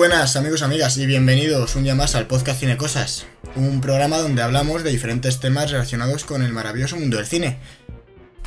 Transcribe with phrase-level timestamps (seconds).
[0.00, 4.40] buenas amigos, amigas y bienvenidos un día más al podcast Cine Cosas, un programa donde
[4.40, 7.58] hablamos de diferentes temas relacionados con el maravilloso mundo del cine.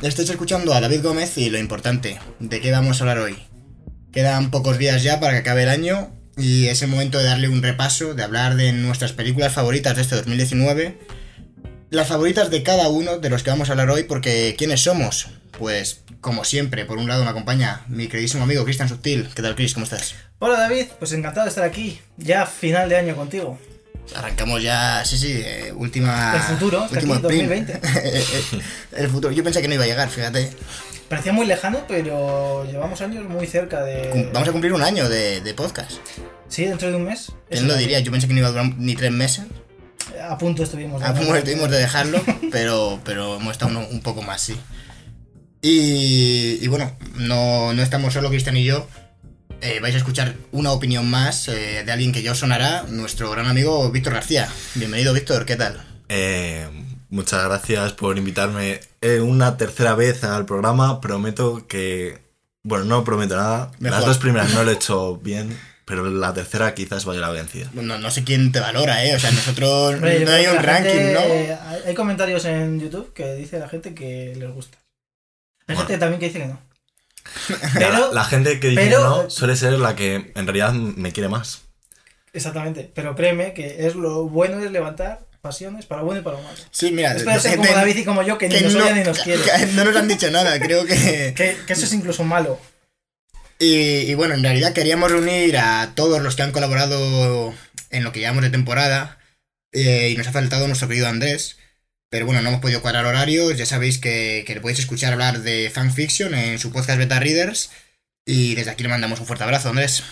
[0.02, 3.36] Estáis escuchando a David Gómez y lo importante, ¿de qué vamos a hablar hoy?
[4.10, 7.48] Quedan pocos días ya para que acabe el año y es el momento de darle
[7.48, 10.98] un repaso, de hablar de nuestras películas favoritas de este 2019,
[11.94, 15.28] las favoritas de cada uno de los que vamos a hablar hoy porque ¿quiénes somos?
[15.58, 19.28] Pues como siempre, por un lado me acompaña mi queridísimo amigo Cristian Subtil.
[19.34, 19.74] ¿Qué tal, Chris?
[19.74, 20.14] ¿Cómo estás?
[20.40, 23.58] Hola David, pues encantado de estar aquí, ya final de año contigo.
[24.14, 26.34] Arrancamos ya, sí, sí, eh, última.
[26.34, 27.68] El futuro, último aquí, sprint.
[27.68, 27.80] 2020.
[28.96, 29.32] el futuro.
[29.32, 30.50] Yo pensé que no iba a llegar, fíjate.
[31.08, 34.30] Parecía muy lejano, pero llevamos años muy cerca de...
[34.32, 35.92] Vamos a cumplir un año de, de podcast.
[36.48, 37.32] Sí, dentro de un mes.
[37.48, 38.00] ¿Quién lo diría?
[38.00, 39.44] Yo pensé que no iba a durar ni tres meses.
[40.28, 41.00] A punto estuvimos.
[41.00, 44.56] de A punto estuvimos de dejarlo, pero, pero hemos estado un, un poco más, sí.
[45.62, 48.86] Y, y bueno, no, no estamos solo Cristian y yo.
[49.62, 53.30] Eh, vais a escuchar una opinión más eh, de alguien que ya os sonará, nuestro
[53.30, 54.46] gran amigo Víctor García.
[54.74, 55.82] Bienvenido, Víctor, ¿qué tal?
[56.10, 56.68] Eh,
[57.08, 61.00] muchas gracias por invitarme eh, una tercera vez al programa.
[61.00, 62.18] Prometo que.
[62.62, 63.70] Bueno, no prometo nada.
[63.78, 63.98] Mejor.
[63.98, 67.68] Las dos primeras no lo he hecho bien, pero la tercera quizás vaya la vencida.
[67.74, 69.14] No, no sé quién te valora, ¿eh?
[69.14, 71.12] O sea, nosotros no hay un ranking, gente-
[71.58, 71.88] ¿no?
[71.88, 74.78] Hay, comentarios en YouTube que dice la gente que les gusta.
[75.66, 75.88] Hay Bueno.
[75.88, 76.60] gente también que dice que no.
[77.48, 80.72] La- Pero, la, gente que dice pero- que no suele ser la que en realidad
[80.72, 81.62] me quiere más.
[82.32, 86.38] exactamente, pero créeme que es lo bueno es levantar pasiones para lo bueno y para
[86.38, 86.56] lo malo.
[86.70, 88.90] Sí, mira, Espero ser como gente David y como yo, que ni que nos no,
[88.94, 89.42] ni nos quiere.
[89.42, 90.94] que no nos han dicho nada, creo que...
[91.36, 92.58] Que, que eso es incluso malo.
[93.58, 97.54] Y, bueno, en realidad queríamos reunir a todos los que han colaborado
[97.90, 99.18] en lo que llevamos de temporada.
[99.72, 101.58] eh, y nos ha faltado nuestro querido Andrés.
[102.10, 103.56] Pero bueno, no hemos podido cuadrar horarios.
[103.58, 107.70] Ya sabéis que, que le podéis escuchar hablar de fanfiction en su podcast Beta Readers.
[108.26, 110.02] Y desde aquí le mandamos un fuerte abrazo, Andrés.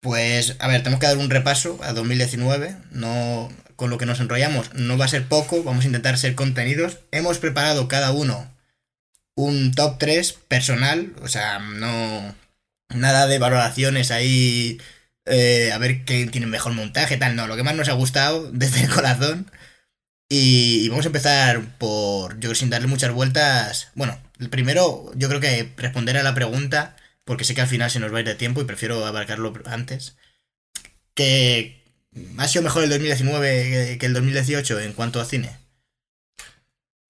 [0.00, 2.76] Pues, a ver, tenemos que dar un repaso a 2019.
[2.90, 5.62] No, con lo que nos enrollamos no va a ser poco.
[5.62, 6.98] Vamos a intentar ser contenidos.
[7.12, 8.50] Hemos preparado cada uno
[9.46, 11.14] un top 3 personal.
[11.22, 12.34] O sea, no.
[12.94, 14.80] Nada de valoraciones ahí.
[15.26, 17.36] eh, a ver quién tiene mejor montaje, tal.
[17.36, 19.50] No, lo que más nos ha gustado desde el corazón.
[20.30, 22.38] Y, vamos a empezar por.
[22.40, 23.88] Yo sin darle muchas vueltas.
[23.94, 26.96] Bueno, el primero, yo creo que responder a la pregunta.
[27.24, 29.52] Porque sé que al final se nos va a ir de tiempo y prefiero abarcarlo
[29.66, 30.16] antes.
[31.14, 31.76] Que.
[32.38, 35.50] ¿Ha sido mejor el 2019 que- que el 2018 en cuanto a cine?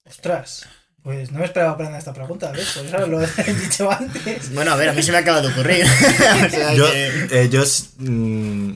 [0.05, 0.67] Ostras,
[1.03, 2.67] pues no me esperaba para nada esta pregunta, ¿ves?
[2.77, 4.53] Por eso lo he dicho antes.
[4.55, 5.85] Bueno, a ver, a mí se me acaba de ocurrir.
[6.47, 8.73] O sea Yo, que- eh, yo s- mm,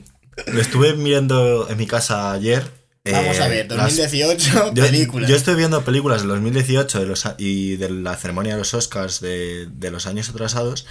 [0.47, 2.63] lo estuve mirando en mi casa ayer.
[3.05, 5.29] Vamos eh, a ver, las- 2018, Yo, películas.
[5.29, 9.19] yo estoy viendo películas del 2018 de los, y de la ceremonia de los Oscars
[9.19, 10.87] de, de los años atrasados.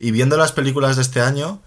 [0.00, 1.62] Y viendo las películas de este año,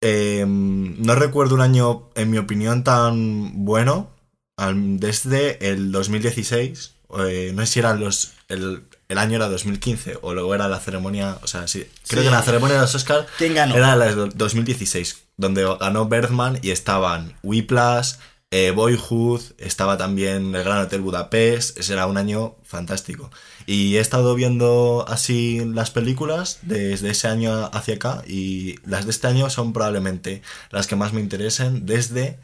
[0.00, 4.10] eh, no recuerdo un año, en mi opinión, tan bueno
[4.56, 6.94] al- desde el 2016.
[7.18, 10.80] Eh, no sé si era los, el, el año era 2015 o luego era la
[10.80, 11.38] ceremonia.
[11.42, 12.28] O sea, sí, creo Sí.
[12.28, 13.74] que la ceremonia de los Oscars ¿Quién ganó?
[13.76, 18.14] era la de 2016, donde ganó Bergman y estaban Whiplash,
[18.50, 23.30] eh, Boyhood, estaba también El Gran Hotel Budapest, ese era un año fantástico.
[23.66, 29.10] Y he estado viendo así las películas desde ese año hacia acá y las de
[29.10, 30.40] este año son probablemente
[30.70, 32.38] las que más me interesen desde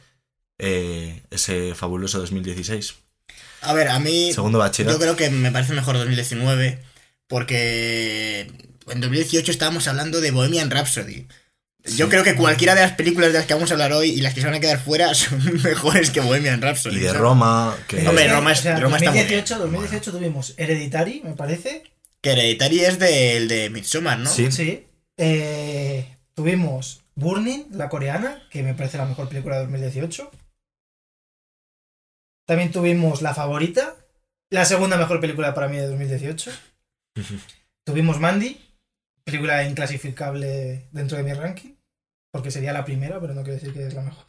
[0.59, 2.97] eh, ese fabuloso 2016.
[3.63, 4.33] A ver, a mí.
[4.33, 4.99] Segundo Yo bachillerato.
[4.99, 6.81] creo que me parece mejor 2019
[7.27, 8.47] porque
[8.89, 11.27] en 2018 estábamos hablando de Bohemian Rhapsody.
[11.87, 12.11] Yo Sí.
[12.11, 14.33] creo que cualquiera de las películas de las que vamos a hablar hoy y las
[14.35, 16.97] que se van a quedar fuera son mejores que Bohemian Rhapsody.
[16.97, 17.21] Y de ¿sabes?
[17.21, 21.33] Roma, que Hombre, Roma es- o sea, Roma está muy 2018, 2018 tuvimos Hereditary, me
[21.35, 21.83] parece.
[22.23, 24.31] Que Hereditary es del de Midsommar, ¿no?
[24.31, 24.51] Sí.
[24.51, 24.87] Sí.
[25.19, 30.31] Eh, tuvimos Burning, la coreana, que me parece la mejor película de 2018.
[32.47, 33.97] También tuvimos La Favorita,
[34.51, 36.51] la segunda mejor película para mí de 2018.
[37.87, 38.61] Tuvimos Mandy,
[39.25, 41.75] película inclasificable dentro de mi ranking,
[42.33, 44.25] porque sería la primera, pero no quiere decir que es la mejor.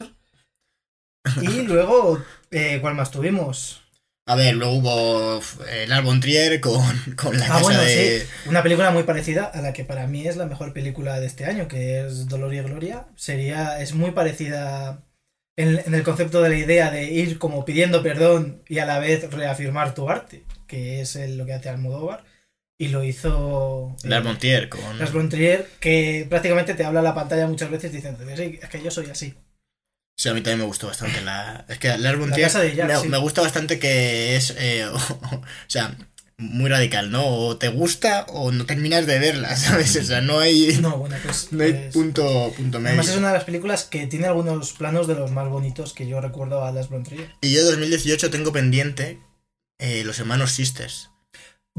[1.42, 3.82] Y luego, eh, ¿cuál más tuvimos?
[4.28, 5.36] A ver, luego hubo
[5.68, 6.82] eh, el Arbon Trier con,
[7.16, 8.20] con la Ah, casa bueno, de.
[8.20, 8.26] sí.
[8.48, 11.44] Una película muy parecida a la que para mí es la mejor película de este
[11.44, 13.06] año, que es Dolor y Gloria.
[13.14, 15.04] Sería, es muy parecida
[15.56, 18.98] en, en el concepto de la idea de ir como pidiendo perdón y a la
[18.98, 22.24] vez reafirmar tu arte, que es el- lo que hace Almodóvar.
[22.78, 24.98] Y lo hizo eh, El Arbon Trier con.
[24.98, 28.68] Lars von Trier, que prácticamente te habla a la pantalla muchas veces diciendo, "Sí, es
[28.68, 29.34] que yo soy así.
[30.18, 31.64] Sí, a mí también me gustó bastante la...
[31.68, 33.08] Es que el Arbon La Trier casa de Jack, me, sí.
[33.08, 34.54] me gusta bastante que es...
[34.58, 35.96] eh, o sea,
[36.38, 37.26] muy radical, ¿no?
[37.26, 39.96] O te gusta o no terminas de verla, ¿sabes?
[39.96, 41.48] O sea, no hay, No, bueno, pues.
[41.52, 42.90] no hay pues- punto, punto medio.
[42.90, 46.06] Además es una de las películas que tiene algunos planos de los más bonitos que
[46.06, 47.34] yo recuerdo a Las Trier.
[47.40, 49.18] Y yo 2018 tengo pendiente
[49.78, 51.10] eh, Los Hermanos Sisters.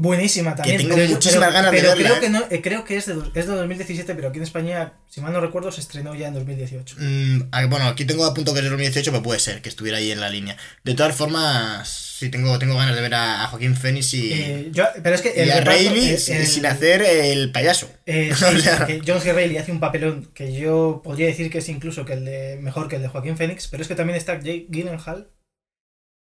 [0.00, 0.78] Buenísima también.
[0.78, 2.20] tengo pero muchísimas pero- ganas de verla, Creo, ¿eh?
[2.20, 5.20] que no, eh, creo que es de, es de 2017, pero aquí en España, si
[5.20, 6.94] mal no recuerdo, se estrenó ya en 2018.
[7.00, 9.68] Mm, ah, bueno, aquí tengo a punto que es de 2018, pero puede ser que
[9.68, 10.56] estuviera ahí en la línea.
[10.84, 14.68] De todas formas, sí tengo, tengo ganas de ver a, a Joaquín Phoenix y, Eh,
[14.70, 17.90] yo- pero es que y el a Reilly eh, sin- hacer el payaso.
[18.06, 19.32] Eh, sí, O sea- que John C.
[19.32, 22.86] Reilly hace un papelón que yo podría decir que es incluso que el de mejor
[22.88, 25.28] que el de Joaquín Phoenix, pero es que también está Jake Gyllenhaal,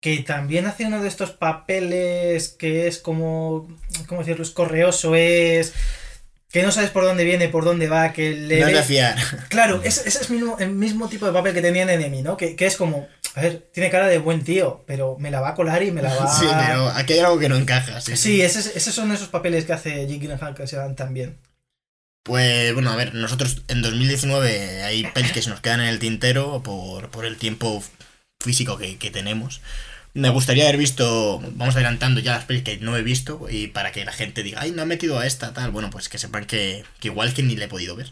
[0.02, 3.68] que también hace uno de estos papeles que es como,
[4.08, 4.44] ¿cómo decirlo?
[4.44, 5.74] Es correoso, es
[6.52, 9.16] que no sabes por dónde viene, por dónde va, que le No es de fiar.
[9.50, 12.36] Claro, ese, ese es mismo, el mismo tipo de papel que tenía en Enemy, ¿no?
[12.36, 15.50] Que, que es como, a ver, tiene cara de buen tío, pero me la va
[15.50, 18.02] a colar y me la va Sí, pero aquí hay algo que no encaja.
[18.02, 21.14] Sí, Sí, ese- esos son esos papeles que hace Jake Gyllenhaal que se dan tan
[21.14, 21.38] bien.
[22.24, 26.00] Pues bueno, a ver, nosotros en 2019 hay pelis que se nos quedan en el
[26.00, 27.84] tintero por, por el tiempo
[28.40, 29.62] físico que, que tenemos.
[30.14, 33.92] Me gustaría haber visto, vamos adelantando ya las pelis que no he visto y para
[33.94, 35.72] que la gente diga, ay, no ha metido a esta, tal.
[35.72, 38.12] Bueno, pues que sepan que, que igual que ni le he podido ver.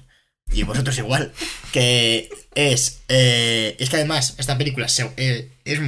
[0.51, 1.31] Y vosotros igual.
[1.73, 5.79] Que es, eh, es que además esta película se- eh, es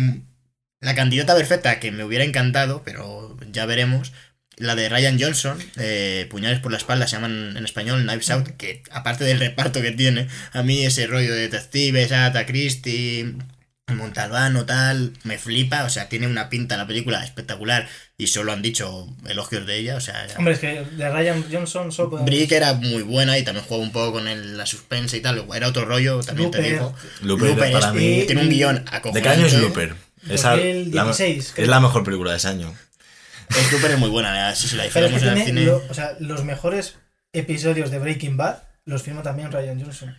[0.82, 4.12] la candidata perfecta que me hubiera encantado, pero ya veremos.
[4.58, 8.50] La de Ryan Johnson, eh, Puñales por la espalda, se llaman en español Knives Out,
[8.58, 13.34] que aparte del reparto que tiene, a mí ese rollo de detectives, Agatha Christie,
[13.98, 18.62] Montalbano, tal, me flipa, o sea, tiene una pinta la película espectacular y solo han
[18.62, 22.52] dicho elogios de ella, o sea, Hombre, es que de Ryan Johnson solo podemos- Brick
[22.52, 25.68] era muy buena y también jugaba un poco con el- la suspense y tal, era
[25.68, 26.96] otro rollo, también te digo.
[27.22, 28.24] Looper, Looper para es- mí.
[28.28, 29.96] tiene un guion ¿De qué año es Looper?
[30.30, 31.64] Esa- la- 2016, creo.
[31.66, 32.74] es la mejor película de ese año.
[33.50, 35.62] Es Looper es muy buena, si se la Pero es que dijéramos en el tiene
[35.62, 35.66] cine.
[35.66, 36.96] lo- o sea, los mejores
[37.34, 40.16] episodios de Breaking Bad los firma también Ryan Johnson.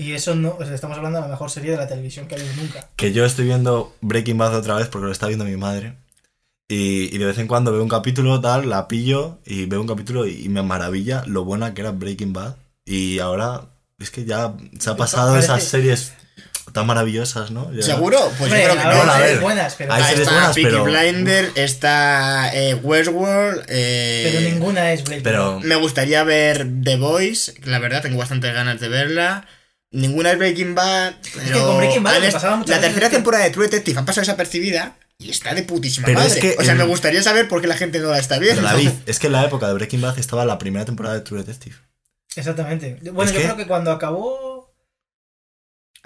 [0.00, 2.36] Y eso no, o sea, estamos hablando de la mejor serie de la televisión que
[2.36, 2.88] ha habido nunca.
[2.94, 5.94] Que yo estoy viendo Breaking Bad otra vez porque lo está viendo mi madre.
[6.68, 9.88] Y, y de vez en cuando veo un capítulo, tal, la pillo y veo un
[9.88, 12.54] capítulo y, y me maravilla lo buena que era Breaking Bad.
[12.84, 13.62] Y ahora
[13.98, 16.12] es que ya se ha pasado Parece- esas series
[16.72, 17.72] tan maravillosas, ¿no?
[17.72, 18.18] Ya- ¿Seguro?
[18.38, 20.54] Pues Hombre, yo creo que no, a hay series buenas, pero, Hay series está buenas,
[20.54, 23.64] Peaky pero- Blinder, está eh, Westworld.
[23.68, 25.62] eh, pero ninguna es Breaking Pero Bad.
[25.64, 29.46] Me gustaría ver The Voice, la verdad tengo bastantes ganas de verla.
[29.90, 31.14] Ninguna es Breaking Bad.
[31.34, 34.22] Pero que con Breaking Bad han La tercera que- temporada de True Detective ha pasado
[34.22, 36.32] desapercibida y está de putísima Pero madre.
[36.34, 38.38] es que o sea, en- me gustaría saber por qué la gente no la está
[38.38, 38.60] viendo.
[38.62, 41.22] Pero David, es que en la época de Breaking Bad estaba la primera temporada de
[41.22, 41.76] True Detective.
[42.36, 42.98] Exactamente.
[43.12, 44.47] Bueno, Es yo que- creo que cuando acabó.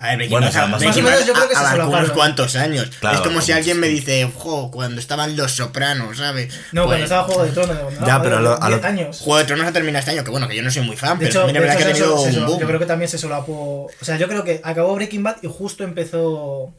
[0.02, 1.54] A ver, Breaking Bueno, Bad, o sea, más o Breaking menos Bad yo creo que
[1.54, 2.90] se abarcó unos cuantos años.
[2.98, 6.52] Claro, es como si alguien me dice, jo, cuando estaban Los Sopranos, ¿sabes?
[6.72, 7.78] No, Pues, cuando estaba Juego de Tronos.
[7.78, 9.18] cuando Ya, no, pero a lo- a lo- 10 años.
[9.20, 11.18] Juego de Tronos ha terminado este año, que bueno, que yo no soy muy fan,
[11.18, 12.34] De pero hecho, también es de verdad que hecho ha se tenido sol- se un
[12.34, 12.60] sol- boom.
[12.60, 13.52] yo creo que también se solapó.
[14.00, 16.74] O sea, yo creo que acabó Breaking Bad y justo empezó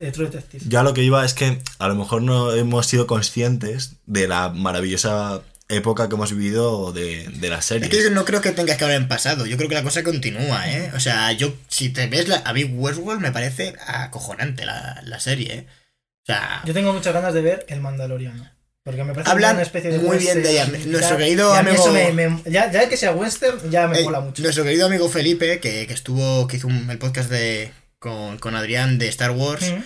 [0.00, 0.64] eh, True Detective.
[0.66, 4.26] Yo a lo que iba es que a lo mejor no hemos sido conscientes de
[4.26, 7.90] la maravillosa época que hemos vivido de, de las Es series.
[7.90, 10.02] que yo no creo que tengas que hablar en pasado, yo creo que la cosa
[10.02, 10.90] continúa, ¿eh?
[10.94, 15.20] O sea, yo, si te ves la, a mí Westworld me parece acojonante la, la
[15.20, 15.66] serie, ¿eh?
[16.22, 18.48] O sea, Yo tengo muchas ganas de ver El Mandaloriano.
[18.84, 20.66] Porque me parece Hablan una especie de muy bien de ella.
[20.86, 24.00] Nuestro querido y a mí amigo- me- me- ya, ya que sea western, ya me
[24.00, 24.42] eh, mola mucho.
[24.42, 28.56] nuestro querido amigo Felipe, que, que estuvo, que hizo un- el podcast de con, con
[28.56, 29.82] Adrián de Star Wars, Mm.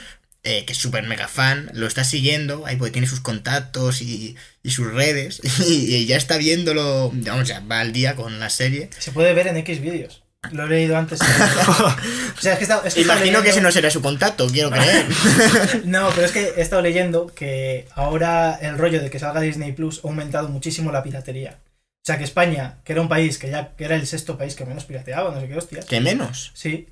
[0.46, 4.36] Eh, que es súper mega fan, lo está siguiendo, ahí porque tiene sus contactos y,
[4.62, 8.48] y sus redes, y, y ya está viéndolo, vamos, ya va al día con la
[8.48, 8.88] serie.
[8.98, 10.22] Se puede ver en X vídeos.
[10.52, 11.20] Lo he leído antes.
[12.38, 15.06] o sea, es que es Imagino que ese no será su contacto, quiero creer.
[15.84, 19.72] No, pero es que he estado leyendo que ahora el rollo de que salga Disney
[19.72, 21.58] Plus ha aumentado muchísimo la piratería.
[21.60, 24.54] O sea, que España, que era un país que ya que era el sexto país
[24.54, 25.84] que menos pirateaba, no sé qué hostias.
[25.86, 26.52] que menos.
[26.54, 26.88] Sí.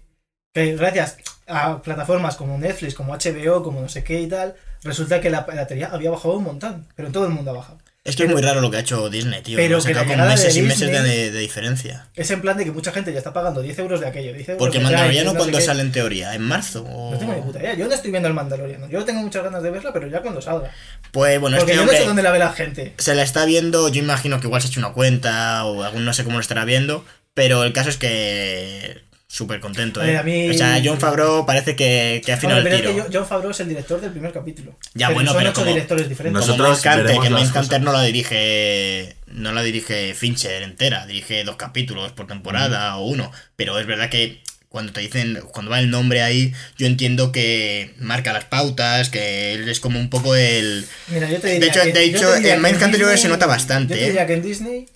[0.55, 1.17] Que gracias
[1.49, 5.45] a plataformas como Netflix, como HBO, como no sé qué y tal, resulta que la
[5.45, 6.87] piratería había bajado un montón.
[6.95, 7.79] Pero en todo el mundo ha bajado.
[8.05, 9.57] Es que es muy raro lo que ha hecho Disney, tío.
[9.57, 12.07] Pero Ha que la con de meses y meses de, diferencia.
[12.15, 14.33] Es en plan de que mucha gente ya está pagando 10 euros de aquello.
[14.35, 16.85] 10 euros Porque Mandaloriano no cuando sale en teoría, en marzo.
[16.85, 17.75] o- No tengo ni puta idea.
[17.75, 18.89] Yo no estoy viendo el Mandaloriano.
[18.91, 20.71] Yo tengo muchas ganas de verla, pero ya cuando salga.
[21.13, 22.93] Pues bueno, Porque este yo no sé dónde la ve la gente.
[22.99, 26.05] se la está viendo, yo imagino que igual se ha hecho una cuenta o algún
[26.05, 29.03] no sé cómo lo estará viendo, pero el caso es que
[29.35, 30.17] súper contento, ¿eh?
[30.17, 32.95] a mí- O sea, John Favreau parece que, que ha afinado Hombre, el pero es
[32.95, 33.07] tiro.
[33.07, 34.79] que yo- John Favreau es el director del primer capítulo.
[34.95, 36.41] Ya, bueno, son pero ocho como- directores diferentes.
[36.41, 37.81] Nosotros- Como Mindhunter, veremos que Mindhunter cosas.
[37.83, 43.33] no la dirige no la dirige Fincher entera, dirige dos capítulos por temporada o uno,
[43.57, 47.95] pero es verdad que cuando te dicen, cuando va el nombre ahí, yo entiendo que
[47.99, 50.87] marca las pautas, que él es como un poco el...
[51.09, 53.27] Mira, yo te diría De hecho, que- de yo hecho en que Minecraft anteriores se
[53.29, 54.09] Disney- nota bastante, Yo te ¿eh?
[54.09, 54.87] diría que en Disney,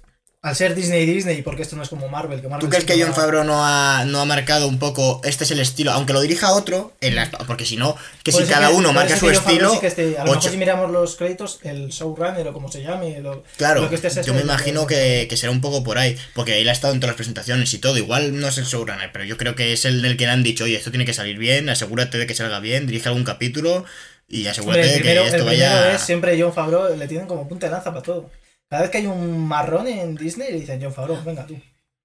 [0.49, 3.00] al ser Disney Disney, porque esto no es como Marvel, que Marvel ¿Tú crees que
[3.02, 6.21] John Favreau no ha, no ha marcado un poco, este es el estilo, aunque lo
[6.21, 9.31] dirija otro, en las- porque si no, que si Puede ser cada uno marca su
[9.31, 12.83] estilo, sí que a lo mejor si miramos los créditos, el showrunner o como se
[12.83, 15.61] llame, lo, Claro, lo que esté es yo eso, me imagino que, que será un
[15.61, 17.97] poco por ahí, porque él ha estado en todas las presentaciones y todo.
[17.99, 20.43] Igual no es el showrunner, pero yo creo que es el del que le han
[20.43, 23.85] dicho, oye, esto tiene que salir bien, asegúrate de que salga bien, dirige algún capítulo
[24.28, 25.95] y asegúrate Hombre, el de primero, que el esto primero vaya.
[25.95, 28.31] es siempre John Favreau, le tienen como punta de lanza para todo.
[28.69, 31.59] Cada vez que hay un marrón en Disney, le dicen John Favreau, venga tú.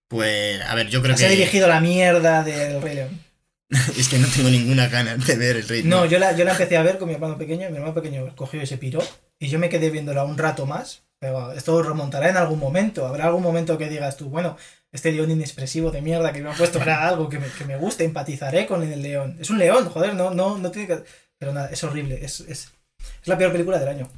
[0.08, 1.36] Pues, a ver, yo creo Se ha que.
[1.36, 3.20] dirigido la mierda del Rey León.
[3.98, 5.90] es que no tengo ninguna gana de ver el ritmo.
[5.90, 7.94] No, yo la, yo la empecé a ver con mi hermano pequeño, y mi hermano
[7.94, 9.02] pequeño cogió y se piró,
[9.40, 13.26] y yo me quedé viéndola un rato más, pero esto remontará en algún momento, habrá
[13.26, 14.58] algún momento que digas tú, bueno,
[14.92, 17.78] este león inexpresivo de mierda que me ha puesto era algo que me, que me
[17.78, 19.38] guste, empatizaré con el león.
[19.42, 21.04] Es un león, joder, no, no, no tiene que...
[21.40, 24.10] Pero nada, es horrible, es, es, es la peor película del año.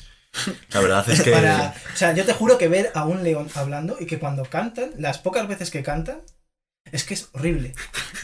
[0.73, 1.31] La verdad es que.
[1.31, 4.43] Para, o sea, yo te juro que ver a un león hablando y que cuando
[4.45, 6.21] cantan, las pocas veces que cantan,
[6.91, 7.73] es que es horrible.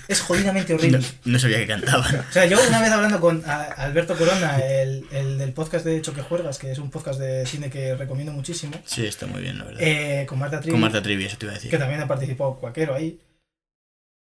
[0.08, 1.00] Es jodidamente horrible.
[1.00, 2.20] No, no sabía que cantaban.
[2.30, 6.22] O sea, yo una vez hablando con Alberto Corona, el, el del podcast de Choque
[6.22, 9.66] Juergas, que es un podcast de cine que recomiendo muchísimo, Sí, está muy bien, la
[9.66, 9.82] verdad.
[9.82, 11.72] eh, con Marta Trivi, Con Marta Trivi, eso te iba a decir.
[11.72, 13.20] que también ha participado Cuaquero ahí,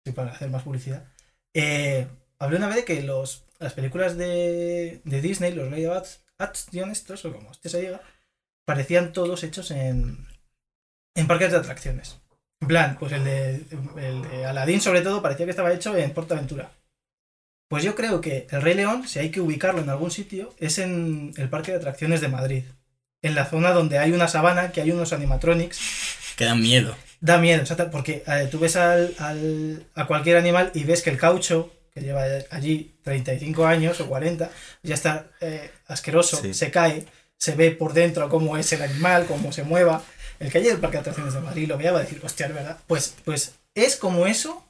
[0.05, 1.03] sí, para hacer más publicidad,
[1.53, 2.07] eh,
[2.39, 6.01] hablé una vez de que los, las películas de, de Disney, los live
[6.39, 8.01] action estos, o como este se diga,
[8.65, 10.27] parecían todos hechos en,
[11.15, 12.19] en parques de atracciones.
[12.61, 13.65] En plan, pues el de,
[13.97, 16.71] el de Aladdin sobre todo parecía que estaba hecho en PortAventura.
[17.69, 20.77] Pues yo creo que el Rey León, si hay que ubicarlo en algún sitio, es
[20.79, 22.63] en el parque de atracciones de Madrid.
[23.21, 25.79] En la zona donde hay una sabana, que hay unos animatronics.
[26.37, 26.95] Que dan miedo.
[27.19, 31.09] Da miedo, exacto, porque eh, tú ves al, al- a cualquier animal y ves que
[31.09, 34.49] el caucho, que lleva allí 35 años o 40,
[34.83, 36.53] ya está eh, asqueroso, Sí.
[36.53, 37.05] se cae,
[37.37, 40.03] se ve por dentro cómo es el animal, cómo se mueva.
[40.39, 42.45] El que haya del Parque de Atracciones de Madrid lo vea va a decir, hostia,
[42.47, 42.77] es verdad.
[42.87, 44.63] Pues, pues es como eso,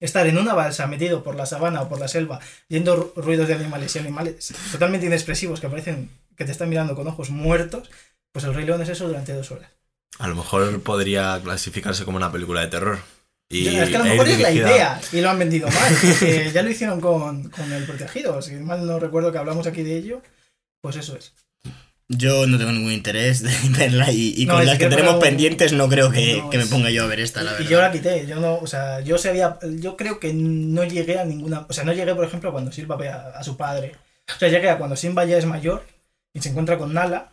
[0.00, 3.48] estar en una balsa metido por la sabana o por la selva, yendo ru- ruidos
[3.48, 7.90] de animales y animales totalmente inexpresivos que parecen que te están mirando con ojos muertos,
[8.32, 9.70] pues el Rey León es eso durante dos horas.
[10.18, 12.98] A lo mejor podría clasificarse como una película de terror.
[13.52, 16.52] Y es que a lo mejor es la idea y lo han vendido mal.
[16.52, 18.40] ya lo hicieron con, con El Protegido.
[18.42, 20.22] Si mal no recuerdo que hablamos aquí de ello,
[20.80, 21.34] pues eso es.
[22.08, 25.22] Yo no tengo ningún interés de verla y, y No, con las que que tenemos
[25.22, 27.70] pendientes no creo que, No, que me ponga yo a ver esta, la Y verdad.
[27.70, 28.26] yo la quité.
[28.26, 31.84] Yo no, o sea, yo sabía, yo creo que no llegué a ninguna, o sea,
[31.84, 33.92] no llegué, por ejemplo, cuando Silva ve a, a su padre.
[34.34, 35.86] O sea, llegué a cuando Simba ya es mayor
[36.34, 37.32] y se encuentra con Nala.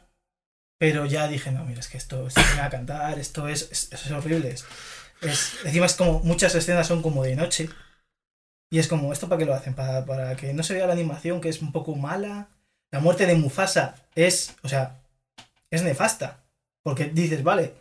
[0.78, 3.90] Pero ya dije, no, mira, es que esto, esto viene a cantar, esto es, es,
[3.92, 4.56] es horrible.
[5.22, 7.70] Es, encima es como, muchas escenas son como de noche.
[8.72, 9.74] Y es como, ¿esto para qué lo hacen?
[9.74, 12.48] Para, para que no se vea la animación, que es un poco mala.
[12.92, 15.00] La muerte de Mufasa es, o sea,
[15.72, 16.44] es nefasta.
[16.84, 17.74] Porque dices, vale,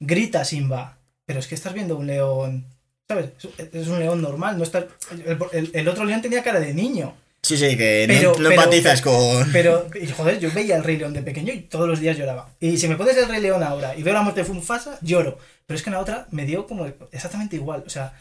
[0.00, 2.66] grita Simba, pero es que estás viendo un león,
[3.08, 3.30] ¿sabes?
[3.72, 4.86] Es- un león normal, no está...
[5.10, 7.16] El, el- el otro león tenía cara de niño.
[7.42, 9.50] Sí, sí, que no- Pero- no, pero- empatizas con...
[9.52, 12.48] Pero, joder, yo veía el Rey León de pequeño y todos los días lloraba.
[12.60, 15.38] Y si me pones el Rey León ahora y veo la muerte de Mufasa, lloro.
[15.66, 17.84] Pero es que en la otra me dio como exactamente igual.
[17.86, 18.12] O sea,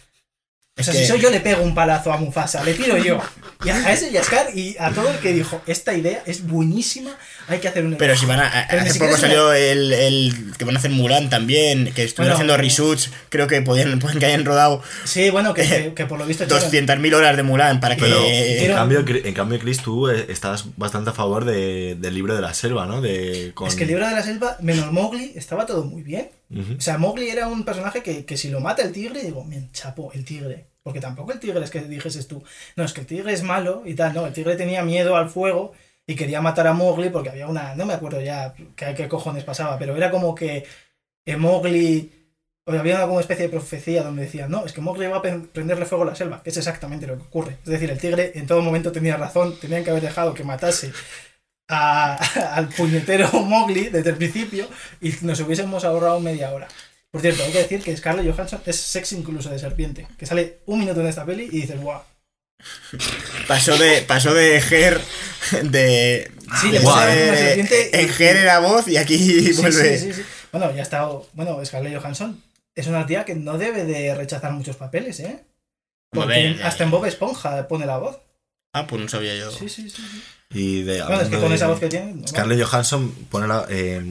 [0.76, 3.22] o sea que- si soy yo, le pego un palazo a Mufasa, le tiro yo.
[3.64, 7.12] Y a, a ese Yaskar y a todo el que dijo, esta idea es buenísima,
[7.48, 7.96] hay que hacer un...
[7.96, 8.48] Pero si van a...
[8.48, 11.94] a- hace siquiera poco es una- salió el, el que van a hacer Mulan también,
[11.94, 15.62] que estuvieron Bueno, haciendo reshoots, creo que podían, pueden que hayan rodado Sí, bueno, que,
[15.68, 16.44] que, que por lo visto...
[16.46, 18.02] echaron- 200.000 horas de Mulan para que...
[18.02, 22.14] Pero Hicieron- en cambio, en cambio, Chris, tú eh, estás bastante a favor de- del
[22.16, 23.00] libro de la selva, ¿no?
[23.00, 23.68] De, con...
[23.68, 26.32] Es que el libro de la selva, menos Mowgli, estaba todo muy bien.
[26.78, 29.72] O sea, Mowgli era un personaje que, que si lo mata el tigre, digo, bien,
[29.72, 30.68] chapo, el tigre.
[30.84, 32.44] Porque tampoco el tigre es que dijeses tú,
[32.76, 35.30] no, es que el tigre es malo y tal, no, el tigre tenía miedo al
[35.30, 35.72] fuego
[36.06, 39.80] y quería matar a Mowgli porque había una, no me acuerdo ya qué, cojones pasaba,
[39.80, 40.66] pero era como que
[41.38, 42.12] Mowgli,
[42.66, 45.86] o había una especie de profecía donde decía, no, es que Mowgli va a prenderle
[45.86, 47.58] fuego a la selva, que es exactamente lo que ocurre.
[47.64, 50.92] Es decir, el tigre en todo momento tenía razón, tenían que haber dejado que matase
[51.70, 52.16] a-
[52.56, 54.68] al puñetero Mowgli desde el principio
[55.02, 56.68] y nos hubiésemos ahorrado media hora.
[57.12, 60.60] Por cierto, hay que decir que Scarlett Johansson es sexy incluso de serpiente, que sale
[60.66, 62.02] un minuto en esta peli y dices, guau.
[63.48, 65.02] Pasó de, pasó de Her
[65.64, 66.32] de...
[66.62, 69.98] Sí, de ser, serpiente y- En Her era voz y aquí Sí, vuelve...
[69.98, 70.26] sí, sí, sí.
[70.52, 71.08] Bueno, ya está.
[71.34, 72.42] Bueno, Scarlett Johansson
[72.76, 75.44] es una tía que no debe de rechazar muchos papeles, ¿eh?
[76.12, 78.20] Porque hasta en Bob Esponja pone la voz.
[78.74, 79.52] Ah, pues no sabía yo.
[79.52, 80.02] Sí, sí, sí.
[80.02, 80.24] sí.
[80.54, 82.14] Y de, Bueno, es que hablando con de- esa voz que tiene.
[82.14, 84.02] no, Scarlett Johansson pone la, eh,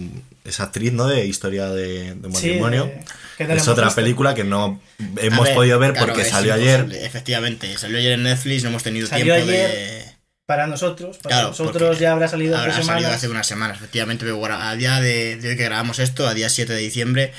[0.44, 1.06] esa actriz, ¿no?
[1.06, 2.90] De historia de, de matrimonio.
[3.38, 3.96] es otra visto.
[4.00, 4.80] película que no
[5.18, 7.06] hemos podido ver claro, porque salió imposible, ayer.
[7.06, 10.12] Efectivamente, salió ayer en Netflix, no hemos tenido Salió tiempo ayer, de.
[10.44, 13.14] Para nosotros, para Claro, nosotros ya habrá salido hace Habrá salido semanas.
[13.16, 16.34] hace unas semanas, efectivamente, pero bueno, a día de, de hoy que grabamos esto, a
[16.34, 17.32] día 7 de diciembre,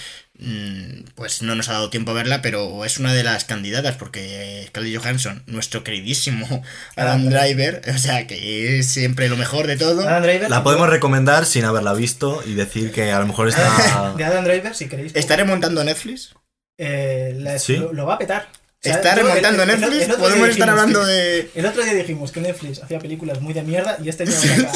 [1.16, 4.66] pues no nos ha dado tiempo a verla, pero es una de las candidatas, porque
[4.68, 6.64] Scarlett Johansson, nuestro queridísimo
[6.96, 10.02] Adam Driver, o sea, que es siempre lo mejor de todo.
[10.08, 10.50] Adam Driver.
[10.50, 14.14] La podemos recomendar sin haberla visto y decir que a lo mejor está.
[14.18, 15.16] De Adam Driver, si queréis.
[15.16, 16.34] ¿Está remontando Netflix?
[16.80, 17.78] eh, la- Sí.
[17.78, 18.48] lo, lo va a petar.
[18.52, 20.08] O sea, ¿Está remontando el- el- el Netflix?
[20.08, 21.52] día Podemos estar hablando que- de...
[21.56, 24.72] El otro día dijimos que Netflix hacía películas muy de mierda y este saca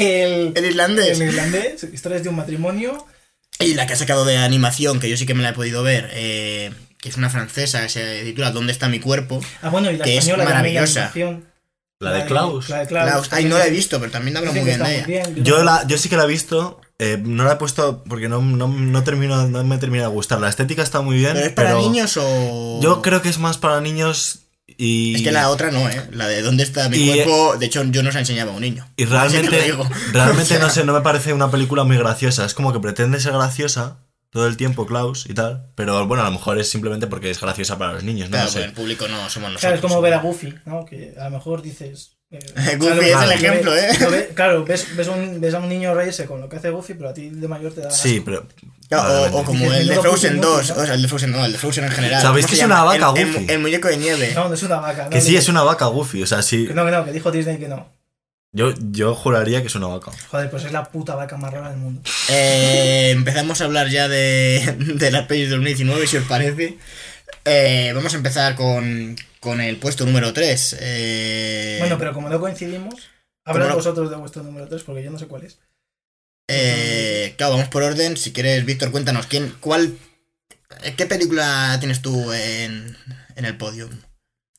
[0.00, 1.20] el, El irlandés.
[1.20, 3.06] el irlandés, historias de un matrimonio.
[3.58, 5.82] Y la que ha sacado de animación, que yo sí que me la he podido
[5.82, 9.40] ver, eh, que es una francesa, que se titula ¿Dónde está mi cuerpo?
[9.62, 11.12] Ah, bueno, y la Que es española media maravillosa.
[11.98, 12.68] La de Klaus.
[12.68, 13.10] La de Klaus.
[13.10, 13.28] Klaus.
[13.32, 15.06] Ay, no la he visto, pero también habla muy bien de ella.
[15.06, 16.80] bien, Yo, la, yo sí que la he visto.
[16.98, 20.38] eh, no la he puesto porque no, no, no, termino, no me termina de gustar.
[20.40, 21.32] La estética está muy bien.
[21.32, 22.80] ¿Pero es para pero niños o...?
[22.82, 25.14] Yo creo que es más para niños y.
[25.16, 26.08] Es que la otra no, ¿eh?
[26.12, 27.56] La de ¿Dónde está mi Y- cuerpo?
[27.58, 28.86] De hecho, yo no se la enseñaba a un niño.
[28.96, 29.88] Y realmente, digo.
[30.12, 32.44] realmente O sea, no sé, no me parece una película muy graciosa.
[32.44, 33.98] Es como que pretende ser graciosa
[34.30, 35.70] todo el tiempo, Klaus y tal.
[35.76, 38.50] Pero bueno, a lo mejor es simplemente porque es graciosa para los niños, no Claro,
[38.52, 38.64] pues sé.
[38.68, 39.60] el público no somos nosotros.
[39.60, 40.84] Claro, es como ver a Goofy, ¿no?
[40.84, 42.15] Que a lo mejor dices.
[42.30, 44.06] Eh, Goofy claro, es el ejemplo, ve- ¿eh?
[44.10, 46.94] ve- claro, ves, ves, un- ves a un niño reírse con lo que hace Goofy,
[46.94, 47.90] pero a ti de mayor te da.
[47.90, 48.24] Sí, asco.
[48.24, 48.46] pero.
[48.88, 50.82] Claro, o, como Dices, el de Frozen puto 2, inútil, ¿no?
[50.82, 52.22] o sea, el de Frozen no, el de Frozen en general.
[52.22, 53.46] ¿Sabéis ¿Cómo que es una vaca, el, el- Goofy?
[53.52, 54.32] el muñeco de nieve.
[54.34, 55.04] No, no es una vaca.
[55.04, 56.22] no, Que sí, es una vaca Goofy.
[56.22, 56.66] O sea, sí.
[56.66, 57.88] Que no, que no, que dijo Disney que no.
[58.52, 60.12] Yo, yo juraría que es una vaca.
[60.30, 62.00] Joder, pues es la puta vaca más rara del mundo.
[62.30, 66.78] Eh, empezamos a hablar ya de, de las pelis de 2019, si os parece.
[67.46, 70.76] Eh, vamos a empezar con, con el puesto número 3.
[70.80, 72.94] Eh, Bueno, pero como no coincidimos,
[73.44, 75.58] hablad no- vosotros de vuestro número 3 porque yo no sé cuál es.
[76.48, 78.16] eh, claro, vamos por orden.
[78.16, 79.96] Si quieres, Víctor, cuéntanos, ¿quién, cuál,
[80.96, 82.96] ¿qué película tienes tú en,
[83.36, 83.88] en el podio?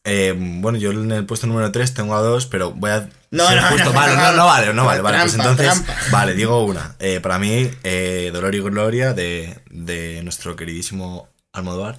[0.06, 3.10] Eh, bueno, yo en el puesto número 3 tengo a dos, pero voy a.
[3.32, 3.84] No, ser no, justo.
[3.86, 4.38] no, vale, no, no, no.
[4.38, 5.20] no vale, no vale, vale.
[5.20, 5.98] Pues entonces, trampa.
[6.12, 6.96] vale, digo una.
[7.00, 11.98] Eh, para mí, eh, Dolor y Gloria de, de nuestro queridísimo Almodóvar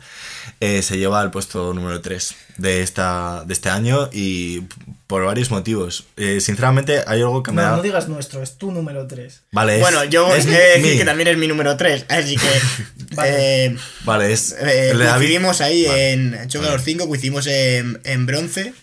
[0.61, 4.63] eh, se lleva al puesto número 3 de, esta, de este año y
[5.07, 6.05] por varios motivos.
[6.17, 7.77] Eh, sinceramente, hay algo que me No, da.
[7.77, 9.43] no digas nuestro, es tu número 3.
[9.53, 12.07] Vale, es, bueno, yo es he de decir mi- que también es mi número 3,
[12.09, 12.49] así que...
[13.15, 13.65] Vale.
[13.67, 14.55] eh, Vale, es.
[14.61, 16.13] Eh, coincidimos ahí Vale.
[16.13, 16.77] en Choca Vale.
[16.77, 18.75] los 5, coincidimos en, en bronce.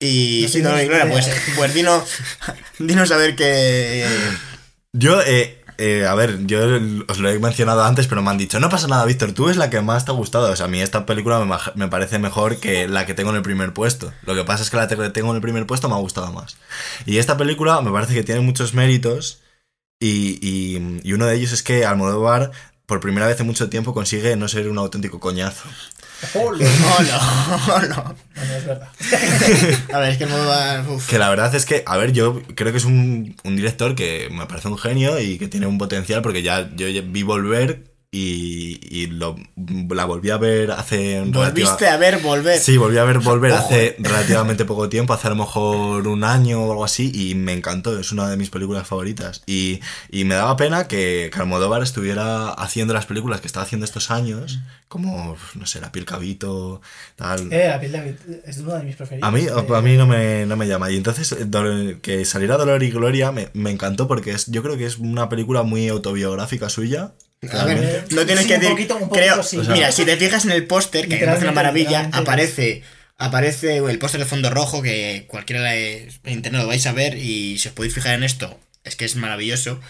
[0.00, 0.70] Y No sí, tengo
[1.04, 1.32] no, pues, eh.
[1.56, 2.04] pues dinos,
[2.78, 4.06] dinos a ver qué.
[4.92, 6.58] Yo, eh, eh, a ver, yo
[7.08, 9.56] os lo he mencionado antes, pero me han dicho, no pasa nada, Víctor, tú es
[9.56, 10.50] la que más te ha gustado.
[10.52, 13.36] O sea, a mí esta película me, me parece mejor que la que tengo en
[13.36, 14.12] el primer puesto.
[14.22, 16.32] Lo que pasa es que la que tengo en el primer puesto me ha gustado
[16.32, 16.56] más.
[17.06, 19.40] Y esta película me parece que tiene muchos méritos
[20.00, 22.50] y, y- y uno de ellos es que Almodóvar,
[22.86, 25.64] por primera vez en mucho tiempo, consigue no ser un auténtico coñazo.
[26.34, 26.64] ¡Ole!
[26.64, 28.16] No, no, no.
[28.36, 28.88] Bueno, es verdad.
[29.92, 30.84] A ver, es que el modo va.
[30.88, 31.08] uf.
[31.08, 34.28] Que la verdad es que, a ver, yo creo que es un, un director que
[34.30, 38.80] me parece un genio y que tiene un potencial porque ya yo vi volver y,
[38.90, 39.36] y lo,
[39.90, 41.20] la volví a ver hace...
[41.20, 42.58] relativa- Volviste a ver volver.
[42.58, 46.22] Sí, volví a ver volver Ojo, hace relativamente poco tiempo, hace a lo mejor un
[46.24, 49.42] año o algo así, y me encantó, es una de mis películas favoritas.
[49.46, 53.84] Y, y me daba pena que, que Almodóvar estuviera haciendo las películas que estaba haciendo
[53.84, 56.80] estos años, como, no sé, La piel cabito,
[57.16, 57.52] tal.
[57.52, 59.26] Eh, la piel de es uno de mis preferidos.
[59.28, 60.90] A mí, Eh, a mí no, me, no me llama.
[60.90, 64.76] Y entonces, eh, que saliera Dolor y Gloria me, me encantó porque es, yo creo
[64.76, 67.12] que es una película muy autobiográfica suya.
[67.52, 68.70] A ver, no tienes sí, que un decir.
[68.76, 69.58] poquito- un poquito creo, sí.
[69.58, 72.82] O sea- mira, si te fijas en el póster, que parece una maravilla, aparece.
[73.16, 77.16] Aparece el póster de fondo rojo que cualquiera de en internet lo vais a ver
[77.16, 79.80] y si os podéis fijar en esto, es que es maravilloso.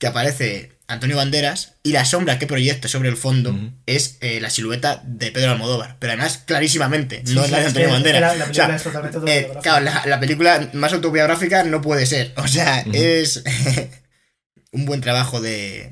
[0.00, 4.50] Que aparece Antonio Banderas y la sombra que proyecta sobre el fondo es eh, la
[4.50, 5.96] silueta de Pedro Almodóvar.
[6.00, 8.20] Pero además, clarísimamente, Sí, no es la de es Antonio Banderas.
[8.20, 11.80] la- la O sea, película es totalmente eh, claro, la, la película más autobiográfica no
[11.82, 12.32] puede ser.
[12.36, 13.44] O sea, es
[14.72, 15.90] un buen trabajo de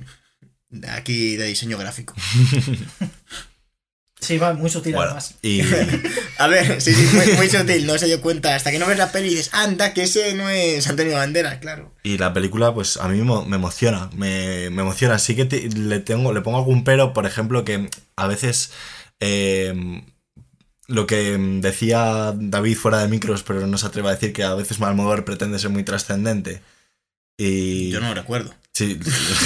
[0.88, 2.14] aquí de diseño gráfico.
[4.20, 5.34] Sí, va muy sutil Bueno, además.
[5.40, 5.62] y,
[6.38, 8.54] A ver, sí, sí, muy, muy sutil, no se dio cuenta.
[8.54, 11.58] Hasta que no ves la peli y dices, anda, que ese no es Antonio Banderas,
[11.58, 11.94] claro.
[12.02, 14.10] y la película, pues a mí me emociona.
[14.14, 15.18] Me, me emociona.
[15.18, 18.72] Sí que te- le, tengo, le pongo algún pero, por ejemplo, que a veces.
[19.20, 20.02] eh,
[20.86, 24.54] lo que decía David fuera de micros, pero no se atreve a decir que a
[24.54, 26.60] veces Almodóvar pretende ser muy trascendente.
[27.38, 27.90] Y.
[27.90, 28.52] Yo no lo recuerdo.
[28.74, 28.98] Sí,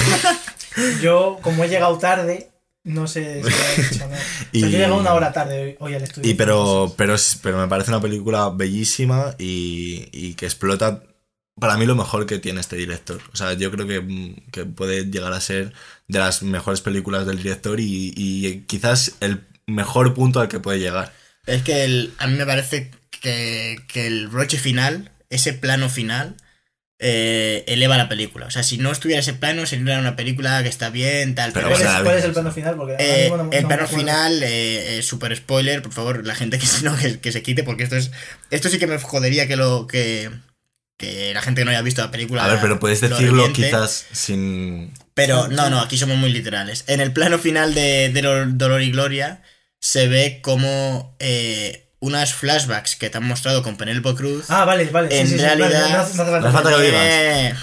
[1.01, 2.49] Yo, como he llegado tarde,
[2.83, 4.15] no sé si lo he dicho, ¿no?
[4.15, 6.29] O sea, Y- yo llegué una hora tarde hoy, hoy al estudio.
[6.29, 11.03] Y pero, pero, es- pero me parece una película bellísima y, y que explota
[11.59, 13.21] para mí lo mejor que tiene este director.
[13.33, 15.71] O sea, yo creo que, que puede llegar a ser
[16.07, 20.79] de las mejores películas del director y, y quizás el mejor punto al que puede
[20.79, 21.13] llegar.
[21.45, 26.35] Es que el- a mí me parece que, que el broche final, ese plano final,
[27.07, 28.47] eh, eleva la película.
[28.47, 31.67] O sea, si no estuviera ese plano, sería una película que está bien, tal, Pero,
[31.69, 32.75] pero, ¿Cuál, es, cuál es el plano final?
[32.75, 36.33] Porque ahora Eh, mismo no- el plano final, eh, eh, super spoiler, por favor, la
[36.33, 38.11] gente que, no, que, que se quite, porque esto es.
[38.49, 39.85] Esto sí que me jodería que lo.
[39.87, 40.31] que,
[40.97, 42.43] que la gente que no haya visto la película.
[42.45, 43.65] A ver, pero puedes lo decirlo reviente.
[43.67, 44.93] quizás sin...
[45.13, 46.85] Pero no, no, aquí somos muy literales.
[46.87, 49.43] En el plano final de, de Lo- Dolor y Gloria
[49.79, 54.45] se ve como eh, unas flashbacks que te han mostrado con Penélope Cruz.
[54.49, 55.19] Ah, vale, vale.
[55.19, 56.39] En sí, sí, vale, realidad- no, no hace falta.
[56.39, 57.01] No hace falta que lo digas.
[57.05, 57.55] Eh,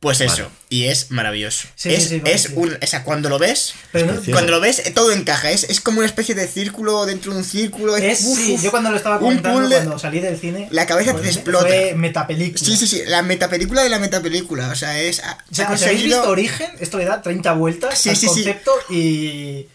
[0.00, 0.54] pues eso, Vale.
[0.68, 1.68] y es maravilloso.
[1.74, 2.52] Sí, es sí, sí, vale, es sí.
[2.54, 2.78] un.
[2.80, 5.50] O sea, cuando lo ves, Pero cuando lo ves, eh, todo encaja.
[5.50, 7.96] Es, es como una especie de círculo dentro de un círculo.
[7.96, 8.62] es, uf, sí, uf.
[8.62, 11.66] yo cuando lo estaba un comentando, cuando salí del cine, La cabeza te fue- explota.
[11.66, 12.64] Fue metapelícula.
[12.64, 14.68] Sí, sí, sí, la metapelícula de la metapelícula.
[14.68, 15.18] O sea, es.
[15.18, 18.16] O sea, ha si habéis conseguido- visto Origen, esto le da 30 vueltas Sí, al
[18.16, 18.34] sí, sí.
[18.44, 19.66] concepto y...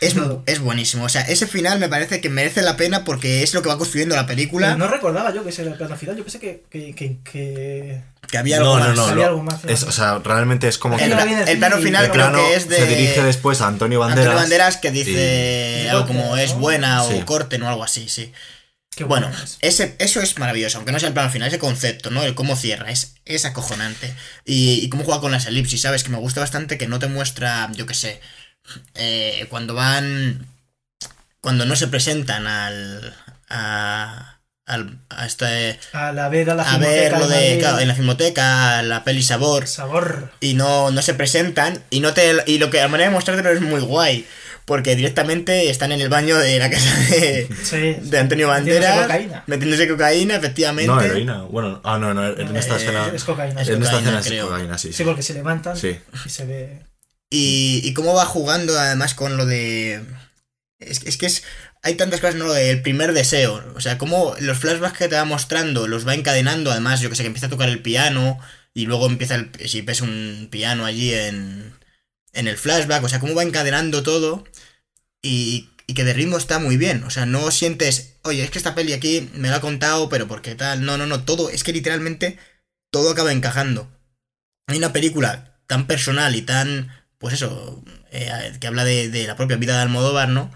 [0.00, 0.14] Es,
[0.46, 1.04] es buenísimo.
[1.04, 3.78] O sea, ese final me parece que merece la pena porque es lo que va
[3.78, 4.76] construyendo la película.
[4.76, 6.64] No recordaba yo que ese era el plano final, yo pensé que...
[6.70, 8.96] que, que, que- Que había algo No, no, más.
[8.96, 9.02] no.
[9.04, 11.20] Había lo- algo más, es, o sea, realmente es como Es que El, no el
[11.20, 12.76] la vi en el el plano final no- creo plano que es de.
[12.76, 14.24] se dirige después a Antonio Banderas.
[14.26, 16.58] Antonio Banderas que dice Y- algo como es ¿no?
[16.60, 17.20] buena o Sí.
[17.24, 18.32] corten o algo así, sí.
[18.94, 19.58] Qué Bueno, es.
[19.60, 22.22] ese, eso es maravilloso, aunque no sea el plano final, ese concepto, ¿no?
[22.22, 24.14] El cómo cierra, es, es acojonante.
[24.46, 26.02] Y, y cómo juega con las elipsis, ¿sabes?
[26.02, 28.20] Que me gusta bastante que no te muestra, yo qué sé,
[28.94, 30.46] eh, cuando van...
[31.40, 33.14] Cuando no se presentan al...
[33.48, 35.78] a, al- a este...
[35.92, 37.58] A la ver a la A ver lo de...
[37.60, 40.32] Claro, en la filmoteca, la peli Sabor, Sabor.
[40.40, 43.50] y no, no se presentan y no te y lo que la manera de mostrártelo
[43.50, 44.26] es muy guay
[44.64, 47.76] porque directamente están en el baño de la casa de, Sí.
[48.00, 49.44] de Antonio Metiéndose Banderas cocaína.
[49.46, 51.42] metiéndose cocaína efectivamente No, heroína.
[51.42, 53.06] Bueno, ah, no, no, en esta Eh, escena.
[53.14, 53.62] Es cocaína.
[53.62, 54.88] es en esta cocaína, escena es cocaína, sí.
[54.88, 55.04] Sí, Sí.
[55.04, 55.96] porque se levantan Sí.
[56.24, 56.80] y se ve...
[57.30, 60.04] y, cómo va jugando además con lo de
[60.78, 61.42] es, es que es
[61.82, 65.24] hay tantas cosas no del primer deseo o sea cómo los flashbacks que te va
[65.24, 68.38] mostrando los va encadenando además yo que sé que empieza a tocar el piano
[68.74, 71.74] y luego empieza el, si ves un piano allí en
[72.32, 74.44] en el flashback o sea cómo va encadenando todo
[75.22, 77.04] y, y que de ritmo está muy bien.
[77.04, 80.26] O sea, no sientes, oye, es que esta peli aquí me la ha contado, pero
[80.26, 80.84] ¿por qué tal?
[80.84, 82.38] No, no, no, todo, es que literalmente
[82.90, 83.90] todo acaba encajando.
[84.66, 89.36] Hay una película tan personal y tan, pues eso, eh, que habla de, de la
[89.36, 90.50] propia vida de Almodóvar, ¿no?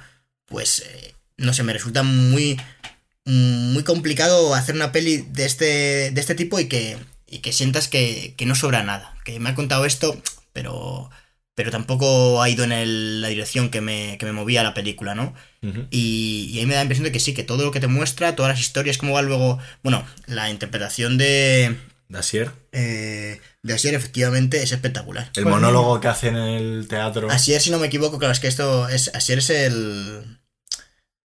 [0.46, 2.60] Pues, eh, no sé, me resulta muy,
[3.24, 6.96] muy complicado hacer una peli de este, de este tipo y que,
[7.26, 9.14] y que sientas que, que no sobra nada.
[9.24, 10.20] Que me ha contado esto,
[10.52, 11.10] pero
[11.56, 15.14] pero tampoco ha ido en el- la dirección que me, que me movía la película,
[15.14, 15.34] ¿no?
[15.90, 17.86] Y, y ahí me da la impresión de que sí, que todo lo que te
[17.86, 21.76] muestra, todas las historias, cómo va luego, bueno, la interpretación de,
[22.10, 22.50] Dacier.
[22.72, 25.30] eh, de Asier efectivamente es espectacular.
[25.36, 27.30] El Pues monólogo que hace en el teatro.
[27.30, 30.40] Asier, si no me equivoco, claro, es que esto es, Asier es el,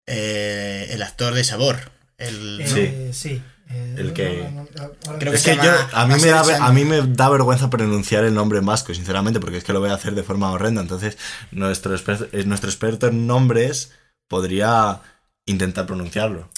[0.08, 1.92] eh, el actor de Sabor.
[2.18, 3.42] El, Eh, sí.
[3.70, 4.48] Eh, El que-
[5.18, 8.24] Creo que Es que yo, a mí, me da, a mí me da vergüenza pronunciar
[8.24, 10.82] el nombre en vasco, sinceramente, porque es que lo voy a hacer de forma horrenda.
[10.82, 11.18] Entonces,
[11.52, 13.92] nuestro, exper- eh, nuestro experto en nombres
[14.28, 15.02] podría
[15.48, 16.50] intentar pronunciarlo.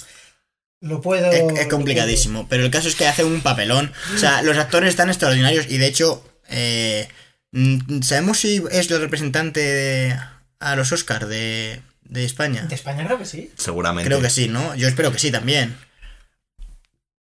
[0.81, 1.31] Lo puedo...
[1.31, 3.91] Es, es complicadísimo, pero el caso es que hace un papelón.
[4.13, 7.07] O sea, los actores están extraordinarios y de hecho, eh,
[7.51, 10.19] mm, ¿sabemos si es el representante de-
[10.59, 12.63] a los Oscars de, de España?
[12.65, 13.51] De España creo que sí.
[13.57, 14.07] Seguramente.
[14.07, 14.75] Creo que sí, ¿no?
[14.75, 15.75] Yo espero que sí también.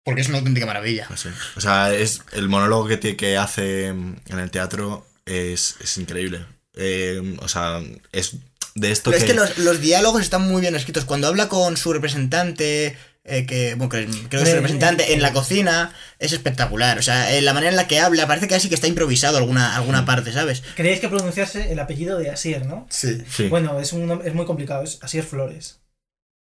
[0.03, 1.07] Porque es una auténtica maravilla.
[1.15, 1.29] Sé.
[1.55, 6.45] O sea, es el monólogo que, que hace en el teatro es, es increíble.
[6.75, 7.81] Eh, o sea,
[8.11, 8.33] es
[8.75, 9.25] de esto Pero que...
[9.25, 11.05] es que los, los diálogos están muy bien escritos.
[11.05, 15.13] Cuando habla con su representante, eh, que bueno, que creo que es su Eh, representante,
[15.13, 16.97] en la cocina, es espectacular.
[16.99, 19.75] O sea, eh, la manera en la que habla, parece casi que está improvisado alguna,
[19.75, 20.63] alguna parte, ¿sabes?
[20.75, 22.87] Creéis que pronunciarse el apellido de Asier, ¿no?
[22.89, 23.23] Sí.
[23.29, 23.47] Sí.
[23.49, 25.79] Bueno, es, un, es muy complicado, es Asier Flores.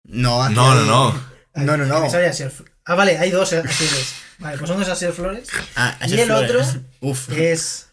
[0.05, 1.31] No, aquí no, no, hay- no.
[1.65, 1.97] No, no, no.
[2.07, 2.53] Asier
[2.87, 4.15] Ah, vale, hay dos Asieres.
[4.39, 6.51] Vale, pues uno es Asier Flores Ah, Y Asier el Flores.
[6.69, 7.31] otro Uf.
[7.33, 7.89] es...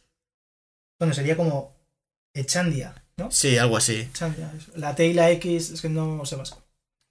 [0.99, 1.75] Bueno, sería como
[2.33, 3.29] Echandia, ¿no?
[3.31, 4.07] Sí, algo así.
[4.11, 4.51] Echandia.
[4.75, 6.63] La T y la X, es que no sé vasco.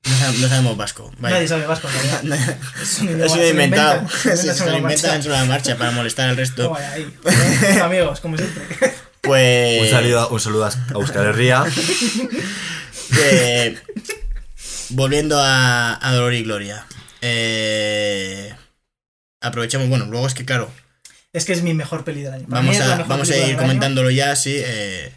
[0.08, 1.12] No, sab- no sabemos vasco.
[1.18, 1.34] vaya.
[1.36, 1.94] Nadie sabe vasco, en
[2.28, 2.56] realidad.
[2.82, 3.94] Es un idioma- se inventado.
[4.02, 6.64] inventan, se lo Sí, Se lo la inventan sobre la marcha para molestar al resto.
[6.64, 7.12] Toma ahí.
[7.22, 8.62] Bueno, amigos, como siempre.
[9.26, 9.82] Pues.
[9.82, 11.64] Un saludo, un saludo a Euskal Herria.
[13.12, 13.76] que-
[14.90, 16.86] volviendo a, a Dolor y Gloria.
[17.22, 18.54] Eh,
[19.40, 20.70] aprovechamos, bueno, luego es que claro,
[21.32, 22.46] Es que es mi mejor peli del año.
[22.48, 24.54] Para vamos a, vamos a ir comentándolo ya, sí.
[24.56, 25.12] eh,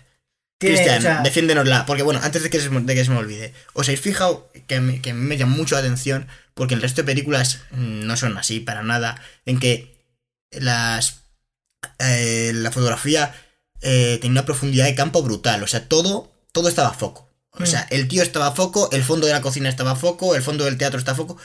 [0.60, 1.86] Cristian, o sea, defiéndenosla.
[1.86, 4.52] Porque bueno, antes de que, se, me- de que se me olvide, ¿os habéis fijado
[4.68, 6.28] que me, que me llama mucho la atención?
[6.54, 9.22] Porque el resto de películas no son así para nada.
[9.46, 9.98] En que
[10.52, 11.22] las
[12.00, 13.34] eh, la fotografía
[13.82, 15.64] eh, tenía una profundidad de campo brutal.
[15.64, 17.28] O sea, todo, todo estaba a foco.
[17.52, 17.66] O Mm.
[17.66, 20.42] sea, el tío estaba a foco, el fondo de la cocina estaba a foco, el
[20.44, 21.38] fondo del teatro está a foco.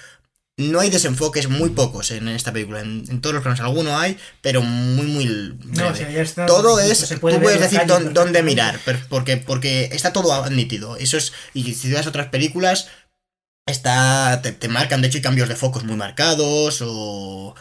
[0.57, 2.81] No hay desenfoques, muy pocos en esta película.
[2.81, 5.27] En, en todos los planos, alguno hay, pero muy, muy.
[5.64, 10.12] no, si escenas Todo es, se tú puede puedes decir dónde mirar, porque, porque está
[10.12, 10.97] todo nítido.
[10.97, 12.88] Eso es, y si ves otras películas,
[13.67, 17.55] está, te, te marcan, de hecho hay cambios de focos muy marcados, o...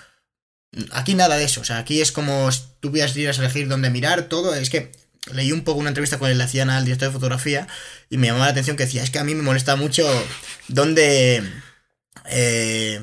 [0.91, 4.23] Aquí nada de eso, o sea, aquí es como si tú pudieras elegir dónde mirar,
[4.23, 4.91] todo, es que
[5.31, 7.67] leí un poco una entrevista con el hacían al director de fotografía
[8.09, 10.07] y me llamaba la atención que decía, es que a mí me molesta mucho
[10.67, 11.43] dónde...
[12.25, 13.01] eh,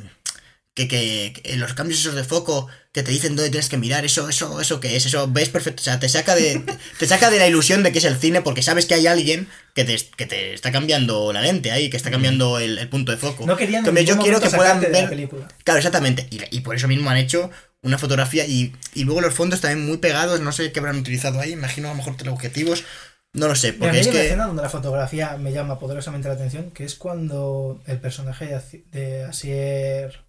[0.75, 4.05] que, que, que los cambios esos de foco que te dicen dónde tienes que mirar,
[4.05, 6.65] eso, eso, eso que es, eso ves perfecto, o sea, te saca de,
[6.99, 9.49] te saca de la ilusión de que es el cine porque sabes que hay alguien
[9.75, 13.13] que te, que te está cambiando la lente ahí, que está cambiando el, el punto
[13.13, 13.47] de foco.
[13.47, 15.49] No querían en Cambio, yo quiero que puedan de la ver película.
[15.63, 16.27] Claro, exactamente.
[16.31, 17.51] Y, y por eso mismo han hecho
[17.83, 20.41] una fotografía y, y luego los fondos también muy pegados.
[20.41, 21.53] No sé qué habrán utilizado ahí.
[21.53, 22.85] Imagino a lo mejor teleobjetivos.
[23.33, 24.27] No lo sé, porque es hay una que.
[24.27, 28.55] escena donde la fotografía me llama poderosamente la atención, que es cuando el personaje de,
[28.57, 30.25] Asi- de Asier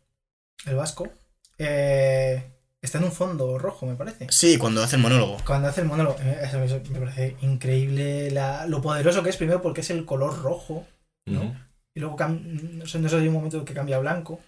[0.67, 1.09] el Vasco
[1.57, 2.43] eh,
[2.81, 4.27] está en un fondo rojo, me parece.
[4.29, 5.37] Sí, cuando hace el monólogo.
[5.45, 9.61] Cuando hace el monólogo, eh, eso me- parece increíble la- lo poderoso que es, primero
[9.63, 10.85] porque es el color rojo,
[11.25, 11.55] ¿no?
[11.95, 14.39] Y luego, no sé, no sé, hay un momento que cambia a blanco,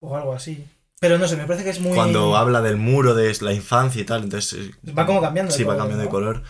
[0.00, 0.64] o algo así.
[1.00, 1.94] Pero no sé, me parece que es muy...
[1.94, 4.70] Cuando habla del muro de la infancia y tal, entonces...
[4.86, 6.42] eh, Va como cambiando de Sí, va color, cambiando de color.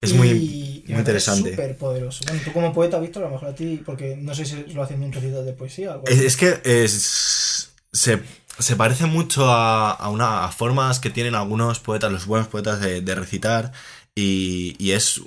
[0.00, 1.50] Es Y- muy, y muy interesante.
[1.50, 2.24] súper poderoso.
[2.26, 4.82] Bueno, tú como poeta, Víctor, a lo mejor a ti, porque no sé si lo
[4.82, 8.22] hacen en un recital de poesía o algo Es, es que es, se,
[8.58, 12.80] se parece mucho a, a una, a formas que tienen algunos poetas, los buenos poetas,
[12.80, 13.72] de, de recitar.
[14.14, 15.20] Y, y es,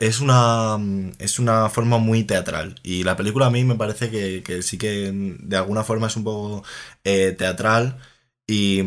[0.00, 0.78] es, una,
[1.18, 2.74] es una forma muy teatral.
[2.82, 6.16] Y la película a mí me parece que, que sí que de alguna forma es
[6.16, 6.64] un poco
[7.04, 7.98] eh, teatral.
[8.46, 8.80] Y,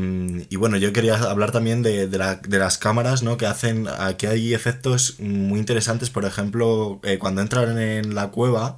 [0.50, 3.38] y bueno, yo quería hablar también de, de la- de las cámaras, ¿no?
[3.38, 8.78] Que hacen, aquí hay efectos muy interesantes, por ejemplo, eh, cuando entran en la cueva,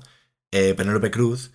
[0.51, 1.51] eh, Penélope Cruz,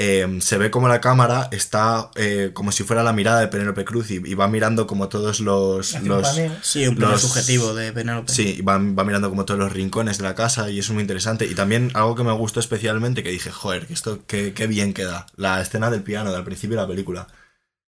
[0.00, 3.84] eh, se ve como la cámara está eh, como si fuera la mirada de Penélope
[3.84, 6.00] Cruz y, y va mirando como todos los...
[6.02, 6.28] Los.
[6.62, 8.32] Sí, un plano Los- subjetivo de Penélope.
[8.32, 10.94] sí, y va, va mirando como todos los rincones de la casa y eso es
[10.94, 11.46] muy interesante.
[11.46, 14.94] Y también algo que me gustó especialmente, que dije, joder, que esto qué, qué bien
[14.94, 17.28] queda, la escena del piano del principio de la película.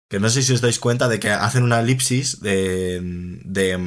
[0.09, 2.99] Que no sé si os dais cuenta de que hacen una elipsis de,
[3.45, 3.77] de,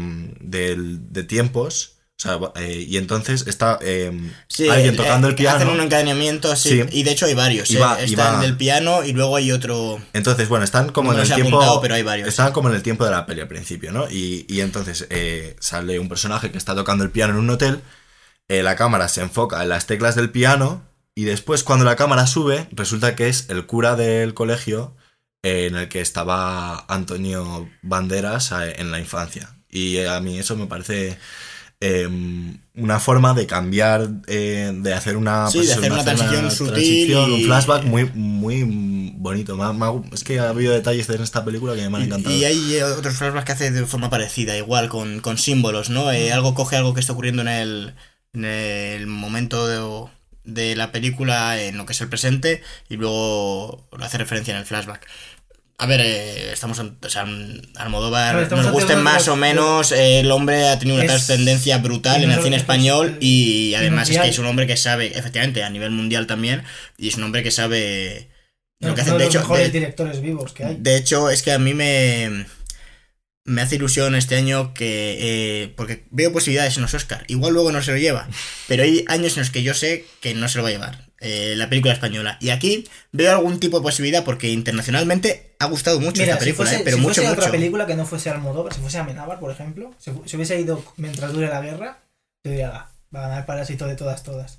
[0.40, 1.96] de, de tiempos.
[2.16, 4.12] O sea, eh, y entonces está eh,
[4.46, 5.56] Sí, alguien eh, tocando el piano.
[5.56, 6.80] Hacen un encadenamiento, sí.
[6.82, 6.84] Sí.
[6.92, 7.68] Y de hecho hay varios.
[7.72, 7.78] Eh.
[7.80, 10.00] va- y Está va- el del piano y luego hay otro.
[10.12, 11.56] Entonces, bueno, están como No en el tiempo.
[11.56, 12.28] apuntado, pero hay varios.
[12.28, 14.08] Están como en el tiempo de la peli al principio, ¿no?
[14.08, 15.08] Y, y entonces
[15.58, 17.80] sale un personaje que está tocando el piano en un hotel.
[18.48, 20.84] la cámara se enfoca en las teclas del piano.
[21.16, 24.94] Y después, cuando la cámara sube, resulta que es el cura del colegio
[25.42, 29.50] en el que estaba Antonio Banderas en la infancia.
[29.70, 31.18] Y a mí eso me parece.
[31.84, 32.06] eh,
[32.76, 37.40] una forma de cambiar, eh, de hacer una, Sí, de hacer una transición sutil un
[37.40, 38.62] y- flashback muy, muy
[39.16, 39.56] bonito.
[39.56, 42.04] Me ha- me ha- es que ha habido detalles en esta película que me han
[42.04, 42.36] encantado.
[42.36, 46.12] y hay eh, otros flashbacks que hace de forma parecida, igual, con, con símbolos, ¿no?
[46.12, 47.94] Eh, algo coge algo que está ocurriendo en el,
[48.32, 50.08] en el momento de,
[50.44, 54.60] de la película, en lo que es el presente, y luego lo hace referencia en
[54.60, 55.04] el flashback.
[55.82, 57.26] A ver, eh, estamos, en- o sea,
[57.76, 62.22] Almodóvar, ver, nos gusten más o menos, eh, el hombre ha tenido una trascendencia brutal
[62.22, 65.64] en el cine español es, y además es que es un hombre que sabe, efectivamente,
[65.64, 66.62] a nivel mundial también,
[66.98, 68.28] y es un hombre que sabe
[68.80, 69.10] lo que hace.
[69.10, 70.76] de De los hecho, mejores de- directores vivos que hay.
[70.78, 72.46] de hecho, es que a mí me,
[73.44, 75.16] me hace ilusión este año que.
[75.64, 77.24] eh, porque veo posibilidades en los Oscar.
[77.26, 78.28] Igual luego no se lo lleva.
[78.68, 81.11] Pero hay años en los que yo sé que no se lo va a llevar.
[81.22, 82.36] Eh, la película española.
[82.40, 86.68] Y aquí veo algún tipo de posibilidad porque internacionalmente ha gustado mucho Mira, esta película,
[86.68, 87.52] si fuese, eh, pero si mucho, fuese otra mucho.
[87.52, 91.48] película que no fuese Almodóvar, si fuese Amenábar, por ejemplo, si, hubiese ido mientras dure
[91.48, 91.98] la guerra,
[92.44, 94.58] yo diría, "Ah, va a ganar Parásito de todas, todas.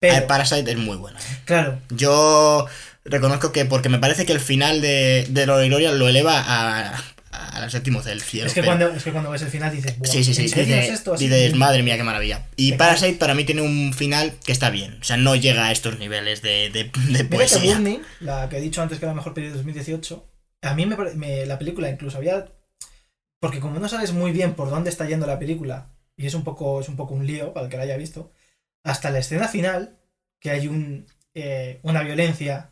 [0.00, 1.18] Pero, Eh, Parasite es muy buena.
[1.20, 1.38] eh.
[1.44, 2.66] claro, Yo
[3.04, 7.02] reconozco que porque me parece que el final de, de Gloria lo eleva a,
[7.48, 8.46] a los séptimos del cielo.
[8.46, 10.42] es que, pero- cuando, es que cuando ves el final dices, "Buah, Sí, sí, sí.
[10.42, 11.28] ¿en serio dice- es esto así?".
[11.28, 12.46] dices, madre mía, qué maravilla.
[12.56, 14.98] Y Te Parasite para mí tiene un final que está bien.
[15.00, 17.74] O sea, no llega a estos niveles de, de, de que poesía.
[17.74, 20.28] Burning, la que he dicho antes que era la mejor peli de 2018,
[20.62, 22.46] a mí me, la película incluso había...
[23.40, 26.44] Porque como no sabes muy bien por dónde está yendo la película, y es un
[26.44, 28.32] poco, es un, poco un lío para el que la haya visto,
[28.84, 29.98] hasta la escena final,
[30.40, 32.68] que hay un, eh, una violencia...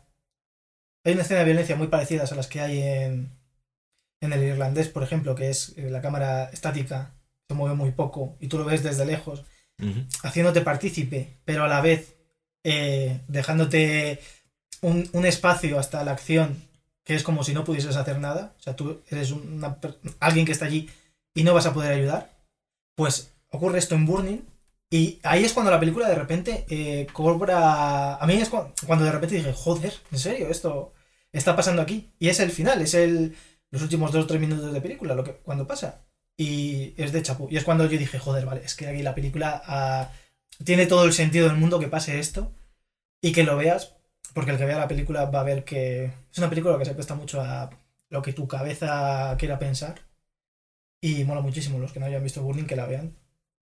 [1.03, 3.31] Hay una escena de violencia muy parecidas a las que hay en,
[4.21, 7.13] en el irlandés, por ejemplo, que es eh, la cámara estática,
[7.49, 9.43] se mueve muy poco, y tú lo ves desde lejos,
[10.23, 12.15] haciéndote partícipe, pero a la vez
[12.63, 14.19] eh, dejándote
[14.81, 16.69] un, un espacio hasta la acción
[17.03, 18.53] que es como si no pudieses hacer nada.
[18.59, 19.79] O sea, tú eres una
[20.19, 20.87] alguien que está allí
[21.33, 22.29] y no vas a poder ayudar.
[22.95, 24.41] Pues ocurre esto en Burning.
[24.91, 28.17] Y ahí es cuando la película de repente eh, cobra.
[28.17, 30.93] A mí es cu- cuando de repente dije, joder, en serio, esto
[31.31, 32.11] está pasando aquí.
[32.19, 33.35] Y es el final, es el
[33.71, 36.03] los últimos dos o tres minutos de película, lo que cuando pasa.
[36.37, 37.47] Y es de chapú.
[37.49, 40.11] Y es cuando yo dije, joder, vale, es que aquí la película ah,
[40.63, 42.51] tiene todo el sentido del mundo que pase esto
[43.21, 43.95] y que lo veas,
[44.33, 46.93] porque el que vea la película va a ver que es una película que se
[46.93, 47.69] presta mucho a
[48.09, 50.01] lo que tu cabeza quiera pensar.
[50.99, 53.15] Y mola muchísimo los que no hayan visto Burning que la vean.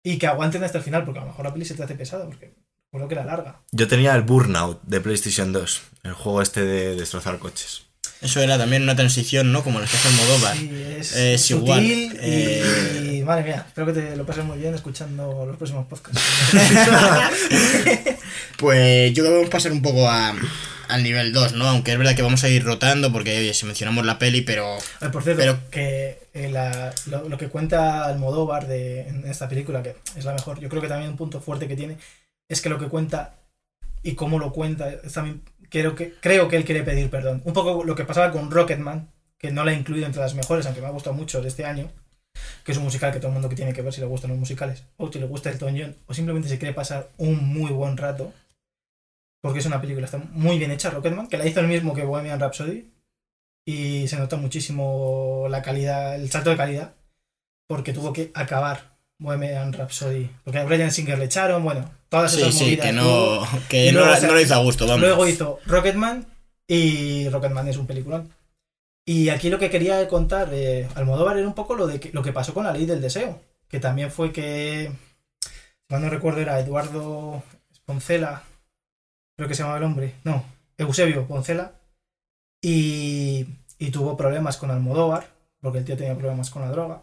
[0.02, 1.94] Y que aguanten hasta el final, porque a lo mejor la peli se te hace
[1.94, 3.62] pesada, porque recuerdo que era larga.
[3.70, 7.89] Yo tenía el Burnout de PlayStation 2, el juego este de destrozar coches.
[8.22, 9.62] Eso era también una transición, ¿no?
[9.64, 10.56] Como las que hace Almodóvar.
[10.56, 14.44] Sí, es, Es sutil igual, y, eh, y, madre mía, espero que te lo pases
[14.44, 16.20] muy bien escuchando los próximos podcasts.
[18.58, 20.34] Pues yo creo que vamos a pasar un poco a,
[20.88, 21.66] al nivel 2, ¿no?
[21.66, 24.76] Aunque es verdad que vamos a ir rotando porque, oye, si mencionamos la peli, pero...
[25.00, 29.48] Ay, por cierto, Pero- que eh, la- lo, lo que cuenta Almodóvar de, en esta
[29.48, 31.96] película, que es la mejor, yo creo que también un punto fuerte que tiene,
[32.50, 33.34] es que lo que cuenta
[34.02, 37.40] y cómo lo cuenta, es también, creo, que, creo que él quiere pedir perdón.
[37.44, 40.66] Un poco lo que pasaba con Rocketman, que no la he incluido entre las mejores,
[40.66, 41.90] aunque me ha gustado mucho de este año,
[42.64, 44.30] que es un musical que todo el mundo que tiene que ver si le gustan
[44.30, 47.70] los musicales, o si le gusta Elton John, o simplemente si quiere pasar un muy
[47.70, 48.32] buen rato,
[49.42, 52.04] porque es una película, está muy bien hecha, Rocketman, que la hizo el mismo que
[52.04, 52.90] Bohemian Rhapsody,
[53.66, 56.94] y se nota muchísimo la calidad, el salto de calidad,
[57.66, 58.89] porque tuvo que acabar
[59.20, 62.86] Bohemian Rhapsody, porque a Brian Singer le echaron, bueno, todas Sí, esas sí, movidas.
[62.86, 65.00] que no, que y no, luego, la- o sea, no lo hizo a gusto, vamos.
[65.00, 66.26] Luego hizo Rocketman
[66.66, 68.32] y Rocketman es un peliculón.
[69.06, 72.22] Y aquí lo que quería contar eh, Almodóvar era un poco lo de que, lo
[72.22, 74.90] que pasó con la ley del deseo, que también fue que,
[75.42, 75.50] si
[75.90, 77.42] mal no recuerdo, era Eduardo
[77.84, 78.42] Poncela,
[79.36, 80.44] creo que se llamaba el hombre, no,
[80.78, 81.72] Eusebio Poncela,
[82.62, 83.46] y,
[83.78, 85.28] y tuvo problemas con Almodóvar,
[85.60, 87.02] porque el tío tenía problemas con la droga.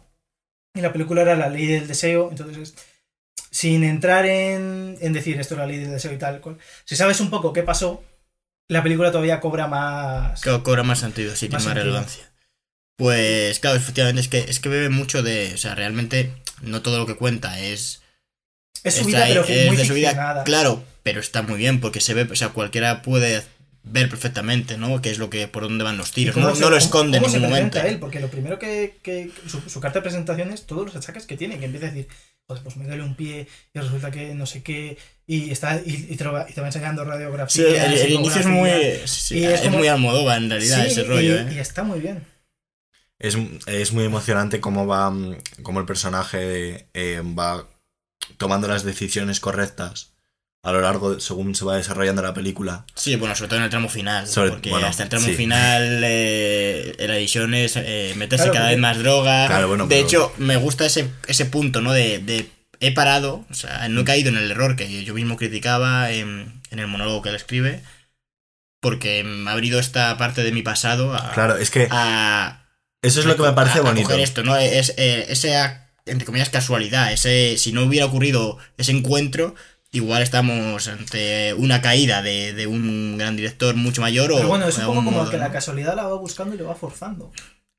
[0.78, 2.72] Y la película era La ley del deseo, entonces,
[3.50, 6.40] sin entrar en, en decir esto es la ley del deseo y tal,
[6.84, 8.04] si sabes un poco qué pasó,
[8.68, 10.40] la película todavía cobra más...
[10.40, 12.30] Que cobra más sentido, sí, Más tiene más relevancia.
[12.96, 16.98] Pues claro, efectivamente es que es que bebe mucho de, o sea, realmente no todo
[16.98, 18.00] lo que cuenta es
[18.84, 22.00] Es su vida, pero es muy de su vida, claro, pero está muy bien porque
[22.00, 23.42] se ve, o sea, cualquiera puede
[23.90, 25.00] ver perfectamente, ¿no?
[25.00, 27.18] Qué es lo que por dónde van los ¿Y tiros, no, se- no lo esconde
[27.18, 27.80] en ningún momento.
[27.80, 27.98] él?
[27.98, 31.36] Porque lo primero que, que su, su carta de presentación es todos los achaques que
[31.36, 32.08] tiene, que empieza a decir,
[32.46, 34.96] joder, pues me duele un pie y resulta que no sé qué,
[35.26, 37.86] y está y, y te, va, y te va enseñando Sí, radiografía.
[37.86, 38.70] el, el inicio es muy,
[39.06, 41.52] sí, Y es, es como- muy Almodóvar en realidad ese rollo, ¿eh?
[41.54, 42.24] y está muy bien.
[43.18, 45.12] Es, es muy emocionante cómo va,
[45.62, 47.68] cómo el personaje eh, va
[48.36, 50.12] tomando las decisiones correctas
[50.62, 52.84] a lo largo, según se va desarrollando la película.
[52.94, 55.34] Sí, bueno, sobre todo en el tramo final, Sobre- porque bueno, hasta el tramo sí.
[55.34, 59.46] final eh, la edición es eh, meterse Claro, cada porque- vez más droga.
[59.46, 61.92] Claro, bueno, de pero- hecho, me gusta ese, ese punto, ¿no?
[61.92, 65.36] De, de he parado, o sea, no he caído en el error que yo mismo
[65.36, 67.82] criticaba en, en el monólogo que él escribe,
[68.80, 71.32] porque me ha abrido esta parte de mi pasado a...
[71.32, 72.64] Claro, es que a
[73.02, 74.06] eso es lo que me parece a- a bonito.
[74.08, 74.56] coger esto, ¿no?
[74.56, 77.12] Es, eh, esa, entre comillas, casualidad.
[77.12, 79.54] Ese, si no hubiera ocurrido ese encuentro,
[79.92, 84.36] igual estamos ante una caída de, de un gran director mucho mayor o.
[84.36, 86.66] Pero bueno, es un poco como modo, que la casualidad la va buscando y lo
[86.66, 87.32] va forzando.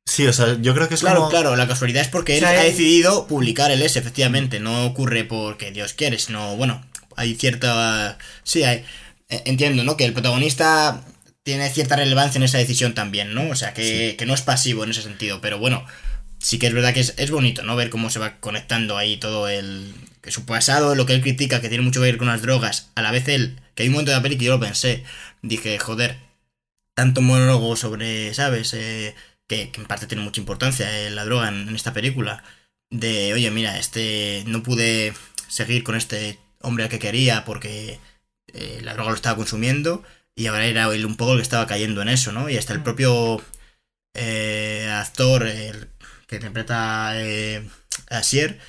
[0.05, 1.29] Sí, o sea, yo creo que es Claro, como...
[1.29, 4.59] claro, la casualidad es porque O él sea, ha decidido publicar el S, efectivamente.
[4.59, 6.83] No ocurre porque Dios quiere, sino, bueno,
[7.15, 8.17] hay cierta.
[8.43, 8.83] Sí, hay.
[9.29, 9.97] eh, Entiendo, ¿no?
[9.97, 11.03] Que el protagonista
[11.43, 13.49] tiene cierta relevancia en esa decisión también, ¿no?
[13.49, 15.85] O sea, que, que no es pasivo en ese sentido, pero bueno,
[16.39, 17.75] sí que es verdad que es, es bonito, ¿no?
[17.75, 19.93] Ver cómo se va conectando ahí todo el.
[20.21, 22.91] Que su pasado, lo que él critica, que tiene mucho que ver con las drogas,
[22.95, 25.03] a la vez él, que hay un momento de la peli que yo lo pensé,
[25.41, 26.17] dije, joder,
[26.95, 28.73] tanto monólogo sobre, ¿sabes?
[28.73, 29.15] Eh,
[29.47, 32.43] que, que en parte tiene mucha importancia eh, la droga en, en esta película.
[32.91, 35.13] De, oye, mira, este no pude
[35.47, 37.99] seguir con este hombre al que quería porque
[38.53, 40.03] eh, la droga lo estaba consumiendo
[40.35, 42.49] y ahora era él un poco el que estaba cayendo en eso, ¿no?
[42.49, 42.83] Y hasta el Mm.
[42.83, 43.41] propio
[44.91, 45.89] actor el
[46.27, 47.11] que interpreta
[48.09, 48.59] a Sier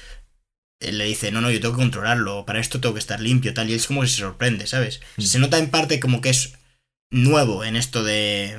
[0.80, 3.54] eh, le dice, no, no, yo tengo que controlarlo, para esto tengo que estar limpio,
[3.54, 5.00] tal, y es como que se sorprende, ¿sabes?
[5.16, 5.22] Mm.
[5.22, 6.54] Se nota en parte como que es
[7.10, 8.56] nuevo en esto de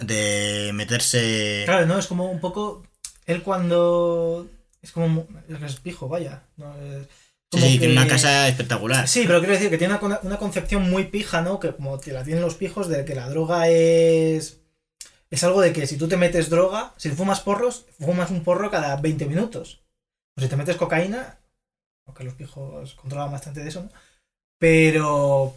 [0.00, 2.86] de meterse Claro, no, es como un poco.
[3.26, 4.48] Él cuando.
[4.80, 5.08] Es como.
[5.08, 5.26] mu-
[5.64, 6.44] Es pijo, vaya.
[6.56, 6.74] ¿no?
[6.76, 7.06] Es
[7.52, 9.06] Sí, como sí, tiene una que- casa espectacular.
[9.06, 11.60] Sí, pero quiero decir que tiene una, con- una concepción muy pija, ¿no?
[11.60, 14.60] Que como te la tienen los pijos de que la droga es.
[15.30, 18.70] Es algo de que si tú te metes droga, si fumas porros, fumas un porro
[18.70, 19.81] cada 20 minutos.
[20.36, 21.38] O si te metes cocaína,
[22.06, 23.90] aunque los pijos controlaban bastante de eso, ¿no?
[24.58, 25.54] Pero,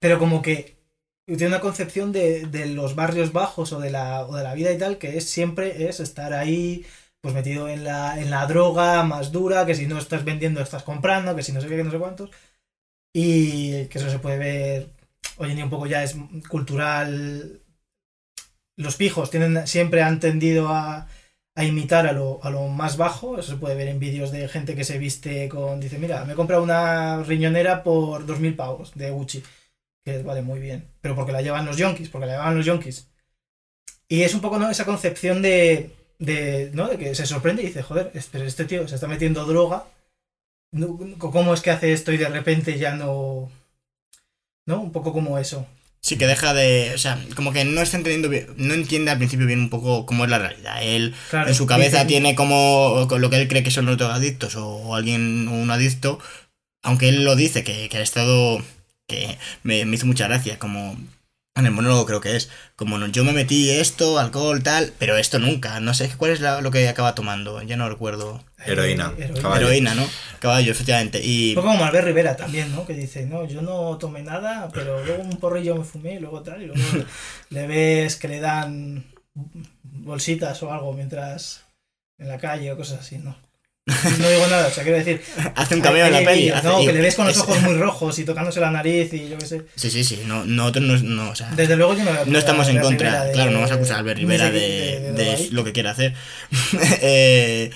[0.00, 0.76] pero como que
[1.26, 4.72] tiene una concepción de, de los barrios bajos o de, la, o de la vida
[4.72, 6.86] y tal, que es siempre es estar ahí,
[7.20, 10.84] pues metido en la, en la droga más dura, que si no estás vendiendo estás
[10.84, 12.30] comprando, que si no sé qué, que no sé cuántos.
[13.12, 14.90] Y que eso se puede ver
[15.38, 16.16] hoy en día un poco ya es
[16.48, 17.60] cultural.
[18.76, 21.08] Los pijos tienen, siempre han tendido a,
[21.56, 23.38] a imitar a lo, a lo más bajo.
[23.38, 25.80] Eso se puede ver en vídeos de gente que se viste con.
[25.80, 29.42] Dice, mira, me he comprado una riñonera por 2.000 pavos de Gucci.
[30.04, 30.86] Que vale muy bien.
[31.00, 33.08] Pero porque la llevan los yonkis, porque la llevan los yonkis.
[34.08, 34.70] Y es un poco ¿no?
[34.70, 36.88] esa concepción de, de, ¿no?
[36.88, 39.86] de que se sorprende y dice, joder, este tío se está metiendo droga.
[41.18, 43.50] ¿Cómo es que hace esto y de repente ya no.
[44.66, 44.82] ¿No?
[44.82, 45.66] Un poco como eso.
[46.06, 46.92] Sí, que deja de.
[46.94, 48.46] O sea, como que no está entendiendo bien.
[48.58, 50.80] No entiende al principio bien un poco cómo es la realidad.
[50.80, 54.54] Él Claro, en su cabeza tiene como lo que él cree que son los drogadictos
[54.54, 56.20] o, o alguien o un adicto.
[56.84, 58.64] Aunque él lo dice, que, que ha estado.
[59.08, 60.60] que me, me hizo mucha gracia.
[60.60, 60.96] Como.
[61.56, 62.50] En el monólogo creo que es.
[62.76, 64.92] Como no, yo me metí esto, alcohol, tal.
[64.98, 65.80] Pero esto nunca.
[65.80, 67.60] No sé cuál es la- lo que acaba tomando.
[67.62, 68.44] Ya no recuerdo.
[68.64, 69.12] Heroína.
[69.16, 69.40] Eh, heroína.
[69.42, 69.66] Caballo.
[69.66, 70.06] Heroína, ¿no?
[70.38, 71.20] Caballo, efectivamente.
[71.24, 71.50] Y.
[71.50, 72.86] Un poco como Albert Rivera también, ¿no?
[72.86, 76.42] Que dice, no, yo no tomé nada, pero luego un porrillo me fumé y luego
[76.42, 76.80] tal, y luego
[77.50, 79.04] le ves que le dan
[79.82, 81.64] bolsitas o algo mientras
[82.18, 83.36] en la calle o cosas así, ¿no?
[84.18, 85.22] No digo nada, o sea, quiero decir...
[85.54, 86.48] Hace un cameo en la peli.
[86.50, 89.12] hace- No, que le ves con los es- ojos muy rojos y tocándose la nariz
[89.12, 89.62] y yo qué sé.
[89.76, 90.22] Sí, sí, sí.
[90.26, 93.24] No, nosotros no, no, o sea, Desde luego yo no no estamos en contra.
[93.24, 95.54] De- claro, no vamos a acusar a Albert Rivera de, de- de de drogadicto.
[95.54, 96.14] lo que quiere hacer.
[97.00, 97.70] Eh,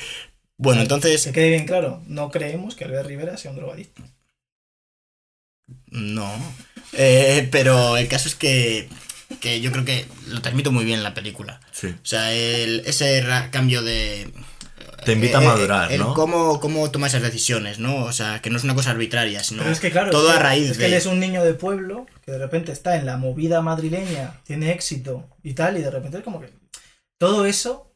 [0.56, 4.02] bueno, entonces, Que quede bien claro, no creemos que Albert Rivera sea un drogadicto.
[5.86, 6.30] no.
[6.92, 8.88] Eh, pero el caso es que,
[9.40, 11.60] que yo creo que lo transmito muy bien en la película.
[11.70, 11.86] Sí.
[11.86, 14.28] O sea, el, ese cambio de...
[15.04, 16.14] Te invita a eh, madurar, el ¿no?
[16.14, 18.04] Cómo, cómo toma esas decisiones, ¿no?
[18.04, 20.34] O sea, que no es una cosa arbitraria, sino Pero es que claro, todo es
[20.34, 20.88] a que- raíz es que de...
[20.88, 24.72] él es un niño de pueblo que de repente está en la movida madrileña, tiene
[24.72, 26.50] éxito y tal, y de repente es como que
[27.18, 27.86] todo eso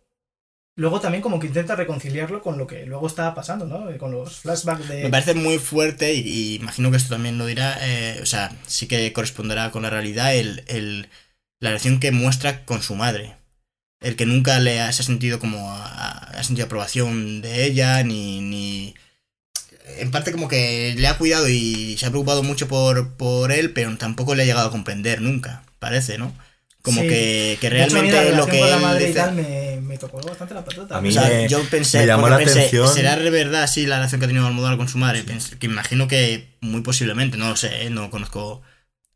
[0.77, 3.97] luego también como que intenta reconciliarlo con lo que luego estaba pasando, ¿no?
[3.97, 7.47] Con los flashbacks de Me parece muy fuerte y, y imagino que esto también lo
[7.47, 11.09] dirá, eh, o sea, sí que corresponderá con la realidad el, el-
[11.61, 13.37] la relación que muestra con su madre.
[14.05, 17.65] El que nunca le ha, se ha sentido como a- a- ha sentido aprobación de
[17.65, 18.95] ella, ni, ni...
[19.99, 23.73] En parte como que le ha cuidado y se ha preocupado mucho por, por él,
[23.73, 26.35] pero tampoco le ha llegado a comprender nunca, parece, ¿no?
[26.83, 27.09] Como Sí.
[27.09, 29.07] que, que De hecho, a mí la realmente lo que con la él madre y
[29.09, 30.97] dice- tal me, me tocó bastante la patata.
[30.99, 32.89] A mí o sea, me- yo pensé, me llamó la pensé, atención.
[32.93, 35.23] ¿será de verdad así la relación que ha tenido Almodóvar con su madre?
[35.23, 37.91] Pensé- que imagino que muy posiblemente, no lo sé, ¿eh?
[37.91, 38.61] no conozco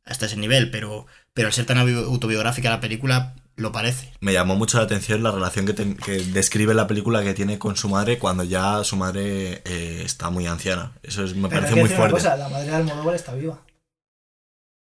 [0.07, 4.13] hasta ese nivel, pero, pero al ser tan autobiográfica la película, lo parece.
[4.21, 7.77] Me llamó mucho la atención la relación que, que describe la película que tiene con
[7.77, 10.93] su madre cuando ya su madre eh, está muy anciana.
[11.03, 12.15] Eso es- me Pero parece muy fuerte.
[12.15, 13.61] cosa, la madre de Almodóvar está viva.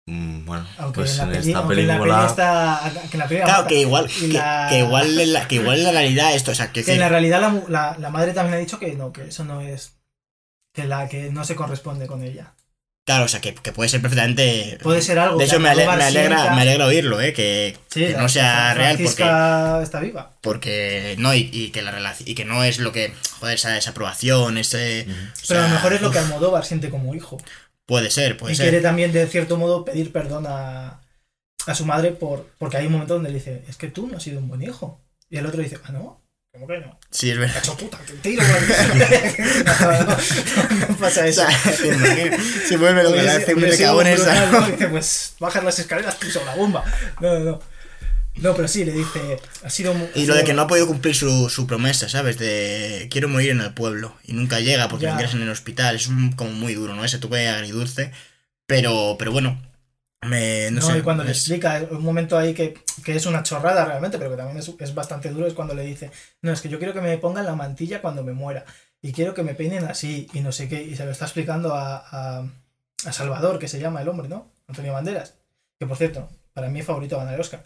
[0.09, 2.27] Mm, bueno, Aunque, pues en, la en peli, esta película...
[2.27, 2.93] está...
[3.11, 5.91] Que la Claro, que igual, que, la- que igual en la, que igual en la
[5.91, 8.59] realidad esto, o sea, que, Que en la realidad la, la, la madre también ha
[8.59, 9.95] dicho que no, que eso no es...
[10.73, 12.53] Que la que no se corresponde con ella.
[13.07, 14.79] Claro, o sea, que, que puede ser perfectamente...
[14.83, 17.33] Puede ser algo De hecho, me, ale- Almodóvar me alegra, sienta- me alegra oírlo, ¿eh?
[17.33, 19.23] Que, Sí, que la- no sea real, porque...
[19.83, 20.37] Está viva.
[20.43, 23.71] porque no y, y que la relación y que no es lo que joder esa
[23.71, 27.39] desaprobación ese o Pero a lo mejor es lo que Almodóvar siente como hijo.
[27.87, 31.01] puede ser puede y ser quiere también, de cierto modo, pedir perdón a,
[31.67, 34.17] a su madre por porque hay un momento donde le dice, es que tú no
[34.17, 35.01] has sido un buen hijo.
[35.31, 36.23] Y el otro dice, ah, no,
[36.57, 36.99] ¿cómo que no?
[37.11, 41.43] sí es verdad Cacho puta, te tiro no, no, no, no pasa eso.
[42.69, 44.67] se vuelve lo que hace un cagones brutal, ¿no?
[44.71, 46.85] Dice, pues bajas las escaleras piso la bomba.
[47.21, 47.61] No, no, no.
[48.37, 51.15] No, pero sí, le dice, ha sido y lo de que no ha podido cumplir
[51.15, 52.37] su, su promesa, ¿sabes?
[52.39, 55.11] De quiero morir en el pueblo y nunca llega porque Ya.
[55.11, 55.97] lo ingresan en el hospital.
[55.97, 57.03] Es un- como muy duro, ¿no?
[57.05, 58.13] Ese toque agridulce.
[58.67, 59.59] Pero, pero bueno,
[60.23, 60.99] me, no, No, sé.
[60.99, 64.37] y cuando le explica un momento ahí que, que es una chorrada realmente, pero que
[64.37, 66.11] también es, es bastante duro, es cuando le dice,
[66.43, 68.65] no, es que yo quiero que me pongan la mantilla cuando me muera,
[69.03, 71.75] y quiero que me peinen así, y no sé qué, y se lo está explicando
[71.75, 71.97] a,
[72.41, 72.49] a,
[73.05, 74.51] a Salvador, que se llama el hombre, ¿no?
[74.67, 75.35] Antonio Banderas,
[75.79, 77.65] que por cierto, para mí es favorito a ganar el Oscar.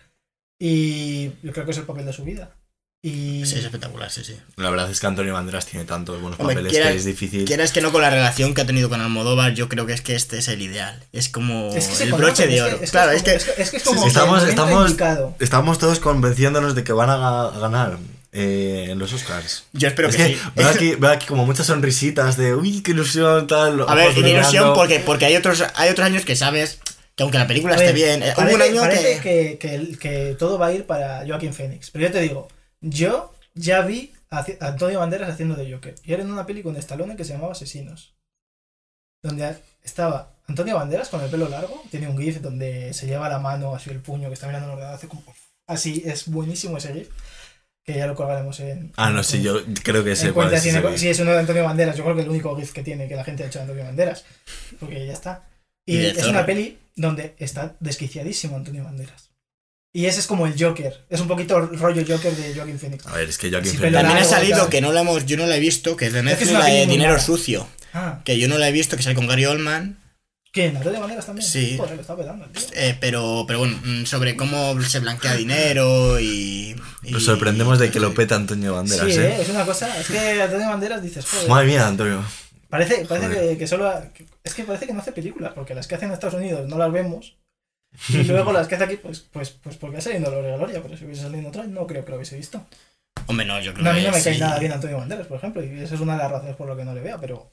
[0.59, 2.51] Y yo creo que es el papel de su vida.
[3.03, 4.37] Y Sí, es espectacular, sí, sí.
[4.57, 7.47] La verdad es que Antonio Banderas tiene tantos buenos Hombre, papeles que es difícil.
[7.47, 10.03] Quieras que no con la relación que ha tenido con Almodóvar, yo creo que es
[10.03, 11.03] que este es el ideal.
[11.13, 12.75] Es como es que se el broche de oro.
[12.75, 14.95] es que claro, es como- que es que es como sí, estamos- estamos-.
[15.39, 17.97] Estamos todos convenciéndonos de que van a ga- ganar
[18.33, 19.65] eh, en los Oscars.
[19.73, 20.41] yo espero es que, que sí.
[20.55, 23.81] veo, aquí, veo aquí como muchas sonrisitas de uy, qué ilusión, tal.
[23.89, 26.79] A ver, ilusión porque, porque hay otros hay otros años que sabes
[27.17, 29.59] que aunque la película esté bien, eh, hubo parece, un año parece que...
[29.59, 29.97] que...
[29.99, 31.91] Que todo va a ir para Joaquín Phoenix.
[31.91, 32.49] Pero yo te digo,
[32.81, 35.95] yo ya vi a Antonio Banderas haciendo de Joker.
[36.05, 38.15] Y era en una peli con Stallone que se llamaba Asesinos.
[39.23, 43.39] donde estaba Antonio Banderas con el pelo largo, tiene un GIF donde se lleva la
[43.39, 45.23] mano así el puño que está mirando el ordenador, hace como...
[45.67, 47.09] Así, es buenísimo ese GIF,
[47.85, 48.93] que ya lo colgaremos en...
[48.97, 50.65] Ah, no, sí, yo creo que sé cuál es.
[50.65, 51.97] ese sí, es uno de Antonio Banderas.
[51.97, 53.85] Yo creo que el único GIF que tiene que la gente ha hecho de Antonio
[53.85, 54.25] Banderas.
[54.81, 55.45] Porque ya está.
[55.87, 59.30] Y, es una peli donde está desquiciadísimo Antonio Banderas.
[59.93, 61.05] Y ese es como el Joker.
[61.11, 63.07] Es un poquito rollo Joker de Joaquin Phoenix.
[63.07, 64.71] A ver, es que Joaquin Phoenix- También ha salido claro.
[64.71, 66.51] que no la hemos, yo no la he visto, que es de Es que Netflix,
[66.53, 67.23] es la de Dinero mala.
[67.23, 67.67] Sucio.
[67.93, 69.99] Ah, Que yo no la he visto, que sale con Gary Oldman.
[70.53, 70.77] ¿quién?
[70.77, 71.47] ¿Antonio Banderas también?
[71.47, 71.77] Sí.
[71.77, 72.63] Joder, lo está petando, el tío.
[72.75, 76.77] eh, pero, pero bueno, mm, sobre cómo se blanquea dinero y.
[77.05, 79.27] y- Nos sorprendemos de que lo peta Antonio Banderas, sí, ¿eh?
[79.27, 79.39] ¿eh?
[79.43, 79.97] es una cosa.
[80.01, 81.49] Es que Antonio Banderas dices, joder.
[81.49, 82.25] Madre mía, Antonio.
[82.69, 83.89] Parece, parece que, que solo.
[83.89, 86.35] ha- que- es que parece que no hace películas, porque las que hacen en Estados
[86.35, 87.37] Unidos no las vemos.
[88.09, 90.97] Y luego las que hace aquí, pues, pues, pues porque ha salido Gloria Gloria, pero
[90.97, 92.65] si hubiese salido otra, no creo que lo hubiese visto.
[93.27, 94.41] Hombre, no, yo creo No, a mí no me cae sí.
[94.41, 96.77] nada bien Antonio Banderas, por ejemplo, y esa es una de las razones por lo
[96.77, 97.53] que no le veo, pero.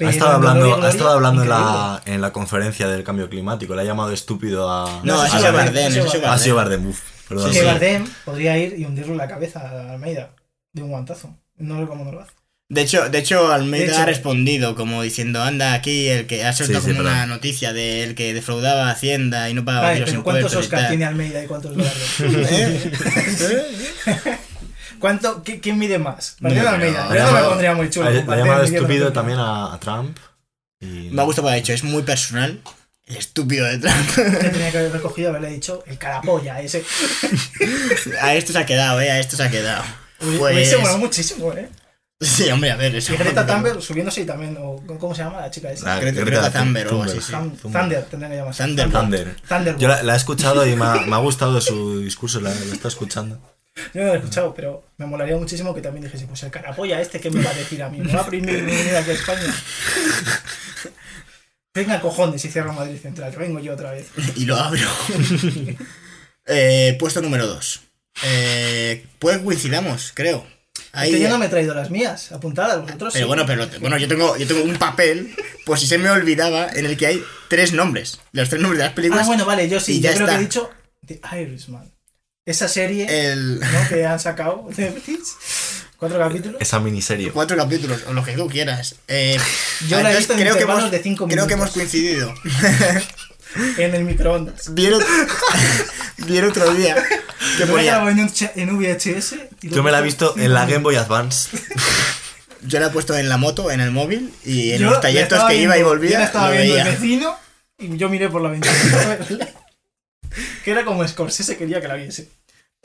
[0.00, 3.74] Ha estado hablando, Gloria ha estado hablando en, la, en la conferencia del cambio climático.
[3.74, 5.00] Le ha llamado estúpido a.
[5.04, 6.80] No, ha es sido Bardem, ha sido Ha sido Bardem.
[6.82, 7.48] Bardem, uf, perdón.
[7.48, 7.66] Sí, que sí.
[7.66, 10.30] Bardem podría ir y hundirle la cabeza a Almeida
[10.72, 11.36] de un guantazo.
[11.56, 12.32] No sé cómo no lo hace.
[12.70, 16.44] De hecho, de hecho, Almeida De hecho- ha respondido como diciendo, anda aquí el que
[16.44, 17.12] ha soltado Sí, sí, como perdón.
[17.18, 20.82] una noticia del que defraudaba Hacienda y no pagaba Vale, los pero ¿cuántos impuestos Oscars
[20.82, 20.90] tal.
[20.90, 22.46] tiene Almeida y cuántos Bardem?
[22.48, 22.92] ¿Eh?
[25.00, 26.36] ¿Cuánto, qué- ¿Quién mide más?
[26.40, 27.00] No Bardem o creo.
[27.02, 27.14] Almeida.
[27.16, 28.08] Yo no me pondría muy chulo.
[28.08, 30.16] Ha, llamado estúpido también a, a Trump.
[30.80, 31.08] Y...
[31.10, 32.60] Me ha gustado ha dicho, es muy personal
[33.06, 34.16] el estúpido de Trump.
[34.16, 36.84] Le tenía que haber recogido haberle dicho el carapolla ese.
[38.22, 39.82] a esto se ha quedado, eh, a esto se ha quedado.
[40.20, 41.68] Uy, Pues- molado muchísimo, eh.
[42.22, 43.14] Sí, hombre, a ver, eso.
[43.14, 45.86] Y Greta Thunberg subiéndose y también, o ¿cómo se llama la chica esa?
[45.86, 47.32] La Greta- Greta Greta Thunberg o algo así, sí.
[47.62, 48.62] Thunder, tendría que llamarse.
[48.64, 48.90] Thunder.
[48.90, 49.36] Thunder.
[49.48, 49.76] Thunder.
[49.78, 52.74] Yo la, la he escuchado y me ha, me ha gustado su discurso, la, la
[52.74, 53.40] está escuchando.
[53.94, 57.00] Yo no lo he escuchado, pero me molaría muchísimo que también dijese, pues el carapolla
[57.00, 57.98] este, ¿qué me va a decir a mí?
[58.00, 59.40] ¿Me va a prohibir venir aquí a España?
[61.74, 64.08] Venga, cojones, y cierro Madrid Central, que vengo yo otra vez.
[64.36, 64.80] Y lo abro.
[66.46, 67.80] Eh, puesto número 2.
[68.24, 70.44] Eh, pues coincidamos, creo.
[70.92, 73.28] Ahí- Es que yo no me he traído las mías, apuntadas, vosotros Pero sí.
[73.28, 75.34] bueno, pero bueno, yo tengo, yo tengo un papel,
[75.64, 78.18] por si se me olvidaba, en el que hay tres nombres.
[78.32, 79.24] Los tres nombres de las películas.
[79.24, 80.40] Ah, bueno, vale, yo sí, y yo ya creo que he está.
[80.40, 80.70] dicho
[81.06, 81.92] The Irishman.
[82.46, 83.60] Esa serie El.
[83.60, 83.66] ¿no?
[83.88, 84.92] que han sacado de
[85.96, 86.60] cuatro capítulos.
[86.60, 87.30] Esa miniserie.
[87.30, 88.96] Cuatro capíturos, o lo que tú quieras.
[89.06, 89.38] Eh,
[89.88, 91.92] Yo la he visto en creo que hemos, de cinco Creo que hemos minutos.
[91.92, 92.34] coincidido.
[93.78, 94.72] En el microondas.
[94.74, 95.06] Vi el, otro-
[96.18, 97.20] vi el otro día que
[97.58, 98.10] Yo la ponía.
[98.10, 99.34] en, un cha- en VHS.
[99.62, 101.48] y Yo lo me la he visto en la Game Boy Advance.
[102.62, 105.00] Yo la he puesto en la moto, en el móvil, y en Yo los la
[105.00, 106.10] trayectos estaba que iba y viendo- volvía.
[106.12, 106.84] Yo la estaba lo viendo veía.
[106.86, 107.36] el vecino
[107.78, 109.18] y yo miré por la ventana.
[110.64, 112.28] que era como Scorsese quería que la viese.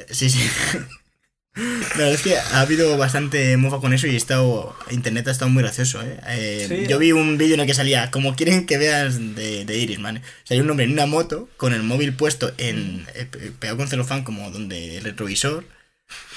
[0.10, 0.50] Sí, sí.
[1.56, 5.32] La verdad es que ha habido bastante mofa con eso y he estado, internet ha
[5.32, 6.02] estado muy gracioso.
[6.02, 6.20] ¿eh?
[6.28, 6.88] Eh, Sí.
[6.88, 10.00] Yo vi un vídeo en el que salía, como quieren que veas de, de Iris,
[10.00, 10.22] man.
[10.44, 13.88] Salía un hombre en una moto con el móvil puesto en eh, pe- pegado con
[13.88, 15.64] celofán como donde el retrovisor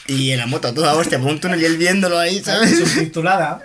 [0.06, 2.78] y en la moto a toda hostia por un túnel y él viéndolo ahí, ¿sabes?
[2.78, 3.64] Subtitulada.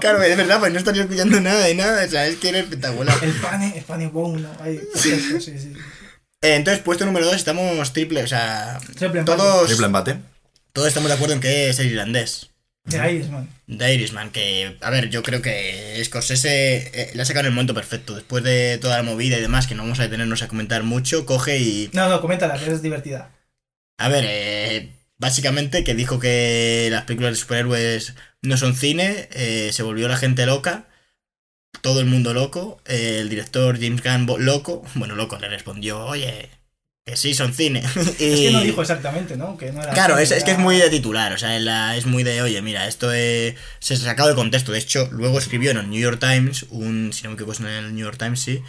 [0.00, 2.58] Claro, es verdad, pues no estaría escuchando nada de nada, o sea, es que era
[2.60, 3.16] espectacular.
[3.22, 4.48] El pane, el pane bone, ¿no?
[4.60, 5.72] Ahí, sí, sí, sí.
[6.42, 9.24] Eh, entonces, puesto número 2, estamos triple, o sea, Triple empate.
[9.38, 10.16] todos, Triple empate.
[10.74, 12.50] Todos estamos de acuerdo en que es el irlandés.
[12.84, 13.48] De Irishman.
[13.66, 17.54] De Irishman, que, a ver, yo creo que Scorsese eh, le ha sacado en el
[17.54, 18.14] momento perfecto.
[18.14, 21.24] Después de toda la movida y demás, que no vamos a detenernos a comentar mucho,
[21.24, 21.88] coge y.
[21.94, 23.30] No, no, coméntala, que es divertida.
[23.96, 29.70] A ver, eh, básicamente que dijo que las películas de superhéroes no son cine, eh,
[29.72, 30.88] se volvió la gente loca,
[31.80, 36.50] todo el mundo loco, eh, el director James Gunn loco, bueno, loco, le respondió, oye,
[37.04, 37.80] que sí son cine.
[37.96, 39.56] Es que no dijo exactamente, ¿no?
[39.58, 41.96] Que no era Claro, es, era- es que es muy de titular, o sea, la-
[41.96, 44.72] es muy de, oye, mira, esto es, se ha sacado de contexto.
[44.72, 47.60] De hecho, luego escribió en el New York Times, un, si no me equivoco, es
[47.60, 48.62] en el New York Times, sí,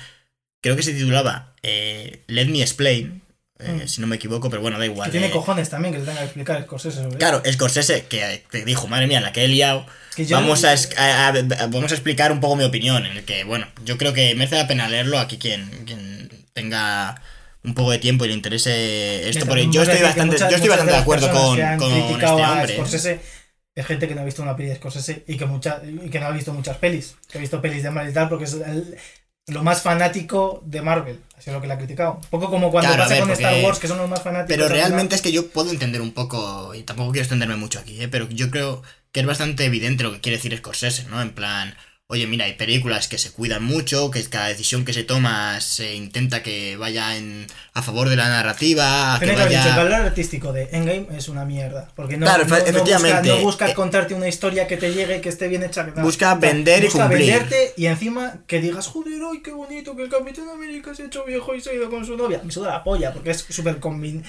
[0.62, 3.22] creo que se titulaba eh, Let Me Explain,
[3.60, 3.88] eh, Mm.
[3.88, 5.12] si no me equivoco, pero bueno, da Que igual.
[5.12, 5.32] tiene eh.
[5.32, 9.08] cojones también que se tenga que explicar Scorsese sobre Claro, Scorsese, que te dijo, madre
[9.08, 11.32] mía, la que he liado, Es que vamos, a- a-
[11.68, 14.58] vamos a explicar un poco mi opinión, en el que, bueno, yo creo que merece
[14.58, 17.22] la pena leerlo aquí quien, quien tenga
[17.66, 20.70] un poco de tiempo y le interese esto, porque yo estoy bastante, muchas- yo estoy
[20.70, 21.92] bastante de acuerdo con, con
[22.22, 22.74] este hombre.
[22.76, 23.20] Scorsese
[23.76, 26.20] es gente que no ha visto una peli de Scorsese y que, mucha, y que
[26.20, 27.16] no ha visto muchas pelis.
[27.30, 28.96] Que ha visto pelis de Marvel y tal porque es el-
[29.48, 31.20] lo más fanático de Marvel.
[31.38, 32.14] Así es lo que le ha criticado.
[32.16, 34.56] Un poco como cuando Claro, pasa ver, con Star Wars, que son los más fanáticos.
[34.56, 38.02] Pero realmente es que yo puedo entender un poco, y tampoco quiero extenderme mucho aquí,
[38.02, 38.08] ¿eh?
[38.08, 41.22] pero yo creo que es bastante evidente lo que quiere decir Scorsese, ¿no?
[41.22, 41.76] En plan,
[42.08, 45.96] oye, mira, hay películas que se cuidan mucho, que cada decisión que se toma se
[45.96, 49.76] intenta que vaya en, a favor de la narrativa, a que haber dicho, el vaya...
[49.76, 51.90] valor artístico de Endgame es una mierda.
[51.96, 53.22] Porque no, Claro, no- no efectivamente.
[53.32, 55.84] busca, no busca Eh, contarte una historia que te llegue, que esté bien hecha.
[55.92, 56.00] que.
[56.02, 57.32] Busca vender y busca cumplir.
[57.32, 61.06] venderte y encima que digas, joder, ay, qué bonito que el Capitán América se ha
[61.08, 62.40] hecho viejo y se ha ido con su novia.
[62.44, 64.24] Me suda la polla, porque es súper convin-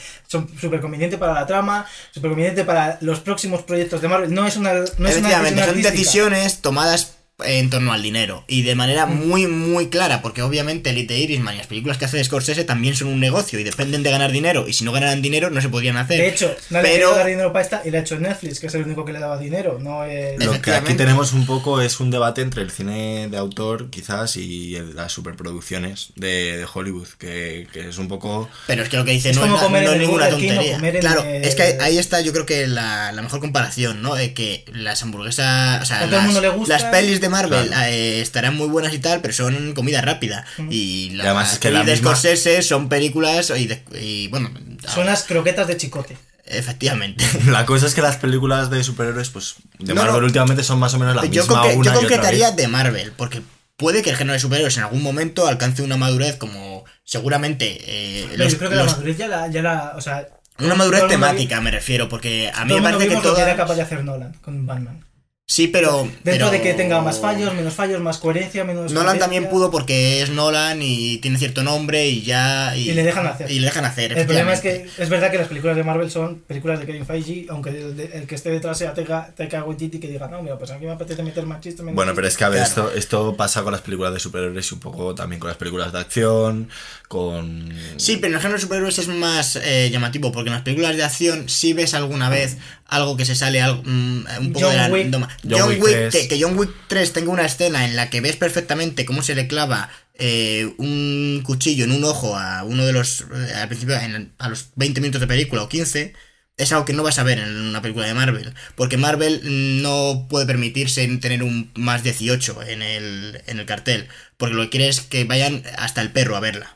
[0.80, 4.32] conveniente para la trama, súper conveniente para los próximos proyectos de Marvel.
[4.32, 8.62] No es una, no es una decisión son decisiones tomadas en torno al dinero y
[8.62, 12.64] de manera muy muy clara porque obviamente Elite Irishman y las películas que hace Scorsese
[12.64, 15.60] también son un negocio y dependen de ganar dinero y si no ganaran dinero no
[15.60, 18.00] se podrían hacer De hecho, no le pero dar dinero para esta y le ha
[18.00, 19.78] hecho Netflix, que es el único que le daba dinero.
[19.78, 20.42] No es...
[20.42, 24.36] Lo que aquí tenemos un poco es un debate entre el cine de autor, quizás,
[24.38, 28.48] y las superproducciones de, de Hollywood, que, que es un poco...
[28.66, 30.00] pero es que lo que dice Es no es, como na- comer no en es
[30.00, 33.12] el ninguna tontería comer en claro el- es que ahí- está yo creo que la,
[33.12, 36.48] la mejor comparación no Eh, que las hamburguesas o sea A todo el mundo le
[36.48, 36.72] gusta.
[36.74, 37.86] las pelis de Marvel Claro.
[37.90, 41.70] eh, estarán muy buenas y tal pero son comida rápida y las además es que
[41.70, 44.50] la de misma- Scorsese son películas y, de- y, bueno
[44.92, 46.16] Son las croquetas de chicote.
[46.44, 50.26] efectivamente La cosa es que las películas de superhéroes, pues, de No, Marvel no.
[50.26, 53.12] últimamente son más o menos la yo, misma concre- yo una y concretaría de Marvel,
[53.16, 53.42] porque
[53.76, 58.26] puede que el género de superhéroes en algún momento alcance una madurez como seguramente eh,
[58.30, 59.92] Pero los- yo creo que la madurez ya la, ya la.
[59.96, 60.26] O sea.
[60.58, 63.40] una madurez todo temática me refiero, porque a mí todo me parece que lo que
[63.42, 65.04] era capaz de hacer Nolan con Batman.
[65.48, 66.02] Sí, pero...
[66.02, 68.90] Dentro pero- de que tenga más fallos, menos fallos, más coherencia, menos.
[68.90, 69.20] Nolan coherencia.
[69.20, 72.76] también pudo porque es Nolan y tiene cierto nombre y ya...
[72.76, 73.48] Y le dejan hacer.
[73.48, 76.10] Y le dejan hacer, El problema es que es verdad que las películas de Marvel
[76.10, 79.62] son películas de Kevin Feige, aunque el, de- el que esté detrás sea Taika Taika
[79.62, 81.82] Waititi que diga, no, mira, pues aquí me apetece meter más chistes.
[81.84, 82.34] menos Bueno, pero chistes".
[82.34, 82.88] es que a ver, Claro.
[82.88, 85.92] esto, esto pasa con las películas de superhéroes y un poco también con las películas
[85.92, 86.68] de acción,
[87.06, 87.72] con...
[87.98, 90.96] Sí, pero en el género de superhéroes es más eh, llamativo, porque en las películas
[90.96, 92.56] de acción sí ves alguna vez
[92.88, 95.06] algo que se sale algo, mm, un poco John de la Wick.
[95.42, 96.26] John John, Wick Wick, 3.
[96.28, 99.46] que, John Wick 3 tenga una escena en la que ves perfectamente cómo se le
[99.48, 104.32] clava eh, un cuchillo en un ojo a uno de los, eh, al principio, en-
[104.38, 106.14] a los 20 minutos de película o 15,
[106.56, 108.54] es algo que no vas a ver en una película de Marvel.
[108.76, 109.40] Porque Marvel
[109.82, 114.08] no puede permitirse tener un más 18 en el, en el cartel.
[114.38, 116.75] Porque lo que quiere es que vayan hasta el perro a verla.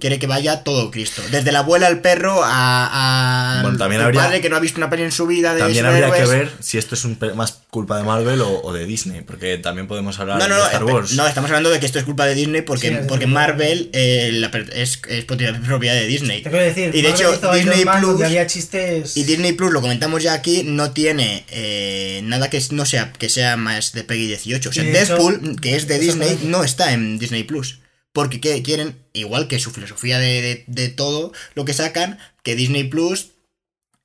[0.00, 1.22] Quiere que vaya todo Cristo.
[1.30, 4.60] Desde la abuela al perro a, a Bueno, también el habría- padre que no ha
[4.60, 7.18] visto una peli en su vida de También habría que ver si esto es un
[7.34, 10.60] más culpa de Marvel o, o de Disney, porque también podemos hablar No, no, de
[10.60, 11.12] no, Star Wars.
[11.12, 14.30] no, estamos hablando de que esto es culpa de Disney porque, Sí, porque Marvel eh,
[14.32, 16.42] la es, es propiedad de Disney.
[16.42, 19.16] Te quiero decir, Y de Marvel hecho, Disney Plus- había chistes.
[19.16, 23.28] Y Disney Plus, lo comentamos ya aquí, no tiene eh, nada que no sea que
[23.28, 24.68] sea más de Peggy 18.
[24.68, 27.80] O sea, Deadpool, que es de Disney, no está en Disney Plus.
[28.16, 32.56] Porque ¿qué quieren, igual que su filosofía de, de- de todo lo que sacan, que
[32.56, 33.32] Disney Plus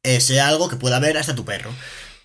[0.04, 1.72] eh, sea algo que pueda ver hasta tu perro.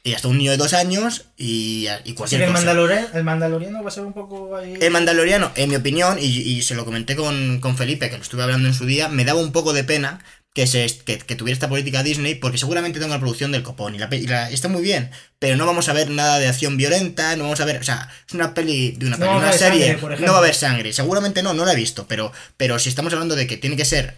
[0.02, 2.58] Y hasta un niño de dos años y, cualquier el, cosa.
[2.64, 4.74] Mandalorian, el Mandaloriano va a ser un poco ahí.
[4.80, 8.22] El Mandaloriano, en mi opinión, y, y se lo comenté con, con Felipe, que lo
[8.22, 10.18] estuve hablando en su día, me daba un poco de pena
[10.56, 13.94] que, se, que, que tuviera esta política Disney, porque seguramente tengo la producción del copón
[13.94, 16.78] y, la, y la- está muy bien, pero no vamos a ver nada de acción
[16.78, 19.98] violenta, no vamos a ver, o sea, es una peli de una, peli, una serie,
[19.98, 22.88] sangre, no va a haber sangre, seguramente no, no la he visto, pero, pero si
[22.88, 24.14] estamos hablando de que tiene que ser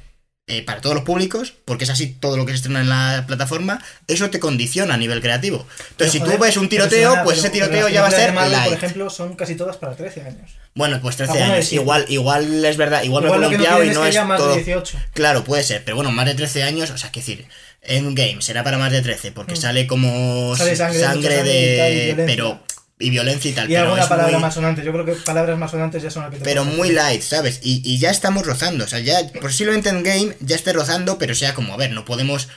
[0.48, 3.24] eh, para todos los públicos, porque es así todo lo que se estrena en la
[3.26, 5.66] plataforma, eso te condiciona a nivel creativo.
[5.90, 8.10] Entonces, si tú joder, ves un tiroteo, suena, pues pero- ese tiroteo ya va a
[8.10, 8.68] ser Marvel, light.
[8.70, 10.50] Por ejemplo, son casi todas para 13 años.
[10.74, 11.72] Bueno, pues 13 Alguna de años.
[11.72, 14.24] Igual, igual es verdad, igual, Igual me he no columpiado y es no es haya
[14.24, 14.50] más todo.
[14.50, 14.98] de 18.
[15.14, 17.46] Claro, puede ser, pero bueno, más de 13 años, o sea, que decir,
[17.82, 19.56] Endgame será para más de 13, porque Mm.
[19.56, 22.24] sale como Sale sangre, sangre y de.
[22.26, 22.60] pero.
[22.98, 23.70] Y violencia y tal.
[23.70, 24.84] Y pero alguna palabra muy, más sonante.
[24.84, 27.60] Yo creo que palabras más sonantes ya son las que te Pero muy light, ¿sabes?
[27.62, 31.34] Y, y ya estamos rozando, o sea, ya posiblemente en game ya esté rozando, pero
[31.34, 32.48] sea como, a ver, no podemos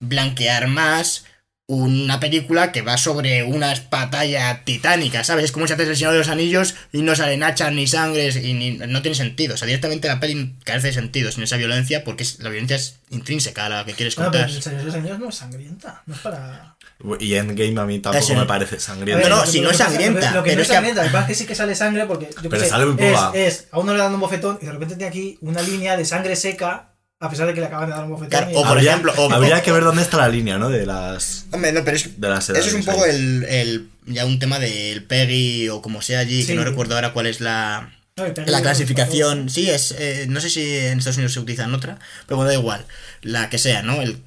[0.00, 1.24] blanquear más
[1.68, 5.46] una película que va sobre una batalla titánica, ¿sabes?
[5.46, 8.36] Es como si haces el Señor de los Anillos y no salen hachas ni sangres
[8.36, 9.54] y ni- no tiene sentido.
[9.54, 12.76] O sea, directamente la peli carece de sentido sin esa violencia porque es- la violencia
[12.76, 14.56] es intrínseca a la que quieres No, pero contar.
[14.56, 16.02] el Señor de los Anillos no es sangrienta.
[16.06, 16.76] No es para.
[17.18, 19.24] Y Endgame a mí tampoco me parece A sangriento.
[19.26, 21.18] ver, no, que- si no es sangrienta, Lo que pero no es sangrienta, lo que
[21.18, 22.30] es que sí que sale sangre porque.
[22.42, 23.32] Yo Pero sé, sale muy es, poca.
[23.34, 26.04] es, a uno le dan un bofetón y de repente tiene aquí una línea de
[26.04, 28.28] sangre seca, a pesar de que le acaban de dar un bofetón.
[28.30, 30.68] Claro, o por habría, ejemplo, o- habría que ver dónde está la línea, ¿no?
[30.68, 33.88] De las, Hombre, no, pero es, de las Eso es un edades poco el, el-
[34.06, 36.48] ya un tema del PEGI o como sea allí, Sí.
[36.48, 39.48] que no recuerdo ahora cuál es la, No, la clasificación.
[39.50, 42.54] Sí, es eh, no sé si en Estados Unidos se utilizan otra, pero bueno, da
[42.56, 42.84] igual,
[43.22, 44.00] la que sea, ¿no?
[44.02, 44.22] El,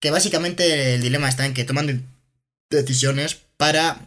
[0.00, 2.00] que básicamente el dilema está en que toman de-
[2.70, 3.98] decisiones para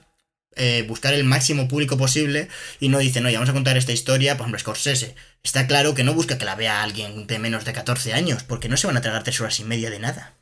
[0.56, 2.48] eh, buscar el máximo público posible
[2.80, 5.16] y no dicen, oye, vamos a contar esta historia, por ejemplo, Scorsese.
[5.44, 8.70] Está claro que no busca que la vea alguien de menos de 14 años, porque
[8.70, 10.34] no se van a tragar tres horas y media de nada.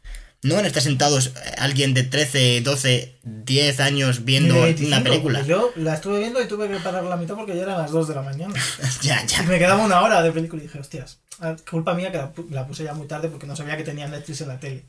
[0.41, 4.87] No van a estar sentados eh, alguien de 13, 12, 10 años viendo de 25,
[4.95, 5.41] una película.
[5.43, 8.07] Yo la estuve viendo y tuve que parar la mitad porque ya eran las 2
[8.07, 8.53] de la mañana.
[9.01, 9.43] ya, Y ya.
[9.43, 12.49] me quedaba una hora de película y dije, hostias, ah, culpa mía que la, pu-
[12.51, 14.85] la puse ya muy tarde porque no sabía que tenía Netflix en la tele.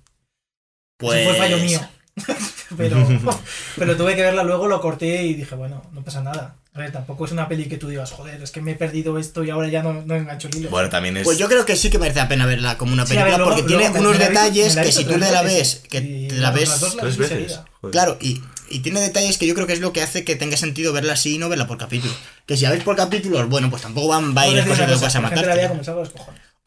[0.98, 1.18] Pues.
[1.20, 1.80] Eso fue fallo mío.
[2.76, 2.96] pero,
[3.76, 6.56] pero tuve que verla luego, lo corté y dije, bueno, no pasa nada.
[6.72, 9.18] A ver, tampoco es una peli que tú digas, joder, es que me he perdido
[9.18, 10.70] esto y ahora ya no, no engancho el hilo.
[10.70, 11.24] Bueno, también es.
[11.24, 13.38] Pues yo creo que sí que merece la pena verla como una Sí, película ver,
[13.38, 16.50] luego- porque luego tiene unos detalles que si tú te la ves, que te la
[16.50, 16.80] las ves.
[16.80, 17.60] dos tres veces.
[17.80, 17.92] Joder.
[17.92, 20.56] Claro, y, y tiene detalles que yo creo que es lo que hace que tenga
[20.56, 22.14] sentido verla así y no verla por capítulo.
[22.46, 24.94] Que si la veis por capítulos, bueno, pues tampoco van va a ir cosas que
[25.04, 25.44] vas a matar.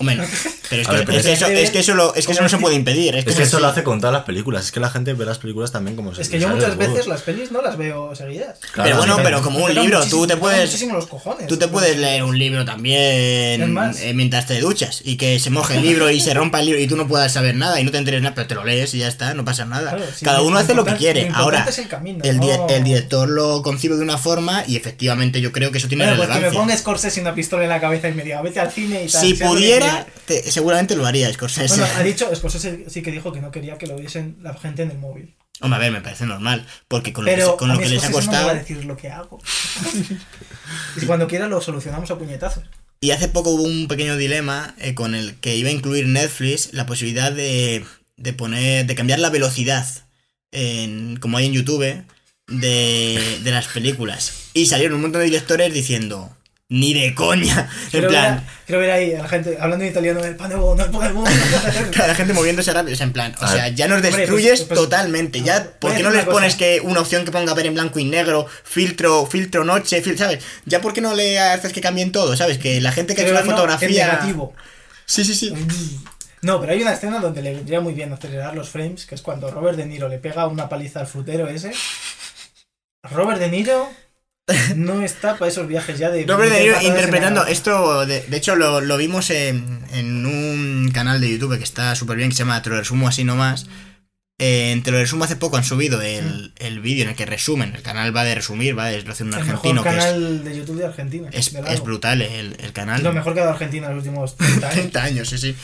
[0.05, 0.63] Como salgo de los cojones.
[0.63, 2.15] Hombre, no, pero es que, ver, pero es que es- eso, es que eso, lo-
[2.15, 3.15] es que eso no se puede impedir.
[3.15, 4.65] Es, que eso lo hace con todas las películas.
[4.65, 7.07] Es que la gente ve las películas también como se Es que yo muchas veces
[7.07, 8.59] las pelis no las veo seguidas.
[8.71, 10.65] Claro, pero bueno, pero como un libro, tú te puedes.
[10.65, 11.47] muchísimo los cojones.
[11.47, 12.97] Tú te puedes leer un libro también
[14.01, 16.81] eh, mientras te duchas y que se moje el libro y se rompa el libro
[16.81, 18.93] y tú no puedas saber nada y no te enteres nada, pero te lo lees
[18.93, 19.91] y ya está, no pasa nada.
[19.91, 21.29] Claro, Cada uno hace lo que quiere.
[21.33, 24.75] Ahora, es el camino, el, di- no- el director lo concibe de una forma y
[24.75, 26.61] efectivamente yo creo que eso tiene Bueno, pues que me relevancia.
[26.61, 29.21] ponga Scorsese una pistola en la cabeza y me diga, vete al cine y tal.
[29.21, 29.92] si pudiera,
[30.25, 31.77] te- seguramente lo haría Scorsese.
[31.79, 34.83] Bueno, ha dicho, Scorsese sí que dijo que no quería que lo viesen la gente
[34.83, 35.35] en el móvil.
[35.61, 37.93] Hombre, a ver, me parece normal, porque con lo que, con a lo mí que
[37.93, 38.49] les ha Scorsese no me va costado...
[38.49, 39.39] a decir lo que hago.
[41.01, 42.63] y cuando quiera lo solucionamos a puñetazos.
[43.01, 46.69] Y hace poco hubo un pequeño dilema eh, con el que iba a incluir Netflix
[46.73, 47.85] la posibilidad de,
[48.17, 49.85] de poner, de cambiar la velocidad,
[50.51, 52.03] en, como hay en YouTube,
[52.47, 54.33] de, de las películas.
[54.53, 56.35] Y salieron un montón de directores diciendo,
[56.73, 57.69] ni de coña.
[57.91, 60.49] En plan, ver, a- quiero ver ahí a la gente hablando en italiano, el pan
[60.49, 61.29] de bono, el pan de bono.
[62.07, 64.61] la gente moviéndose rápido, o sea, en plan, o A sea, ya nos Hombre, destruyes
[64.61, 65.41] pues- pues- totalmente.
[65.41, 66.57] Ya, ver, ¿por qué no les pones cosa.
[66.65, 70.43] que una opción que ponga ver en blanco y negro, filtro, filtro noche, fil- ¿sabes?
[70.65, 72.35] Ya, ¿por qué no le haces que cambien todo?
[72.35, 72.57] ¿Sabes?
[72.57, 74.07] Que la gente que ha hecho la fotografía.
[74.07, 74.53] negativo.
[75.05, 75.53] Sí, sí, sí.
[76.41, 79.21] No, pero hay una escena donde le vendría muy bien acelerar los frames, que es
[79.21, 81.71] cuando Robert De Niro le pega una paliza al frutero ese.
[83.11, 83.89] Robert De Niro
[84.75, 86.25] no está para esos viajes ya de...
[86.25, 90.91] Robert De Niro en interpretando esto, de, de hecho lo, lo vimos en, en un
[90.93, 93.67] canal de YouTube que está súper bien, que se llama Te lo resumo así nomás.
[94.39, 97.73] Eh, te lo resumo hace poco, han subido el, el vídeo en el que resumen,
[97.75, 100.03] el canal va de resumir, va de lo hace un El argentino mejor que es,
[100.03, 101.29] canal de YouTube de Argentina.
[101.31, 102.97] es, de es brutal el, el canal.
[102.97, 104.73] Es lo mejor que ha dado Argentina en los últimos 30 años.
[104.73, 105.55] 30 años, sí, sí.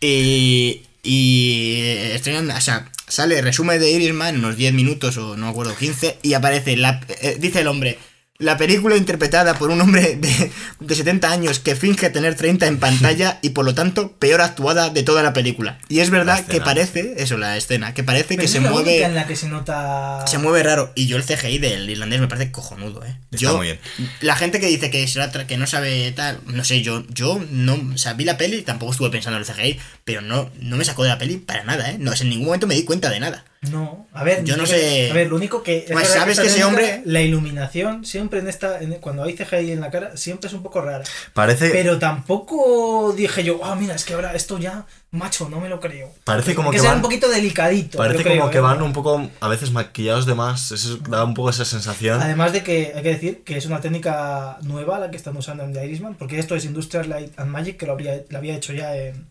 [0.00, 1.80] Y, y
[2.12, 6.18] estrenan, o sea, sale resumen de Irishman en unos 10 minutos o no acuerdo, 15,
[6.22, 7.96] y aparece, la, eh, dice el hombre,
[8.38, 12.78] la película interpretada por un hombre de, de 70 años que finge tener 30 en
[12.78, 15.78] pantalla y por lo tanto peor actuada de toda la película.
[15.88, 18.72] Y es verdad que parece, eso, la escena, que parece Pero que es se la
[18.72, 19.14] única en mueve...
[19.14, 20.24] la que se nota...
[20.26, 20.92] Se mueve raro.
[20.94, 23.16] Y yo el CGI del irlandés me parece cojonudo, eh.
[23.30, 23.78] Está Yo, muy bien.
[24.20, 27.74] la gente que dice que, será que no sabe tal, no sé, yo, yo no,
[27.94, 30.84] o sea, vi la peli, tampoco estuve pensando en el CGI, pero no, no me
[30.84, 31.96] sacó de la peli para nada, ¿eh?
[31.98, 33.44] No, en ningún momento me di cuenta de nada.
[33.72, 35.78] No, a ver, Yo no que- sé- A ver, lo único que.
[35.78, 38.80] es Pues sabes que ese hombre- La iluminación siempre en esta.
[38.80, 41.02] en- cuando hay CGI en la cara, siempre es un poco rara.
[41.32, 45.68] Parece, Pero tampoco dije yo, ah, mira, es que ahora esto ya, macho, no me
[45.68, 46.12] lo creo.
[46.24, 47.98] parece como que que sea van, un poquito delicadito.
[47.98, 48.60] parece como creo, que ¿eh?
[48.60, 50.70] van un poco a veces maquillados de más.
[50.70, 52.20] Eso da un poco esa sensación.
[52.22, 55.64] Además de que hay que decir que es una técnica nueva la que están usando
[55.64, 58.54] en The Irishman, porque esto es Industrial Light and Magic, que lo, habría, lo había
[58.54, 59.26] hecho ya en,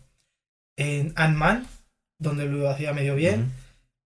[0.76, 1.66] en Ant-Man,
[2.18, 3.52] donde lo hacía medio bien.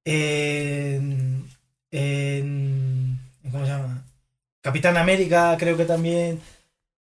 [0.04, 1.48] En,
[1.90, 3.20] en-
[3.50, 4.04] ¿Cómo se llama?
[4.62, 6.40] Capitán América, creo que también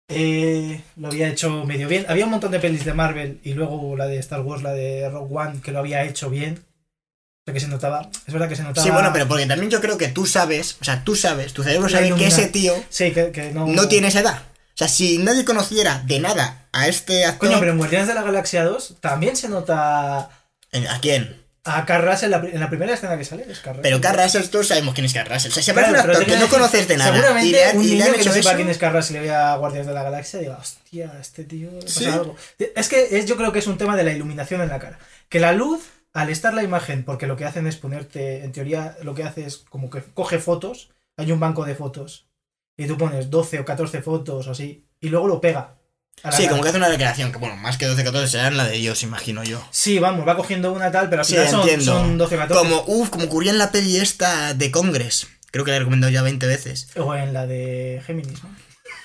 [0.09, 2.05] eh, lo había hecho medio bien.
[2.09, 5.09] Había un montón de pelis de Marvel y luego la de Star Wars, la de
[5.09, 6.65] Rogue One, que lo había hecho bien.
[6.65, 8.11] O sea, que se notaba.
[8.27, 8.85] Es verdad que se notaba.
[8.85, 11.63] Sí, bueno, pero porque también yo creo que tú sabes, o sea, tú sabes, tu
[11.63, 13.67] cerebro sabe que ese tío Sí, que, que no.
[13.69, 14.43] no tiene esa edad.
[14.75, 17.49] O sea, si nadie conociera de nada a este actor...
[17.49, 20.29] Coño, pero en Guardianes de la Galaxia 2 también se nota
[20.73, 21.41] ¿En- ¿A quién?
[21.67, 23.45] A Carl Russell en la, primera escena que sale.
[23.51, 25.51] Es Carl Pero Russell, todos sabemos quién es Carl Russell.
[25.51, 27.85] O sea, si Claro, un actor que no conoces de nada Seguramente y le, un
[27.85, 30.41] y niño que no sepa quién es Carl Russell y vea Guardianes de la Galaxia
[30.41, 32.07] diga, hostia, este tío Sí.
[32.07, 32.37] algo.
[32.59, 34.99] Es que es, yo creo que es un tema de la iluminación en la cara.
[35.29, 38.97] Que la luz, al estar la imagen, porque lo que hacen es ponerte, en teoría,
[39.03, 42.29] lo que hace es como que coge fotos, hay un banco de fotos,
[42.77, 45.77] y tú pones 12 o 14 fotos o así, y luego lo pega.
[46.17, 46.49] Sí, cara.
[46.51, 49.45] como que hace una recreación, que bueno, más que 12-14 serán la de Dios, imagino
[49.45, 49.63] yo.
[49.71, 51.85] Sí, vamos, va cogiendo una tal, pero al Sí, final son, entiendo.
[51.85, 52.69] son 12 o 14.
[52.69, 55.29] Como, uff, como ocurría en la peli esta de Congress.
[55.53, 56.89] Creo que la he recomendado ya 20 veces.
[56.97, 58.51] O en la de Géminis, ¿no?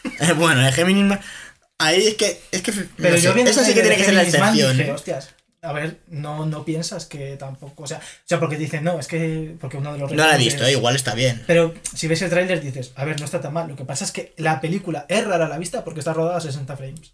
[0.35, 1.21] Bueno, en Gemini Man-
[1.77, 2.41] Ahí es que.
[2.51, 4.49] Es que Pero no yo sé, Esa sí que tiene que ser la Géminis Man
[4.49, 4.77] excepción.
[4.77, 4.93] dije, ¿eh?
[4.93, 5.29] hostias,
[5.63, 7.83] a ver, no, no piensas que tampoco.
[7.83, 9.55] O sea, o sea, porque dicen, no, es que.
[9.59, 11.43] Porque uno de los No la he visto, es- eh, igual está bien.
[11.45, 13.67] Pero si ves el tráiler dices, a ver, no está tan mal.
[13.67, 16.37] Lo que pasa es que la película es rara a la vista porque está rodada
[16.37, 17.13] a 60 frames.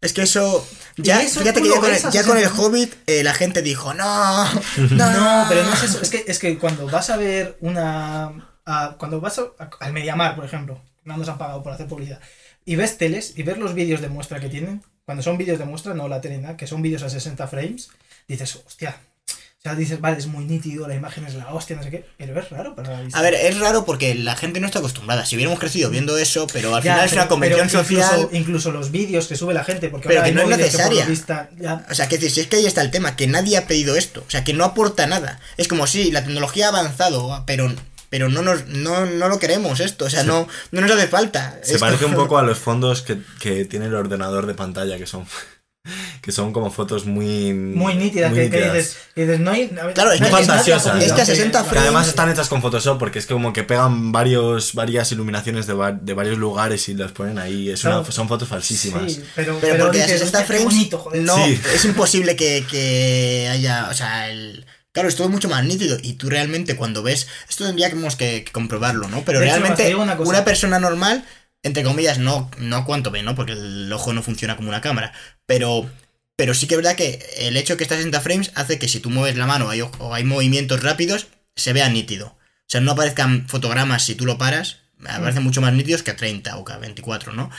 [0.00, 0.64] Es que eso.
[0.96, 2.62] Ya, Y eso fíjate tú que ya con, el, ya con el 60.
[2.62, 4.44] Hobbit eh, la gente dijo, no,
[4.76, 6.00] no, No, pero no es eso.
[6.00, 8.48] Es que, es que cuando vas a ver una.
[8.64, 11.88] a- cuando vas a- a- al Mediamar, por ejemplo, no nos han pagado por hacer
[11.88, 12.20] publicidad,
[12.64, 15.64] y ves teles y ves los vídeos de muestra que tienen, cuando son vídeos de
[15.64, 17.88] muestra, no la nada, que son vídeos a 60 frames,
[18.28, 18.94] dices, hostia.
[19.30, 22.04] O sea, dices, vale, es muy nítido, la imagen es la hostia, no sé qué,
[22.18, 23.18] pero es raro para la vista.
[23.18, 25.24] A ver, es raro porque la gente no está acostumbrada.
[25.24, 28.10] Si hubiéramos crecido viendo eso, pero al Ya, final es una convención social.
[28.16, 31.06] Incluso, incluso los vídeos que sube la gente, porque Pero ahora que no es necesaria.
[31.06, 33.56] vista ya- O sea, que decir, si es que ahí está el tema, que nadie
[33.56, 34.22] ha pedido esto.
[34.28, 35.40] O sea, que no aporta nada.
[35.56, 37.74] Es como si la tecnología ha avanzado, pero,
[38.10, 40.06] pero no, nos, no, no lo queremos esto.
[40.06, 41.58] O sea, no, no nos hace falta.
[41.62, 45.06] Se parece un poco a los fondos que, que tiene el ordenador de pantalla, que
[45.06, 45.26] son
[46.20, 47.54] que son como fotos muy...
[47.54, 49.68] muy nítidas, muy que, que dices, que dices, no hay.
[49.94, 51.02] Claro, es fantasiosas.
[51.02, 53.54] Es que a hacer- 60 Que frames- además están hechas con Photoshop porque es como
[53.54, 57.70] que pegan varios, varias iluminaciones de, va- de varios lugares y las ponen ahí.
[57.70, 59.10] Es una- son fotos falsísimas.
[59.12, 61.22] Sí, pero, Pero, porque dices, a 60 "Hostia, qué frames bonito, joder".
[61.22, 61.60] no, Sí.
[61.74, 64.66] es imposible que, que haya, o sea, el...
[64.98, 68.50] Claro, es todo mucho más nítido y tú realmente cuando ves, esto tendríamos que, que
[68.50, 69.22] comprobarlo, ¿no?
[69.24, 69.84] Pero De realmente
[70.28, 71.24] una persona normal,
[71.62, 73.36] entre comillas, no, no cuánto ve, ¿no?
[73.36, 75.12] Porque el ojo no funciona como una cámara,
[75.46, 75.88] pero,
[76.34, 78.80] pero sí que es verdad que el hecho de que está a 60 frames hace
[78.80, 82.26] que si tú mueves la mano hay- o hay movimientos rápidos, se vea nítido.
[82.26, 86.16] O sea, no aparezcan fotogramas si tú lo paras, aparecen mucho más nítidos que a
[86.16, 87.50] 30 o que a 24, ¿no?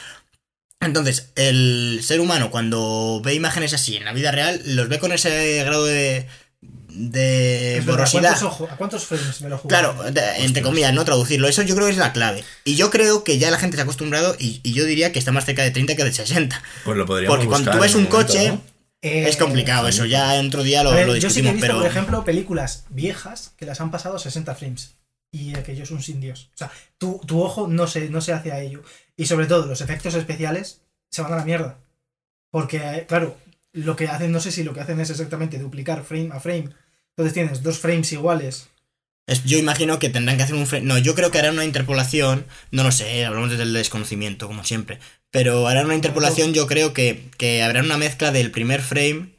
[0.81, 5.11] Entonces, el ser humano cuando ve imágenes así en la vida real, los ve con
[5.11, 6.25] ese grado de,
[6.89, 8.21] de Es verdad, ¿a borrosidad.
[8.31, 9.69] cuántos, ojo- ¿A cuántos frames me lo juego?
[9.69, 11.47] Claro, de- entre comillas, no traducirlo.
[11.47, 12.43] Eso yo creo que es la clave.
[12.65, 15.19] Y yo creo que ya la gente se ha acostumbrado y, y yo diría que
[15.19, 16.61] está más cerca de 30 que de 60.
[16.85, 18.61] Pues lo podríamos Porque cuando tú ves un momento, coche, ¿no?
[19.01, 20.03] Eh, es complicado eso.
[20.05, 21.77] Ya en otro día lo, ver, lo yo sí que he visto, pero...
[21.79, 24.95] por ejemplo, películas viejas que las han pasado a 60 frames.
[25.31, 26.49] Y aquellos son sin Dios.
[26.55, 28.81] O sea, tu, tu ojo no se, no se hace a ello.
[29.15, 30.81] Y sobre todo, los efectos especiales
[31.11, 31.77] se van a la mierda.
[32.51, 33.37] Porque, eh, claro,
[33.79, 36.69] lo que hacen, no sé si lo que hacen es exactamente duplicar frame a frame.
[37.15, 38.67] Entonces tienes dos frames iguales.
[39.27, 40.85] Es- yo imagino que tendrán que hacer un frame.
[40.85, 42.45] No, yo creo que harán una interpolación.
[42.71, 44.99] No lo sé, hablamos desde el desconocimiento, como siempre.
[45.31, 49.35] Pero harán una interpolación, yo creo que, que habrá una mezcla del primer frame.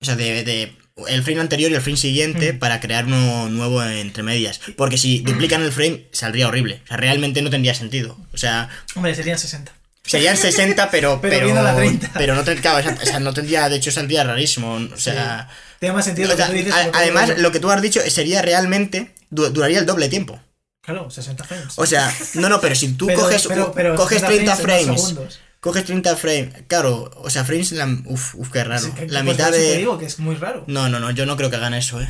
[0.00, 0.72] O sea, de, de
[1.08, 2.58] el frame anterior y el frame siguiente Mm.
[2.58, 4.60] para crear uno nuevo entre medias.
[4.76, 6.80] Porque si duplican el frame, saldría horrible.
[6.84, 8.16] O sea, realmente no tendría sentido.
[8.32, 9.72] O sea, Hombre, serían 60.
[10.08, 11.20] Serían 60, pero.
[11.20, 12.10] Pero pero, la 30.
[12.14, 12.74] pero no tendría.
[12.76, 13.68] O sea, no tendría.
[13.68, 14.74] De hecho, saldría rarísimo.
[14.74, 15.48] O sea.
[15.78, 16.72] Tiene más sentido lo que tú dices.
[16.74, 19.14] a- lo además, lo que tú has dicho sería realmente.
[19.30, 20.40] du- duraría el doble de tiempo.
[20.82, 21.74] Claro, 60 frames.
[21.76, 26.14] O sea, no, no, pero si tú Pero- coges, coges 60 30 frames coges 30
[26.16, 28.80] frames, claro, o sea, frames, la, uf, uf, qué raro.
[28.86, 29.76] Sí, que- la pues mitad eso te de...
[29.78, 30.62] digo que es muy raro.
[30.68, 32.08] No, no, no, yo no creo que hagan eso, eh.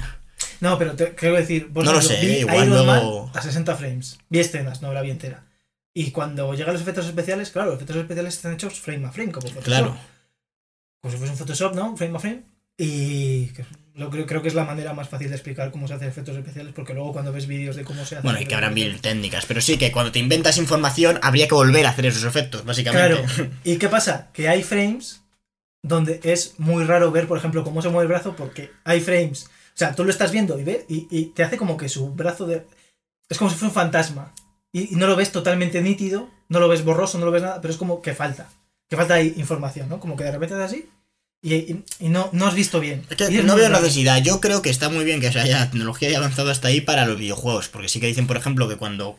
[0.60, 3.74] No, pero te, quiero decir, No lo ejemplo, sé, vi igual Iron luego- a 60
[3.76, 4.18] frames.
[4.28, 5.44] Vi escenas, no la vi entera.
[5.98, 9.32] Y cuando llegan los efectos especiales, claro, los efectos especiales están hechos frame a frame,
[9.32, 9.64] como Photoshop.
[9.64, 9.98] Claro.
[11.00, 11.96] Como si fuese un Photoshop, ¿no?
[11.96, 12.42] Frame a frame.
[12.76, 13.50] Y
[13.94, 16.36] lo creo, creo que es la manera más fácil de explicar cómo se hacen efectos
[16.36, 18.22] especiales, porque luego cuando ves vídeos de cómo se hacen.
[18.22, 21.54] Bueno, y que habrán mil técnicas, pero sí que cuando te inventas información habría que
[21.54, 23.20] volver a hacer esos efectos, básicamente.
[23.20, 23.50] Claro.
[23.64, 24.30] ¿Y qué pasa?
[24.32, 25.22] Que hay frames
[25.82, 29.46] donde es muy raro ver, por ejemplo, cómo se mueve el brazo, porque hay frames.
[29.46, 32.14] O sea, tú lo estás viendo y, ve, y, y te hace como que su
[32.14, 32.64] brazo de.
[33.28, 34.32] Es como si fuera un fantasma.
[34.78, 37.60] Y, y no lo ves totalmente nítido, no lo ves borroso, no lo ves nada,
[37.60, 38.48] pero es como que falta.
[38.88, 40.00] Que falta ahí información, ¿no?
[40.00, 40.88] Como que de repente es así
[41.42, 43.04] y, y- y no, no has visto bien.
[43.10, 43.80] Es que no veo raro.
[43.82, 44.22] necesidad.
[44.22, 46.68] Yo creo que está muy bien que o sea, ya la tecnología haya avanzado hasta
[46.68, 47.68] ahí para los videojuegos.
[47.68, 49.18] Porque sí que dicen, por ejemplo, que cuando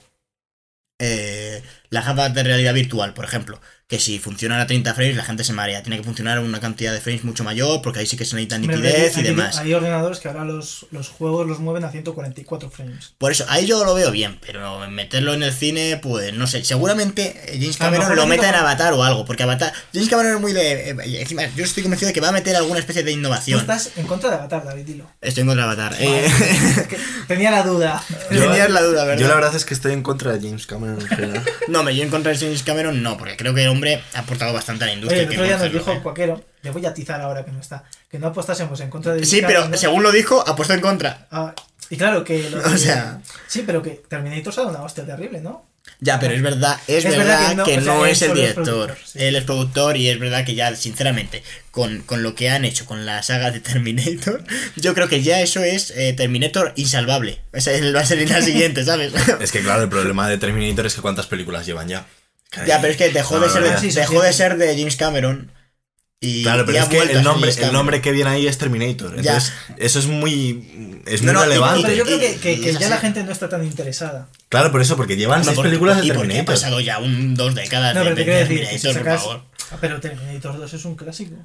[0.99, 5.23] eh, la gafas de realidad virtual, por ejemplo, que si funcionan a 30 frames la
[5.23, 5.81] gente se marea.
[5.81, 8.35] Tiene que funcionar a una cantidad de frames mucho mayor porque ahí sí que se
[8.35, 9.57] necesita nitidez hay- y demás.
[9.57, 13.13] Hay ordenadores que ahora los, los juegos los mueven a 144 frames.
[13.17, 16.63] Por eso, ahí yo lo veo bien, pero meterlo en el cine, pues no sé.
[16.63, 19.73] Seguramente eh, James Cameron lo meta en Avatar o algo, porque Avatar.
[19.91, 20.91] James Cameron es muy de.
[20.91, 23.59] eh, encima, yo estoy convencido de que va a meter alguna especie de Tú innovación.
[23.59, 25.09] estás en contra de Avatar, David, dilo.
[25.19, 25.95] Estoy en contra de Avatar.
[25.99, 26.29] Eh,
[27.27, 28.03] tenía la duda.
[28.31, 29.21] Yo- tenías la duda, ¿verdad?
[29.21, 31.43] Yo la verdad es que estoy en contra de James Cameron en general.
[31.67, 34.19] No, me yo en contra de James Cameron no, porque creo que el hombre ha
[34.19, 35.21] aportado bastante a la industria.
[35.21, 36.03] Oye, el que otro día nos dijo.
[36.03, 39.25] Cuaquero, le voy a atizar ahora que no está, que no apostásemos en contra de
[39.25, 39.77] Sí, pero ¿no?
[39.77, 41.27] según lo dijo, ha puesto en contra.
[41.31, 41.53] Ah,
[41.89, 42.49] y claro que...
[42.49, 43.21] lo O sea.
[43.47, 45.67] Sí, pero que Terminator se ha dado una hostia terrible, ¿no?
[46.01, 48.95] Ya, pero es verdad, es, Es verdad, verdad que que no, sea, es el director.
[49.03, 49.19] sí.
[49.21, 52.85] Él es productor y es verdad que ya, sinceramente, con, con lo que han hecho
[52.85, 54.43] con la saga de Terminator,
[54.75, 57.41] yo creo que ya eso es eh, Terminator insalvable.
[57.53, 59.13] O sea, él va a ser la siguiente, ¿sabes?
[59.41, 62.05] es que claro, el problema de Terminator es que cuántas películas llevan ya.
[62.67, 63.79] Ya, pero es que dejó, de No, ser, no, de, no.
[63.79, 64.25] Sí, sí, dejó sí.
[64.27, 65.51] de ser de James Cameron.
[66.21, 67.73] Y, Claro, y pero ha es que el nombre, James el Cameron.
[67.73, 69.15] nombre que viene ahí es Terminator.
[69.21, 69.31] Ya.
[69.35, 71.01] Entonces, eso es muy.
[71.05, 71.81] Es No, muy no, y- relevante.
[71.83, 72.89] Pero yo creo que, y- que- y que ya así.
[72.89, 74.27] la gente no está tan interesada.
[74.49, 76.55] Claro, por eso, porque llevan No, seis porque- películas de y porque ha Terminator.
[76.55, 79.21] pasado ya un dos décadas No, de, pero te de quiero decir, Terminator, por sacas,
[79.21, 79.41] favor.
[79.71, 81.35] Ah, Pero Terminator 2 es un clásico.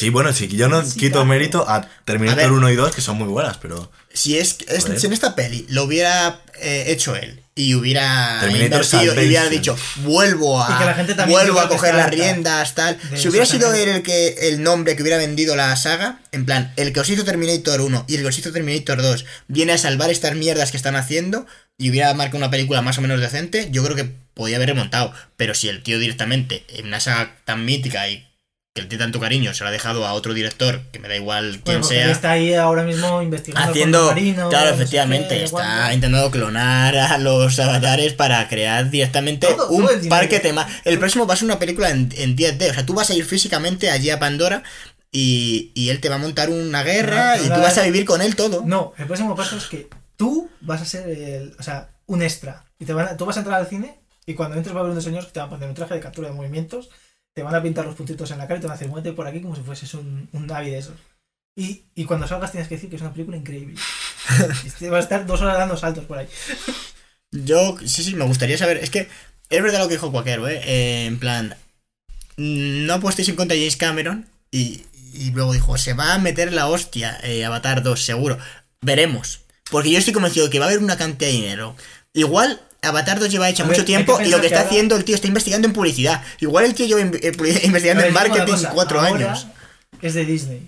[0.00, 1.26] Sí, bueno, sí, yo no Sí, quito claro.
[1.26, 2.52] mérito a Terminator A ver.
[2.52, 3.92] 1 y 2, que son muy buenas, pero.
[4.12, 8.82] Si, es, es- si en esta peli lo hubiera eh, hecho él y hubiera Terminator
[8.84, 12.08] invertido y hubiera dicho vuelvo a Y que la gente también vuelvo a coger las
[12.10, 16.20] riendas tal si hubiera sido él el que el nombre que hubiera vendido la saga
[16.32, 19.24] en plan el que os hizo Terminator 1 y el que os hizo Terminator 2
[19.48, 21.46] viene a salvar estas mierdas que están haciendo
[21.76, 25.12] y hubiera marcado una película más o menos decente yo creo que podía haber remontado
[25.36, 28.26] pero si el tío directamente en una saga tan mítica y
[28.74, 31.16] que le tiene tanto cariño se lo ha dejado a otro director que me da
[31.16, 33.68] igual quién Bueno, sea está ahí ahora mismo investigando.
[33.68, 39.48] haciendo con marinos, claro efectivamente qué, está intentando clonar a los avatares para crear directamente
[39.48, 42.70] Todo- un todo parque tema el próximo va a ser una película en, en 10D
[42.70, 44.62] o sea tú vas a ir físicamente allí a Pandora
[45.10, 48.22] y, y él te va a montar una guerra y tú vas a vivir con
[48.22, 51.88] él todo No, el próximo paso es que tú vas a ser el, o sea,
[52.06, 52.64] un extra.
[52.78, 54.82] Y te van a- tú vas a entrar al cine y cuando entres va a
[54.82, 56.90] haber unos señores que te van a poner un traje de captura de movimientos,
[57.34, 59.14] te van a pintar los puntitos en la cara y te van a hacer muévete
[59.14, 60.94] por aquí como si fueses un, un Navi de esos.
[61.56, 63.76] Y, y cuando salgas tienes que decir que es una película increíble.
[64.64, 66.28] y te vas a estar dos horas dando saltos por ahí.
[67.32, 69.08] yo sí sí me gustaría saber es que
[69.48, 71.56] es verdad lo que dijo Cuaquero eh Eh, en plan
[72.36, 76.52] no apostéis en contra de James Cameron y, y luego dijo se va a meter
[76.52, 78.38] la hostia eh, Avatar 2 seguro
[78.80, 81.76] veremos porque yo estoy convencido de que va a haber una cantidad de dinero
[82.12, 84.96] igual Avatar 2 lleva hecha A mucho tiempo y lo que que está ahora- haciendo
[84.96, 87.32] el tío está investigando en publicidad igual el tío lleva in- eh,
[87.64, 89.46] investigando en ver, una marketing cosa, cuatro ahora años
[90.02, 90.62] Es de Disney.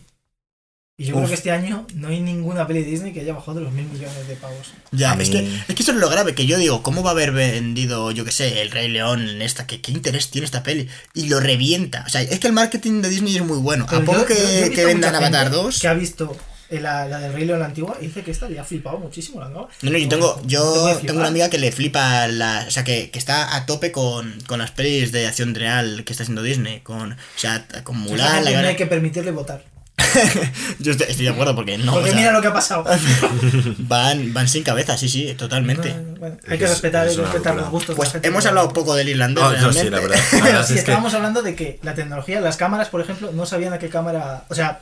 [0.99, 1.21] Y yo Uf.
[1.23, 3.73] creo que este año no hay ninguna peli de Disney que haya bajado de los
[3.73, 4.73] mil millones de pavos.
[4.93, 7.03] Ya, A es mí- que, es que eso es lo grave, que yo digo, ¿cómo
[7.03, 9.67] va a haber vendido, yo qué sé, el Rey León en esta?
[9.67, 10.89] ¿Qué, ¿Qué interés tiene esta peli?
[11.15, 12.05] Y lo revienta.
[12.07, 13.87] O sea, es que el marketing de Disney es muy bueno.
[13.89, 15.81] Pero ¿A poco yo- que, yo- que vendan Avatar gente 2?
[15.81, 16.37] Que ha visto
[16.81, 19.41] la, la del Rey León la antigua y dice que esta le ha flipado muchísimo
[19.41, 19.69] la nueva.
[19.83, 22.71] No, no, yo tengo, ¿cómo te yo tengo una amiga que le flipa la, o
[22.71, 26.23] sea, que, que está a tope con, con las pelis de acción real que está
[26.23, 29.65] haciendo Disney, con, o sea, con Mulan, gente la no hay que permitirle votar.
[30.79, 32.85] yo estoy, estoy de acuerdo porque no, Porque o sea, mira lo que ha pasado.
[33.79, 35.95] van, van sin cabeza, sí, sí, totalmente.
[36.19, 37.97] Bueno, hay que que es- respetar, es hay que una respetar los gustos.
[37.97, 40.19] Pues hemos hablado poco del irlandés, No, no, sí, la verdad.
[40.69, 43.89] Que- estábamos hablando de que la tecnología, las cámaras, por ejemplo, no sabían a qué
[43.89, 44.45] cámara.
[44.49, 44.81] O sea,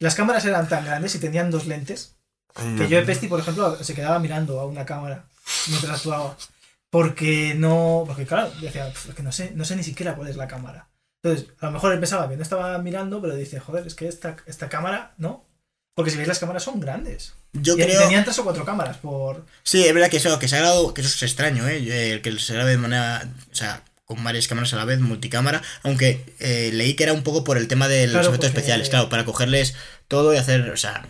[0.00, 2.14] las cámaras eran tan grandes y tenían dos lentes
[2.76, 5.24] que yo de Pesti, por ejemplo, se quedaba mirando a una cámara
[5.68, 6.36] mientras actuaba.
[6.90, 8.04] Porque no.
[8.06, 10.48] Porque claro, decía, "Pf, es que no sé, no sé ni siquiera cuál es la
[10.48, 10.88] cámara.
[11.22, 14.08] Entonces, a lo mejor él pensaba que no estaba mirando, pero dice, joder, es que
[14.08, 15.44] esta, esta cámara, ¿no?
[15.94, 17.34] Porque si veis las cámaras son grandes.
[17.52, 18.00] Yo Y creo...
[18.00, 19.44] tenían tres o cuatro cámaras por.
[19.64, 22.12] Sí, es verdad que eso, que se ha grabado, que eso es extraño, ¿eh?
[22.12, 25.62] El que se grabe de manera, o sea, con varias cámaras a la vez, multicámara,
[25.82, 28.58] aunque eh, leí que era un poco por el tema de los Claro, efectos porque-
[28.60, 29.76] especiales, claro, para cogerles
[30.08, 31.06] todo y hacer, o sea,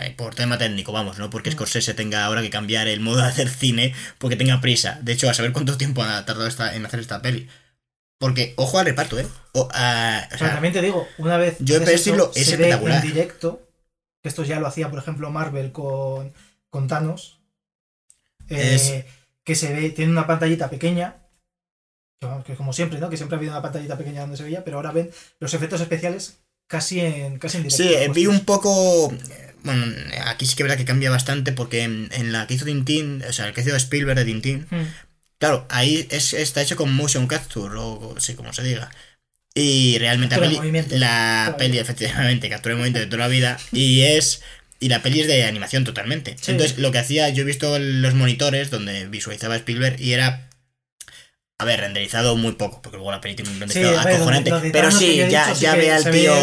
[0.00, 1.30] eh, por tema técnico, vamos, no Mm.
[1.30, 4.98] porque Scorsese tenga ahora que cambiar el modo de hacer cine porque tenga prisa.
[5.02, 7.48] De hecho, a saber cuánto tiempo ha tardado esta, en hacer esta peli.
[8.18, 9.26] Porque, ojo al reparto, ¿eh?
[9.52, 13.02] O, ah, o Pero sea, también te digo, una vez yo es se ve espectacular.
[13.02, 13.66] en directo,
[14.22, 16.34] que esto ya lo hacía, por ejemplo, Marvel con,
[16.68, 17.40] con Thanos,
[18.50, 19.04] eh, Es-
[19.42, 21.16] que se ve, tiene una pantallita pequeña,
[22.44, 23.10] que como siempre, ¿no?
[23.10, 25.10] Que siempre ha habido una pantallita pequeña donde se veía, pero ahora ven
[25.40, 27.82] los efectos especiales casi en, casi en directo.
[27.82, 29.12] Sí, eh, vi un poco.
[29.12, 29.84] eh, Bueno,
[30.26, 33.22] aquí sí que es verdad que cambia bastante porque en, en la que hizo Tintín,
[33.28, 34.82] o sea, el que hizo Spielberg de Tintín, Mm.
[35.38, 38.90] claro, ahí es, está hecho con motion capture o sí, como se diga.
[39.54, 44.02] Y realmente la Captura peli, la efectivamente captura el movimiento de toda la vida y
[44.02, 44.42] es
[44.80, 46.36] y la peli es de animación totalmente.
[46.40, 46.50] Sí.
[46.50, 50.45] Entonces, lo que hacía, yo he visto los monitores donde visualizaba Spielberg y era
[51.58, 54.52] a ver, renderizado muy poco, porque luego la peli tiene un renderizado acojonante.
[54.72, 56.34] pero sí, ya, dicho, ya ve al se tío.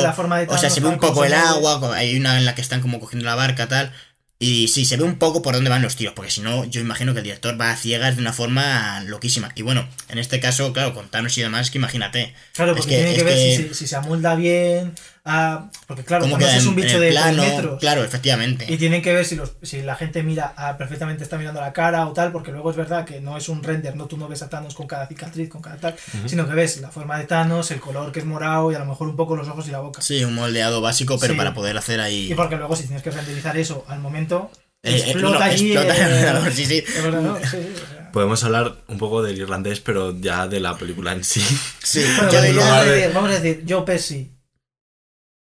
[0.48, 3.00] O sea, se ve un poco el agua, hay una en la que están como
[3.00, 3.92] cogiendo la barca, tal.
[4.40, 6.82] Y sí, se ve un poco por dónde van los tiros, porque si no, yo
[6.82, 9.52] imagino que el director va a ciegas de una forma loquísima.
[9.56, 12.34] Y bueno, en este caso, claro, con Thanos y demás, que imagínate.
[12.54, 14.96] Claro, Es porque que- tiene que ver que- si, si se amolda bien.
[15.26, 17.44] A- porque claro, queda es un en bicho el de plano.
[17.44, 17.80] 3 metros.
[17.80, 18.66] Claro, efectivamente.
[18.68, 21.72] Y tienen que ver si, los, si la gente mira a, perfectamente está mirando la
[21.72, 24.28] cara o tal, porque luego es verdad que no es un render, no tú no
[24.28, 25.96] ves a Thanos con cada cicatriz, con cada tal,
[26.26, 28.86] sino que ves la forma de Thanos, el color que es morado y a lo
[28.86, 30.02] mejor un poco los ojos y la boca.
[30.02, 31.38] Sí, un moldeado básico, pero Sí.
[31.38, 32.32] para poder hacer ahí.
[32.32, 34.52] Y porque luego si tienes que renderizar eso al momento,
[34.86, 36.86] Eh, eh, explota eh.
[38.12, 41.42] Podemos hablar un poco del irlandés, pero ya de la película en sí.
[41.82, 44.32] Sí, Bueno, yo vamos, a de- decir, vamos a decir, Joe Pesci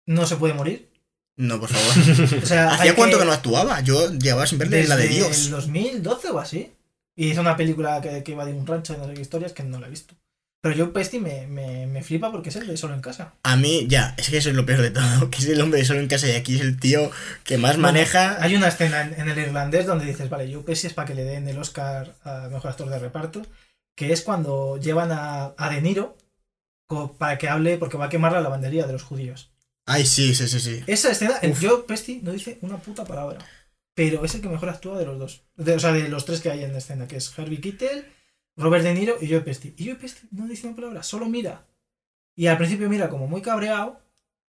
[0.06, 0.90] no se puede morir.
[1.36, 2.38] No, por favor.
[2.42, 3.80] O sea, ¿Hacía cuánto que- que no actuaba?
[3.80, 5.46] Yo llevaba sin verle la de Dios.
[5.46, 6.72] el 2012 o así.
[7.16, 9.52] Y es una película que, que va de un rancho y no sé qué historias
[9.52, 10.14] que no la he visto.
[10.62, 13.34] Pero Joe Pesci me, me, me flipa porque es el de solo en casa.
[13.42, 15.80] A mí, ya, es que eso es lo peor de todo, que es el hombre
[15.80, 17.10] de solo en casa y aquí es el tío
[17.44, 18.40] que más maneja.
[18.42, 21.14] Hay una escena en, en el irlandés donde dices, vale, Joe Pesci es para que
[21.14, 23.42] le den el Oscar a mejor actor de reparto,
[23.96, 26.16] que es cuando llevan a, a De Niro
[27.18, 29.50] para que hable, porque va a quemar la lavandería de los judíos.
[29.86, 30.82] Ay, sí, sí, sí, sí.
[30.86, 31.62] Esa escena, el Uf.
[31.62, 33.38] Joe Pesci no dice una puta palabra.
[33.94, 35.42] Pero es el que mejor actúa de los dos.
[35.56, 38.06] De- o sea, de los tres que hay en la escena, que es Harvey Keitel,
[38.56, 39.74] Robert De Niro y Joe Pesci.
[39.76, 41.66] Y Joe Pesci no dice una palabra, solo mira.
[42.36, 44.00] Y al principio mira como muy cabreado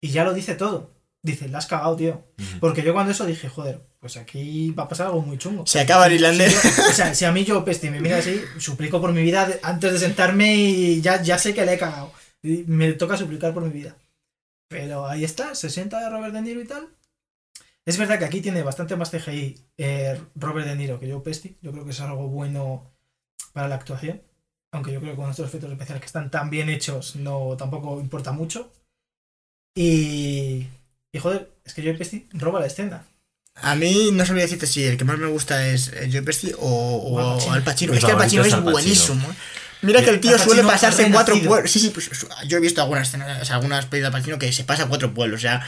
[0.00, 0.92] y ya lo dice todo.
[1.22, 2.26] Dice, la has cagado, tío.
[2.38, 2.58] Ujú.
[2.60, 5.64] Porque yo cuando eso dije, joder, pues aquí va a pasar algo muy chungo.
[5.66, 6.52] Se acaba el irlandés.
[6.52, 9.22] Si yo- o sea, si a mí Joe Pesci me mira así, suplico por mi
[9.22, 12.12] vida antes de sentarme y ya, ya sé que le he cagado.
[12.42, 13.96] Y me toca suplicar por mi vida.
[14.72, 16.88] Pero ahí está, se sienta Robert De Niro y tal.
[17.84, 21.58] Es verdad que aquí tiene bastante más CGI eh, Robert De Niro que Joe Pesci.
[21.60, 22.90] Yo creo que es algo bueno
[23.52, 24.22] para la actuación.
[24.72, 28.00] Aunque yo creo que con estos efectos especiales que están tan bien hechos, no tampoco
[28.00, 28.72] importa mucho.
[29.74, 30.66] Y.
[31.14, 33.06] Y joder, es que Joe Pesci roba la escena.
[33.56, 36.52] A mí no sabría decirte si el que más me gusta es eh, Joe Pesci
[36.58, 37.52] o, o O Al Pacino.
[37.52, 37.92] Al Pacino.
[37.92, 38.72] Mi Es que Al Pacino es es Al Pacino.
[38.72, 39.36] buenísimo.
[39.82, 39.86] ¿Eh?
[39.86, 41.70] Mira que el tío suele pasarse ha cuatro pueblos.
[41.70, 42.08] Sí, sí, pues
[42.46, 45.12] yo he visto algunas escenas, o sea, algunas películas de Pacino que se pasa cuatro
[45.14, 45.38] pueblos.
[45.38, 45.66] O sea,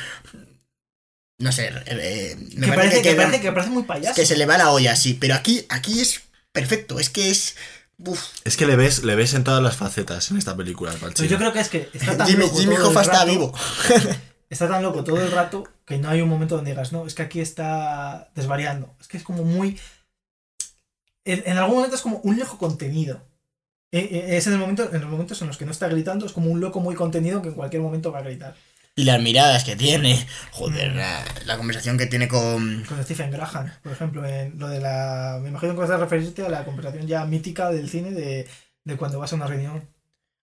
[1.38, 1.66] no sé.
[1.68, 4.14] eh, eh, me Que parece, que, que- parece, que parece muy payaso.
[4.14, 5.14] que se le va la olla, sí.
[5.14, 6.98] Pero aquí, aquí es perfecto.
[7.00, 7.56] Es que es.
[7.98, 8.20] Uf.
[8.44, 11.28] Es que le ves, le ves en todas las facetas en esta película, Pacino.
[11.28, 13.54] yo creo que es que está tan Jimmy, loco Jimmy Hoffa está rato- vivo.
[14.50, 17.14] Está tan loco todo el rato que no hay un momento donde digas, no, es
[17.14, 18.94] que aquí está desvariando.
[19.00, 19.80] Es que es como muy.
[21.24, 23.26] En, en algún momento es como un loco contenido.
[23.97, 26.26] Eh, eh, Es en, el momento, en los momentos en los que no está gritando,
[26.26, 28.55] es como un loco muy contenido que en cualquier momento va a gritar.
[28.97, 30.24] Y las miradas que tiene.
[30.53, 32.84] Joder, la, la conversación que tiene con.
[32.84, 35.38] Con Stephen Graham, por ejemplo, en lo de la.
[35.42, 38.47] Me imagino que vas a referirte a la conversación ya mítica del cine de,
[38.84, 39.88] de cuando vas a una reunión.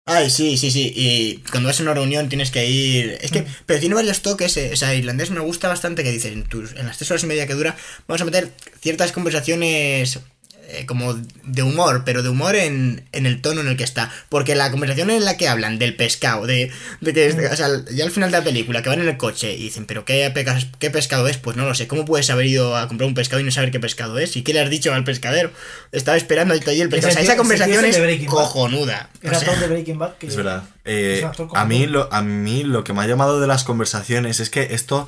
[0.06, 0.92] Ay, sí, sí, sí.
[0.96, 3.18] Y cuando vas a una reunión tienes que ir.
[3.22, 3.44] Es que.
[3.44, 3.46] Mm.
[3.66, 4.58] Pero tiene varios toques.
[4.58, 7.24] eh, O sea, irlandés me gusta bastante que dice: en, tus, en las tres horas
[7.24, 7.76] y media que dura,
[8.08, 10.20] vamos a meter ciertas conversaciones.
[10.68, 14.12] Eh, como de humor, pero de humor en, en el tono en el que está.
[14.30, 18.04] Porque la conversación en la que hablan del pescado, de, de que, o sea, ya
[18.06, 20.68] al final de la película, que van en el coche y dicen, pero qué, pecas-
[20.80, 21.38] qué pescado es?
[21.38, 23.72] Pues no lo sé, ¿cómo puedes haber ido a comprar un pescado y no saber
[23.72, 24.36] qué pescado es?
[24.38, 25.52] ¿Y qué le has dicho al pescadero?
[25.92, 27.10] Estaba esperando ahí el pescado.
[27.12, 29.10] O sea, esa conversación es el cojonuda.
[29.24, 30.16] O Era sea, todo de Breaking Bad.
[30.18, 30.64] Que Es verdad.
[30.86, 33.40] Eh, es un actor a, mí como- lo, a mí lo que me ha llamado
[33.42, 35.08] de las conversaciones es que esto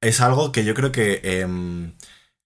[0.00, 1.92] es algo que yo creo que, em,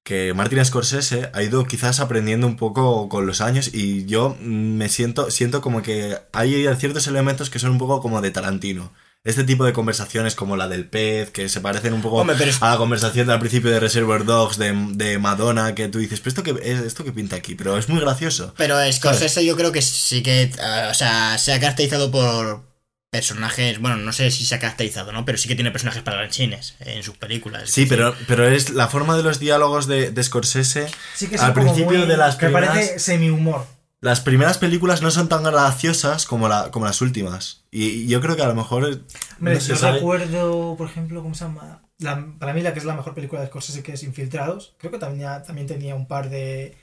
[0.04, 4.88] que Martin Scorsese ha ido quizás aprendiendo un poco con los años y yo me
[4.88, 8.92] siento, siento como que hay ciertos elementos que son un poco como de Tarantino.
[9.22, 12.50] Este tipo de conversaciones como la del pez, que se parecen un poco Hombre, pero
[12.50, 16.20] es- a la conversación del principio de Reservoir Dogs de, de Madonna, que tú dices,
[16.20, 18.54] pero esto que, es, esto que pinta aquí, pero es muy gracioso.
[18.56, 22.62] Pero Scorsese yo creo que sí que, eh, o sea, se ha caracterizado por
[23.10, 25.24] personajes, bueno, no sé si se ha caracterizado, ¿no?
[25.24, 27.68] Pero sí que tiene personajes parlanchines en sus películas.
[27.70, 30.88] Sí, pero, pero es la forma de los diálogos de, de Scorsese.
[31.14, 33.66] Sí que Al principio muy- de las que parece primeras- semi-humor.
[34.02, 37.64] Las primeras películas no son tan graciosas como, la, como las últimas.
[37.70, 38.84] Y, y yo creo que a lo mejor.
[38.84, 41.82] Hombre, no yo sabe- recuerdo, por ejemplo, ¿cómo se llama?
[41.98, 44.74] La- para mí la que es la mejor película de Scorsese que es Infiltrados.
[44.78, 46.78] Creo que también, también tenía un par de...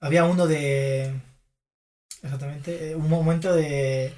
[0.00, 1.12] Había uno de...
[2.22, 4.14] Exactamente, eh, un momento de...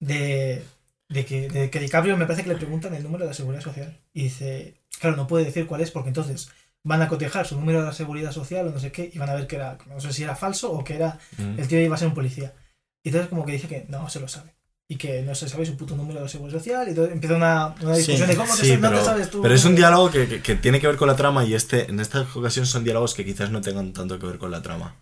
[0.00, 0.62] De,
[1.08, 3.62] de, que, de que DiCaprio me parece que le preguntan el número de la seguridad
[3.62, 3.98] social.
[4.12, 6.48] Y dice, claro, no puede decir cuál es porque entonces
[6.84, 9.28] van a cotejar su número de la seguridad social o no sé qué y van
[9.30, 11.58] a ver que era, no sé si era falso o que era Mm.
[11.58, 12.54] el tío iba a ser un policía.
[13.02, 14.54] Y entonces como que dice que no se lo sabe.
[14.88, 16.86] Y que no se sabe su puto número de seguridad social.
[16.86, 19.42] Y entonces empieza una, una discusión de cómo te Sí, no te sabes tú.
[19.42, 21.90] pero es un diálogo que, que- que tiene que ver con la trama y este
[21.90, 24.94] en esta ocasión son diálogos que quizás no tengan tanto que ver con la trama.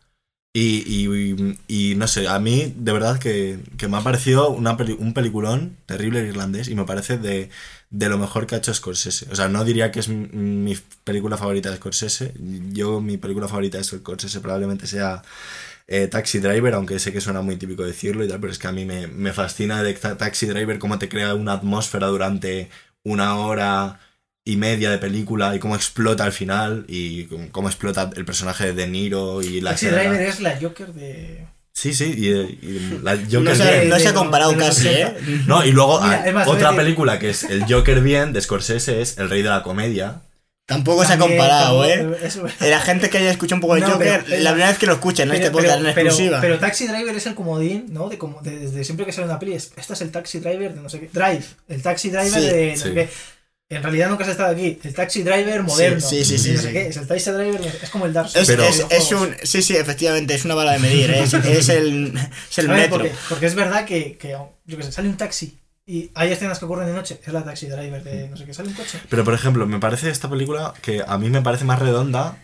[0.57, 4.77] Y, y- y no sé, a mí de verdad que, que me ha parecido una
[4.77, 7.51] peli- un peliculón terrible irlandés y me parece de,
[7.91, 9.27] de lo mejor que ha hecho Scorsese.
[9.33, 12.35] O sea, no diría que es mi, mi película favorita de Scorsese.
[12.73, 15.23] Yo, mi película favorita de Scorsese probablemente sea
[15.89, 18.69] eh, Taxi Driver, aunque sé que suena muy típico decirlo y tal, pero es que
[18.69, 22.71] a mí me, me fascina de Ta- Taxi Driver cómo te crea una atmósfera durante
[23.03, 24.01] una hora
[24.45, 28.73] y media de película y cómo explota al final y cómo, explota el personaje de
[28.75, 31.47] De Niro y la Taxi escena- Driver es la Joker de.
[31.73, 33.89] Sí, sí, y, y la no, Joker se, bien.
[33.89, 35.07] no se ha de- comparado de casi, ¿eh?
[35.07, 35.45] 80.
[35.47, 39.19] No, y luego Mira, ah, otra película que es El Joker bien de Scorsese es
[39.19, 40.21] El Rey de la Comedia.
[40.67, 42.27] Tampoco se ha comparado, tampoco- ¿eh?
[42.27, 44.79] eso- La gente que haya escuchado un poco de No, Joker, pero- la primera vez
[44.79, 46.41] que lo escucha en este podcast en pero- exclusiva.
[46.41, 48.09] pero Taxi Driver es el comodín, ¿no?
[48.09, 50.75] De como de- desde siempre que sale una peli, es, este es el Taxi Driver
[50.75, 51.11] de no sé qué.
[51.13, 52.83] Drive, el Taxi Driver Sí, de no sí.
[52.83, 53.09] sé qué.
[53.71, 54.79] En realidad nunca has estado aquí.
[54.85, 56.01] El Taxi Driver moderno.
[56.01, 56.67] sí, sí, sí, no sí.
[56.67, 56.87] sé qué.
[56.89, 58.47] Es el Taxi Driver, es como el Dark Souls.
[58.47, 59.29] Pero- de es, los es juegos.
[59.29, 59.37] un.
[59.43, 61.21] Sí, sí, efectivamente, es una bala de medir, ¿eh?
[61.23, 62.13] es, es el,
[62.51, 62.99] es el A ver, metro.
[62.99, 64.37] porque, porque es verdad que, que,
[64.67, 67.21] yo que sé, sale un taxi y hay escenas que ocurren de noche.
[67.25, 68.55] Es la Taxi Driver de no sé qué.
[68.55, 68.99] Sale un coche.
[69.09, 72.37] Pero por ejemplo, me parece esta película que a mí me parece más redonda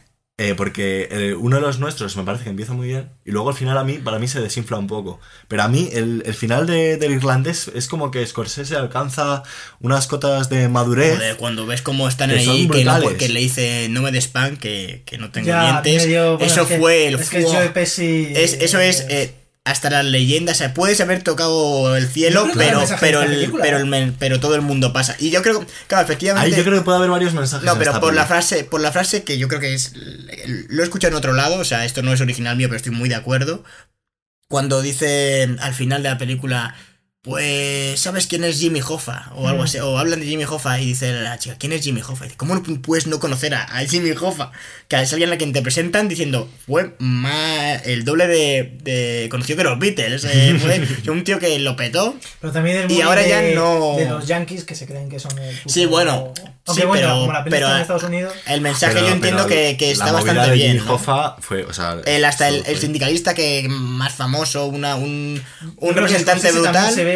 [0.43, 3.51] eh, porque eh, uno de los nuestros me parece que empieza muy bien y luego
[3.51, 5.21] al final a mí, para mí se desinfla un poco.
[5.49, 9.43] Pero a mí el, el final de- del irlandés es como que Scorsese alcanza
[9.81, 11.17] unas cotas de madurez.
[11.17, 13.19] Joder, cuando ves cómo están Que ahí, que, no, brutales.
[13.19, 16.07] que le dice no me des pan, que, que no tengo Ya, dientes.
[16.07, 17.53] medio- bueno, eso es que- fue el Es que fuego.
[17.59, 18.33] Joe Pesci.
[18.35, 19.35] Es- eso es eh,
[19.65, 20.57] hasta las leyendas.
[20.57, 23.99] O sea, puedes haber tocado el cielo, pero, pero, el, pero, ¿eh?
[23.99, 25.17] el pero todo el mundo pasa.
[25.19, 26.51] Y yo creo, claro, efectivamente.
[26.51, 27.67] Ahí yo creo que puede haber varios mensajes.
[27.67, 29.93] No, pero por la frase, por la frase que yo creo que es.
[30.69, 32.93] Lo he escuchado en otro lado, o sea, esto no es original mío, pero estoy
[32.93, 33.65] muy de acuerdo.
[34.49, 36.75] Cuando dice al final de la película.
[37.23, 39.31] Pues, ¿sabes quién es Jimmy Hoffa?
[39.35, 39.65] O algo Mm.
[39.67, 39.79] así.
[39.79, 42.25] O hablan de Jimmy Hoffa y dice la chica, ¿quién es Jimmy Hoffa?
[42.25, 44.53] Y dice, ¿cómo no puedes no conocer a, a Jimmy Hoffa?
[44.89, 49.59] Que es alguien a quien te presentan diciendo, fue más el doble de, de conocido
[49.59, 50.25] que los Beatles.
[50.25, 52.17] eh, fue un tío que lo petó.
[52.41, 55.11] Pero también es Y muy ahora de, ya no- de los yankees que se creen
[55.11, 56.33] que son el puto- Sí, bueno,
[56.67, 58.33] Aunque sí, bueno, pero- como la pero- en Estados Unidos.
[58.47, 60.73] El mensaje Pero- yo entiendo que, está bastante de bien.
[60.73, 60.95] Jimmy ¿no?
[60.95, 65.43] Hoffa fue, o sea, El, hasta el, sindicalista que más famoso, una, un,
[65.83, 67.10] representante brutal.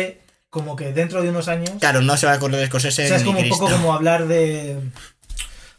[0.55, 1.72] Como que dentro de unos años.
[1.81, 3.93] Claro, no se va a acordar de Scorsese o sea, es como un poco como
[3.93, 4.78] hablar de.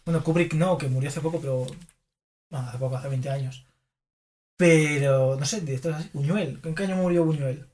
[0.04, 1.66] Bueno, Kubrick no, que murió hace poco, pero.
[2.50, 3.66] Bueno, hace poco, hace 20 años.
[4.58, 6.10] Pero, no sé, directores así.
[6.12, 6.60] Buñuel.
[6.64, 7.66] ¿En qué año murió Buñuel?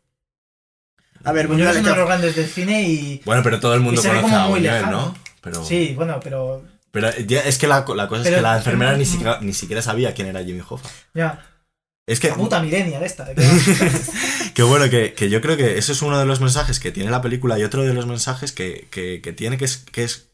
[1.23, 3.22] A ver, Buñuel Buñuel es uno de los grandes del cine y.
[3.26, 4.91] Bueno, pero todo el mundo conoce como a Buñuel, lejano.
[5.07, 5.18] ¿no?
[5.41, 6.64] Pero, Sí, bueno, pero.
[6.91, 9.82] pero ya- es que la, la cosa es que la enfermera ni siquiera, ni siquiera
[9.82, 10.88] sabía quién era Jimmy Hoffa.
[11.15, 11.48] Ya.
[12.07, 13.26] Es que, La puta millennial esta.
[13.26, 13.36] ¿de
[14.53, 17.11] que bueno, que, que yo creo que eso es uno de los mensajes que tiene
[17.11, 20.30] la película y otro de los mensajes que, que- que tiene que es, que es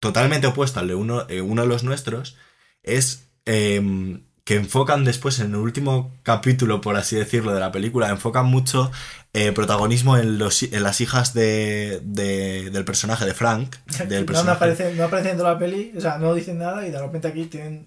[0.00, 2.36] totalmente opuesto al de uno, eh, uno de los nuestros,
[2.82, 8.08] es em, que enfocan después en el último capítulo, por así decirlo, de la película,
[8.10, 8.90] enfocan mucho
[9.32, 13.76] eh, protagonismo en, los, en las hijas de, de- del personaje de Frank.
[14.08, 14.94] Del no, personaje.
[14.96, 17.46] no aparece dentro de la peli, o sea, no dicen nada y de repente aquí
[17.46, 17.86] tienen.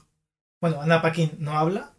[0.61, 1.91] Bueno, Anna Paquin no habla.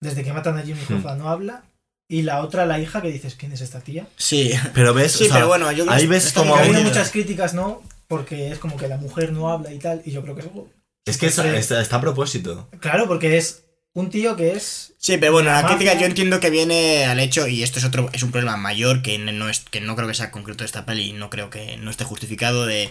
[0.00, 0.96] Desde que matan a Jimmy Hmm.
[0.96, 1.62] Hoffa no habla.
[2.08, 4.06] Y la otra, la hija, que dices, ¿quién es esta tía?
[4.16, 7.10] Sí, Pero ves, sí o sea, pero bueno, yo ahí ves como ha habido muchas
[7.10, 7.82] críticas, ¿no?
[8.08, 10.02] Porque es como que la mujer no habla y tal.
[10.04, 10.68] Y yo creo que es algo.
[11.06, 12.68] es que está- está a propósito.
[12.80, 13.62] Claro, porque es
[13.92, 14.92] un tío que es.
[15.02, 18.10] Sí, pero bueno, la crítica yo entiendo que viene al hecho, y esto es otro,
[18.12, 20.84] es un problema mayor que no es, que no creo que sea concreto de esta
[20.84, 22.90] peli, y no creo que no esté justificado de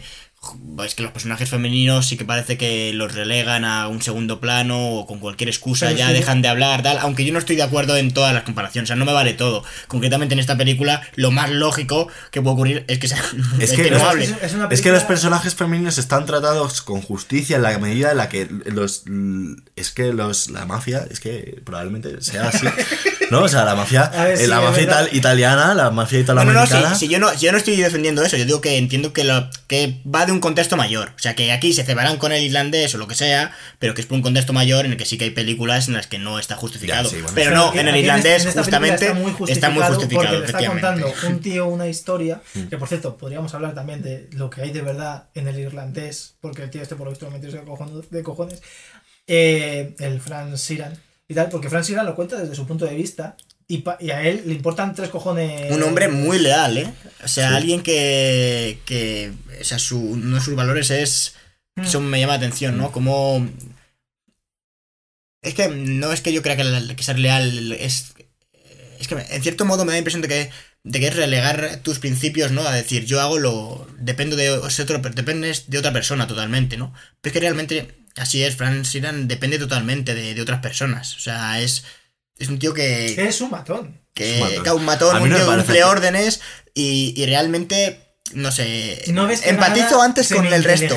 [0.85, 4.91] es que los personajes femeninos sí que parece que los relegan a un segundo plano
[4.95, 6.13] o con cualquier excusa Pero ya sí.
[6.13, 8.91] dejan de hablar, tal, aunque yo no estoy de acuerdo en todas las comparaciones, o
[8.91, 9.65] sea, no me vale todo.
[9.89, 13.21] Concretamente en esta película, lo más lógico que puede ocurrir es que, sea,
[13.59, 14.23] Es es que que no es- hable.
[14.23, 18.11] es- es una Es que los personajes femeninos están tratados con justicia en la medida
[18.11, 19.03] en la que los
[19.75, 22.65] es que los la mafia es que probablemente sea así
[23.31, 26.33] no o sea la mafia ver, eh, sí, la mafia ital- italiana la mafia No,
[26.35, 29.13] no, no, italoamericana si yo no, yo no estoy defendiendo eso, yo digo que entiendo
[29.13, 31.09] que, lo, que va de un contexto mayor.
[31.15, 34.01] O sea, que aquí se cebarán con el irlandés o lo que sea, pero que
[34.01, 36.17] es por un contexto mayor en el que sí que hay películas en las que
[36.17, 37.03] no está justificado.
[37.03, 37.35] Ya, sí, bueno.
[37.35, 41.13] pero no, en el irlandés en película justamente está muy justificado, justificado, porque está contando
[41.27, 42.67] un tío una historia Mm.
[42.67, 46.35] que por cierto podríamos hablar también de lo que hay de verdad en el irlandés
[46.41, 48.61] porque el tío este por lo visto de cojones, de cojones
[49.27, 50.97] eh, el Franz Siran
[51.29, 53.37] y tal porque Franz Siran lo cuenta desde su punto de vista
[53.67, 56.93] y, a él le importan tres cojones Un hombre muy leal, ¿eh?
[57.23, 57.55] O sea, Sí.
[57.55, 59.31] alguien que, que
[59.61, 61.35] o sea, su, uno de sus valores es
[61.75, 61.81] Mm.
[61.85, 62.91] Eso me llama la atención, ¿no?
[62.91, 63.47] Como.
[65.41, 68.13] Es que no es que yo crea que, la- que ser leal es.
[68.99, 70.49] Es que en cierto modo me da la impresión de que,
[70.83, 72.61] de que es relegar tus principios, ¿no?
[72.63, 73.87] A decir, yo hago lo.
[73.97, 74.49] Dependo de.
[74.51, 76.93] o sea, otro, dependes de otra persona totalmente, ¿no?
[77.21, 77.95] Pero es que realmente.
[78.15, 81.15] Así es, Frank Siran depende totalmente de, de otras personas.
[81.15, 81.83] O sea, es.
[82.37, 83.27] Es un tío que.
[83.27, 84.63] es un matón que, Es un matón.
[84.63, 86.41] que un matón, no tío que cumple órdenes
[86.73, 88.05] y, y realmente.
[88.31, 89.01] No sé.
[89.07, 90.95] No ves empatizo nada antes con el resto.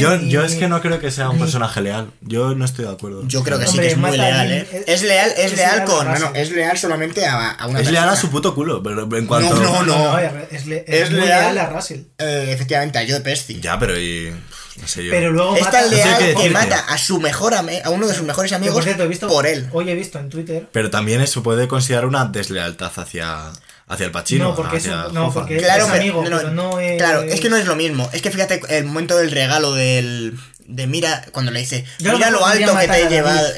[0.00, 2.90] yo, yo es que no creo que sea un personaje leal yo no estoy de
[2.90, 4.66] acuerdo Yo creo que sí Hombre, que es muy leal, ¿eh?
[4.72, 6.06] es- Es leal, es, es leal con.
[6.12, 9.08] No, no, es leal solamente a, a una es leal a su puto culo pero
[9.16, 10.18] en cuanto no, no.
[10.18, 11.54] es, le- Es leal.
[11.54, 13.60] leal a Russell Eh, efectivamente, a Joe Pesci.
[13.60, 14.32] ya pero y
[14.80, 17.90] no sé yo pero luego Es mata tan leal que mata a su mejor a
[17.90, 19.68] uno de sus mejores amigos por cierto, he visto, por él.
[19.72, 20.68] Hoy he visto en Twitter.
[20.72, 23.52] pero también eso puede considerar una deslealtad hacia
[23.88, 25.40] hacia el Pacino no, porque, es, hacia no, Hoffa.
[25.40, 26.96] porque Claro, es pero- amigo, no, no, pero no es.
[26.98, 28.08] Claro, es que no es lo mismo.
[28.14, 30.38] Es que fíjate el momento del regalo del.
[30.64, 33.08] De mira, cuando le dice, Yo a lo mira lo alto que te he David,
[33.10, 33.48] llevado,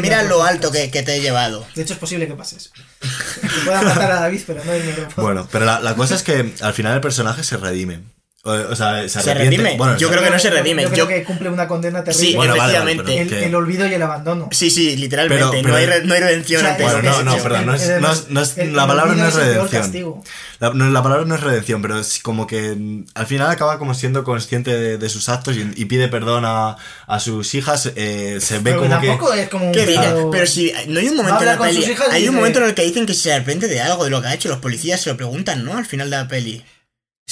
[0.00, 0.52] mira, no lo podcast.
[0.54, 1.66] alto que, que te he llevado.
[1.74, 2.70] De hecho, es posible que pase eso.
[3.42, 6.54] que pueda matar a David, pero no irme Bueno, pero la, la cosa es que
[6.62, 8.00] al final el personaje se redime.
[8.46, 9.56] O, sea, se, ¿Se arrepiente.
[9.56, 9.78] redime?
[9.78, 10.82] Bueno, Yo creo que no se redime.
[10.82, 12.28] Yo creo Yo- que cumple una condena terrible.
[12.28, 13.22] Sí, Bueno, vale, vale, efectivamente.
[13.22, 14.48] el, que- el olvido y el abandono.
[14.52, 15.46] Sí, sí, literalmente.
[15.50, 17.74] Pero- no, hay, re- no hay redención O sea, ante Bueno, no, no, perdón, no
[17.74, 20.14] es- el- no es- no es- el- la palabra no es redención.
[20.60, 22.76] La, no, la palabra no es redención, pero es como que
[23.14, 26.76] al final acaba como siendo consciente de, de sus actos y, y pide perdón a,
[27.06, 27.92] a sus hijas.
[27.96, 29.06] eh, se ve Pero como que.
[29.08, 31.94] tampoco es como un Pero si no hay un momento en la peli.
[32.10, 34.28] Hay un momento en el que dicen que se arrepiente de algo de lo que
[34.28, 34.50] ha hecho.
[34.50, 35.78] Los policías se lo preguntan, ¿no?
[35.78, 36.62] Al final de la peli.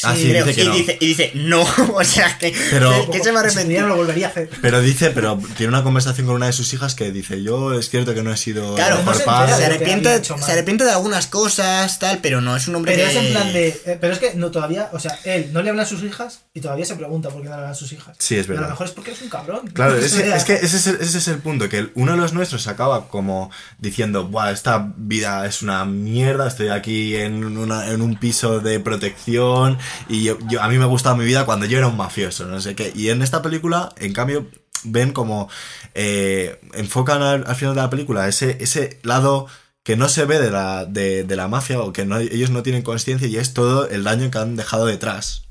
[0.05, 0.47] Ah, sí, Creo.
[0.47, 0.75] dice que y, no.
[0.75, 1.61] dice, y dice, no.
[1.95, 3.65] o sea, que, Pero- que, que se va a Si arrepentir.
[3.67, 4.49] pudiera, lo volvería a hacer.
[4.63, 7.91] Pero dice, pero tiene una conversación con una de sus hijas que dice: Yo es
[7.91, 10.85] cierto que no he sido Claro, el no mejor se entera se arrepiente, se arrepiente
[10.85, 13.19] de algunas cosas, tal, pero no es un hombre Pero que...
[13.19, 13.69] es en plan de.
[13.69, 14.89] eh, pero es que no todavía.
[14.93, 17.55] O sea, él no le hablan sus hijas y todavía se pregunta por qué no
[17.57, 18.17] le hablan sus hijas.
[18.19, 18.69] Sí, es Pero a verdad.
[18.71, 19.67] lo mejor es porque es un cabrón.
[19.75, 20.15] Claro, es,
[20.45, 23.51] que ese es, el, ese es el punto, que uno de los nuestros acaba como
[23.79, 28.81] diciendo, Buah, esta vida es una mierda, estoy aquí en, una- en un piso de
[28.81, 29.79] protección
[30.09, 32.75] y yo, a mí me gustaba mi vida cuando yo era un mafioso, no sé
[32.75, 32.93] qué.
[32.95, 34.47] Y en esta película, en cambio,
[34.85, 35.49] ven como
[35.95, 39.47] eh, enfocan al, al final de la película ese, ese lado
[39.83, 43.27] que no se ve de la, de, la mafia o que ellos no tienen conciencia
[43.27, 45.45] y es todo el daño que han dejado detrás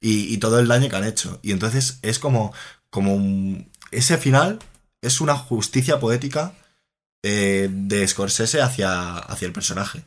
[0.00, 1.38] y, todo el daño que han hecho.
[1.42, 2.52] Y entonces es como,
[2.90, 4.58] como ese final
[5.02, 6.52] es una justicia poética
[7.22, 10.04] eh, de Scorsese hacia, hacia el personaje.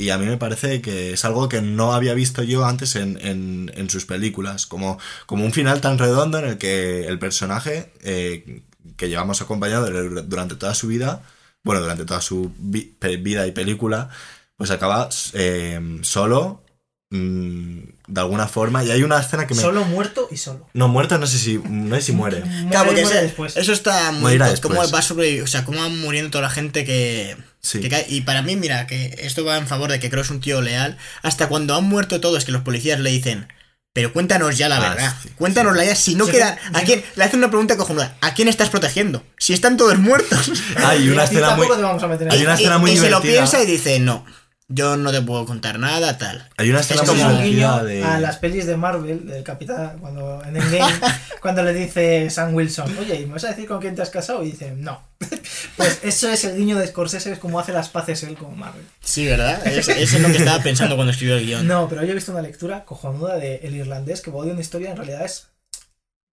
[0.00, 3.18] Y a mí me parece que es algo que no había visto yo antes en,
[3.26, 7.92] en- en sus películas, como, como un final tan redondo en el que el personaje
[8.02, 8.62] eh,
[8.96, 9.86] que llevamos acompañado
[10.22, 11.22] durante toda su vida,
[11.64, 14.08] bueno, durante toda su vida y película,
[14.56, 16.62] pues acaba eh, solo,
[17.10, 19.60] mm, de alguna forma, y hay una escena que me...
[19.62, 20.66] Solo muerto y solo.
[20.74, 22.42] No, muerto no sé si, no sé si muere.
[22.70, 23.56] Claro, porque muere después.
[23.56, 24.38] eso está muy...
[24.62, 27.80] Cómo va sobre, o sea, cómo va muriendo toda la gente que, Sí.
[27.80, 28.06] que cae.
[28.08, 30.60] Y para mí, mira, que esto va en favor de que creo es un tío
[30.62, 30.96] leal.
[31.22, 33.48] Hasta cuando han muerto todos, que los policías le dicen...
[33.94, 35.14] Pero cuéntanos ya la Ah, verdad.
[35.20, 35.94] sí, Cuéntanos ya.
[35.96, 36.56] Si no Sí, queda.
[36.62, 36.70] sí.
[36.74, 37.02] ¿A quién?
[37.16, 38.16] Le hacen una pregunta cojonuda.
[38.20, 39.24] ¿A quién estás protegiendo?
[39.38, 40.52] Si están todos muertos.
[40.76, 41.66] Hay una a escena muy...
[41.66, 43.60] tampoco te vamos a meter en Hay una escena muy y, y se lo piensa
[43.60, 44.24] y dice, no.
[44.70, 46.46] Yo no te puedo contar nada, tal.
[46.58, 48.04] Hay una escena Es Eso como- un divertida guiño de...
[48.04, 50.92] a las pelis de Marvel, del Capitán, cuando en Endgame,
[51.40, 54.10] cuando le dice Sam Wilson, oye, ¿y me vas a decir con quién te has
[54.10, 54.44] casado?
[54.44, 55.02] Y dice, no.
[55.76, 58.84] Pues eso es el guiño de Scorsese, es como hace las paces él con Marvel.
[59.00, 59.64] Sí, ¿verdad?
[59.66, 61.66] Es, es lo que estaba pensando cuando escribió el guion.
[61.68, 64.90] No, pero yo he visto una lectura cojonuda de El Irlandés que de una historia,
[64.90, 65.48] en realidad es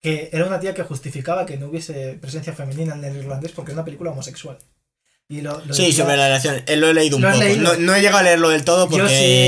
[0.01, 3.71] que era una tía que justificaba que no hubiese presencia femenina en el irlandés porque
[3.71, 4.57] es una película homosexual.
[5.31, 6.61] Y lo, lo Sí, decía- sobre la relación.
[6.65, 7.45] Eh, Lo he leído un ¿Lo has poco.
[7.47, 7.63] leído?
[7.63, 9.07] No, no he llegado a leerlo del todo porque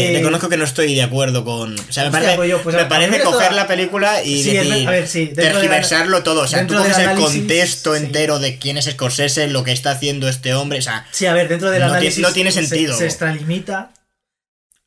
[0.10, 0.16] sí.
[0.16, 1.78] reconozco que no estoy de acuerdo con.
[1.78, 4.72] O sea, me parece, pues yo, pues, me parece coger la película y Sí, decir.
[4.74, 6.42] ver- a ver, sí, dentro de la- tergiversarlo todo.
[6.44, 9.92] O sea, tú coges el análisis, contexto entero de quién es Scorsese, lo que está
[9.92, 10.80] haciendo este hombre.
[10.80, 12.98] O sea, Sí, a ver, dentro del No tiene se- sentido.
[12.98, 13.92] Se, extralimita.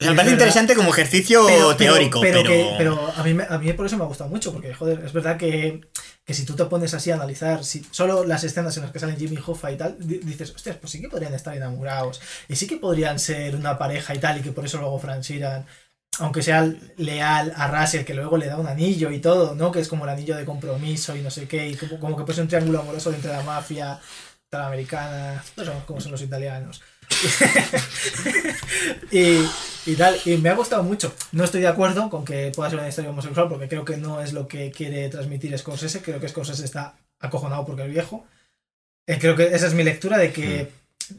[0.01, 2.43] Me parece interesante como ejercicio Pero, teórico, pero.
[2.43, 5.12] que- pero a, mí, a mí por eso me ha gustado mucho, porque joder, es
[5.12, 5.81] verdad que,
[6.24, 8.98] que si tú te pones así a analizar si, solo las escenas en las que
[8.98, 12.56] salen Jimmy Hoffa y tal, di- dices, hostias, pues sí que podrían estar enamorados, y
[12.56, 15.64] sí que podrían ser una pareja y tal, y que por eso luego Frank Sheeran,
[16.18, 19.73] aunque sea leal a Russell, que luego le da un anillo y todo, ¿no?
[19.73, 22.23] Que es como el anillo de compromiso y no sé qué, y como, como que
[22.24, 23.98] puede ser un triángulo amoroso entre la mafia,
[24.51, 26.81] la americana, no sabemos cómo son los italianos.
[29.11, 29.39] y,
[29.87, 31.15] y tal, y me ha gustado mucho.
[31.33, 34.20] No estoy de acuerdo con que pueda ser una historia homosexual porque creo que no
[34.20, 36.03] es lo que quiere transmitir Scorsese.
[36.03, 38.27] Creo que Scorsese está acojonado porque es viejo.
[39.07, 40.70] Eh, creo que esa es mi lectura de que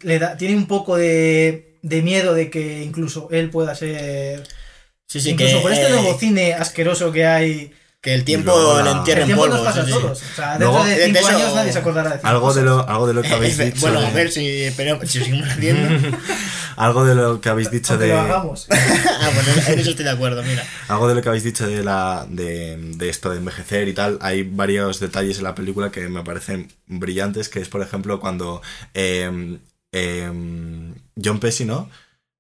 [0.02, 4.44] le da, tiene un poco de, de miedo de que incluso él pueda ser.
[5.06, 7.72] Sí, sí, incluso que, por este eh, nuevo cine asqueroso que hay.
[8.02, 9.56] Que el tiempo luego le la- entierre El en polvo.
[9.56, 10.02] nos pasa sí, a sí.
[10.02, 10.22] todos.
[10.22, 12.62] O sea, Luego- dentro de de cinco eso- años nadie se acordará de Algo de,
[12.64, 13.82] lo, algo de lo que habéis dicho.
[13.82, 16.18] bueno, a ver si, pero, si seguimos haciendo.
[16.78, 18.10] algo de lo que habéis dicho de.
[18.10, 18.68] lo hagamos.
[18.72, 20.64] ah, pues en eso estoy de acuerdo, mira.
[20.88, 24.20] Algo de lo que habéis dicho de la de, de esto de envejecer y tal,
[24.22, 28.62] hay varios detalles en la película que me parecen brillantes, que es por ejemplo cuando
[28.94, 29.58] eh,
[29.92, 30.32] eh,
[31.22, 31.90] John Pesci, ¿no?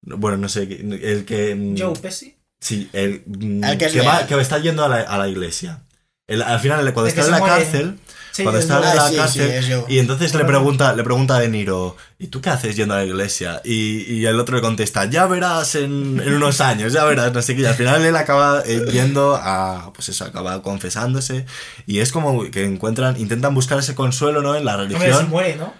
[0.03, 1.75] Bueno, no sé, el que...
[1.77, 2.36] Joe Pesci.
[2.59, 5.83] Sí, el, mm, que es que, va- que está yendo a la, a la iglesia.
[6.27, 7.55] El- al final, cuando El está en la muere.
[7.63, 7.99] cárcel,
[8.31, 11.37] Sí, cuando es está en la Ah, sí, cárcel, y entonces le pregunta, le pregunta
[11.37, 13.61] a De Niro, ¿y tú qué haces yendo a la iglesia?
[13.63, 17.41] Y, y el otro le contesta, ya verás en, en unos años, ya verás, no
[17.41, 17.61] sé qué.
[17.61, 21.45] Y al final él acaba eh, yendo a, pues eso, acaba confesándose.
[21.87, 24.55] Y es como que encuentran, intentan buscar ese consuelo, ¿no?
[24.55, 25.29] En la Hombre, se religión.
[25.29, 25.73] muere, ¿no?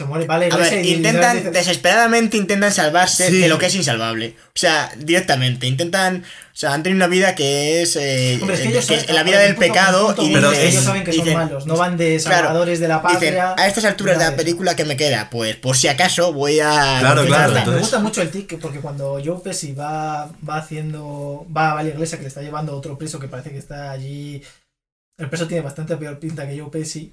[0.00, 3.38] Se muere, vale, A ver, y intentan, dice- desesperadamente intentan salvarse Sí.
[3.38, 4.34] de lo que es insalvable.
[4.46, 5.66] O sea, directamente.
[5.66, 6.24] Intentan.
[6.24, 7.96] O sea, han tenido una vida que es.
[7.96, 10.06] eh, Hombre, es que eh, ellos que saben- es la vida del punto- pecado.
[10.06, 12.80] punto y Pero ellos es- saben que son dicen- malos, no van de Claro, salvadores
[12.80, 13.54] de la Dicen, patria.
[13.58, 16.96] a estas alturas de la película que me queda, pues por si acaso voy a.
[17.00, 21.46] Claro, claro, Me gusta mucho el tic porque cuando Joe Pesci va, va haciendo.
[21.54, 23.90] Va a la iglesia que le está llevando a otro preso que parece que está
[23.90, 24.42] allí.
[25.18, 27.12] El preso tiene bastante peor pinta que Joe Pesci.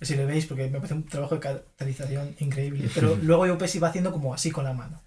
[0.00, 2.88] Si le veis, porque me parece un trabajo de caracterización increíble.
[2.94, 5.02] Pero luego Joe Pesci va haciendo como así con la mano.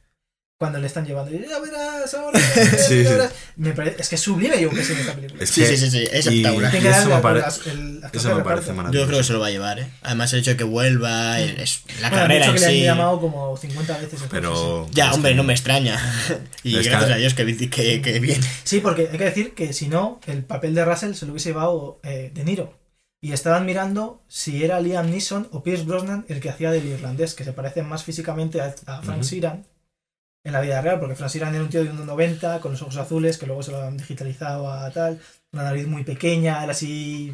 [0.59, 1.31] Cuando le están llevando.
[1.31, 2.39] Ya verás, ahora.
[2.77, 3.03] Sí, sí.
[3.03, 3.31] verás".
[3.55, 5.41] Me parece- es que es sublime Joe Pesci en esta película.
[5.43, 8.29] Es Sí, que- sí, sí, sí, es y- que eso me pare- el actor Eso
[8.29, 9.07] que me parece Yo maravilloso.
[9.07, 9.87] creo que se lo va a llevar, ¿eh?
[10.03, 12.71] Además, el hecho de que vuelva, el- es- la Bueno, carrera en que le han
[12.73, 12.83] sí.
[12.83, 14.19] llamado como 50 veces.
[14.29, 14.87] Pero.
[14.91, 15.97] Ya, es hombre, que- no me extraña.
[16.63, 18.45] y Es que- gracias a Dios que, que, que viene.
[18.63, 21.49] Sí, porque hay que decir que si no, el papel de Russell se lo hubiese
[21.49, 22.79] llevado eh, De Niro.
[23.23, 27.35] Y estaban mirando si era Liam Neeson o Pierce Brosnan el que hacía del irlandés,
[27.35, 29.21] que se parecen más físicamente a, a Frank.
[29.21, 29.65] Sheeran
[30.43, 32.97] en la vida real, porque Frank Sheeran era un tío de 1,90 con los ojos
[32.97, 35.19] azules, que luego se lo han digitalizado a tal,
[35.51, 37.31] una nariz muy pequeña, era así,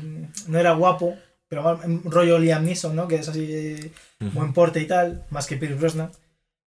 [0.47, 3.07] no era guapo, pero un rollo Liam Neeson, ¿no?
[3.07, 4.31] Que es así Ujú.
[4.31, 6.11] buen porte y tal, más que Pierce Brosnan,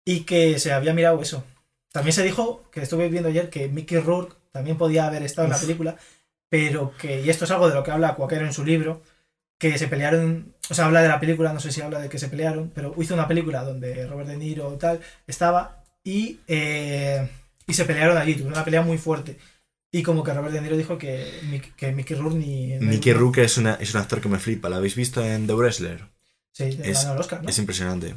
[0.06, 1.44] y que se había mirado eso.
[1.91, 5.52] También se dijo, que estuve viendo ayer, que Mickey Rourke también podía haber estado en
[5.52, 5.98] la película,
[6.53, 9.01] pero que, y esto es algo de lo que habla Cuaquero en su libro,
[9.57, 12.19] que se pelearon, o sea, habla de la película, no sé si habla de que
[12.19, 17.27] se pelearon, pero hizo una película donde Robert De Niro y tal estaba y, eh,
[17.65, 19.39] y se pelearon allí, tuvieron una pelea muy fuerte.
[19.91, 21.27] Y como que Robert De Niro dijo que,
[21.75, 22.77] que Mickey Rourke ni...
[22.80, 24.69] Mickey Rourke es, una, es un actor que me flipa.
[24.69, 26.03] ¿Lo habéis visto en The Wrestler?
[26.51, 27.49] Sí, es- ganó el Oscar, ¿no?
[27.49, 28.13] Es impresionante.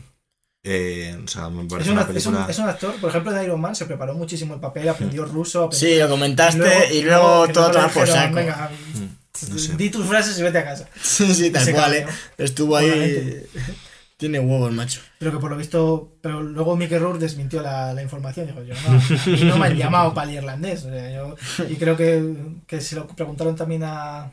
[0.68, 2.46] Eh, o sea, me Es un, una es, un, película.
[2.50, 5.62] es un actor, por ejemplo, de Iron Man se preparó muchísimo el papel, aprendió ruso,
[5.64, 8.34] aprendió Sí, lo comentaste y luego, y todo tomar por saco.
[8.34, 9.76] Venga, Mm, no sé.
[9.76, 10.88] di tus frases y vete a casa.
[11.00, 11.94] Sí, sí, tal cual.
[11.94, 12.06] ¿eh?
[12.38, 13.42] Estuvo ahí.
[14.16, 15.00] Tiene huevos, macho.
[15.18, 18.46] Pero que por lo visto, pero luego Mickey Rourke desmintió la, la información.
[18.46, 20.84] Dijo, yo no, a mí no me han llamado para el irlandés.
[20.84, 21.36] O sea, yo-
[21.68, 22.34] y creo que,
[22.66, 24.30] que se lo preguntaron también a,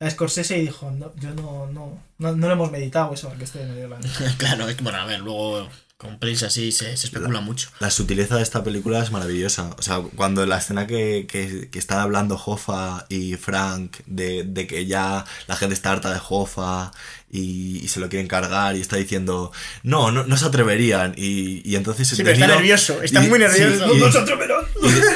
[0.00, 3.44] a Scorsese y dijo, no, yo no, no, no, no lo hemos meditado eso, que
[3.44, 4.12] esté en el irlandés.
[4.38, 7.70] claro, es que, bueno, a ver, luego con pelis así se, se especula mucho.
[7.78, 9.74] La sutileza de esta película es maravillosa.
[9.78, 14.66] O sea, cuando la escena que, que, que están hablando Hoffa y Frank de, de
[14.66, 16.90] que ya la gente está harta de Hoffa
[17.34, 19.50] y, y se lo quieren cargar y está diciendo,
[19.82, 21.14] no, no, no se atreverían.
[21.16, 22.08] Y, y entonces...
[22.08, 23.94] Sí, pero está Niro- nervioso, está muy sí, nervioso.
[23.94, 24.64] y- ¡No se atreverán!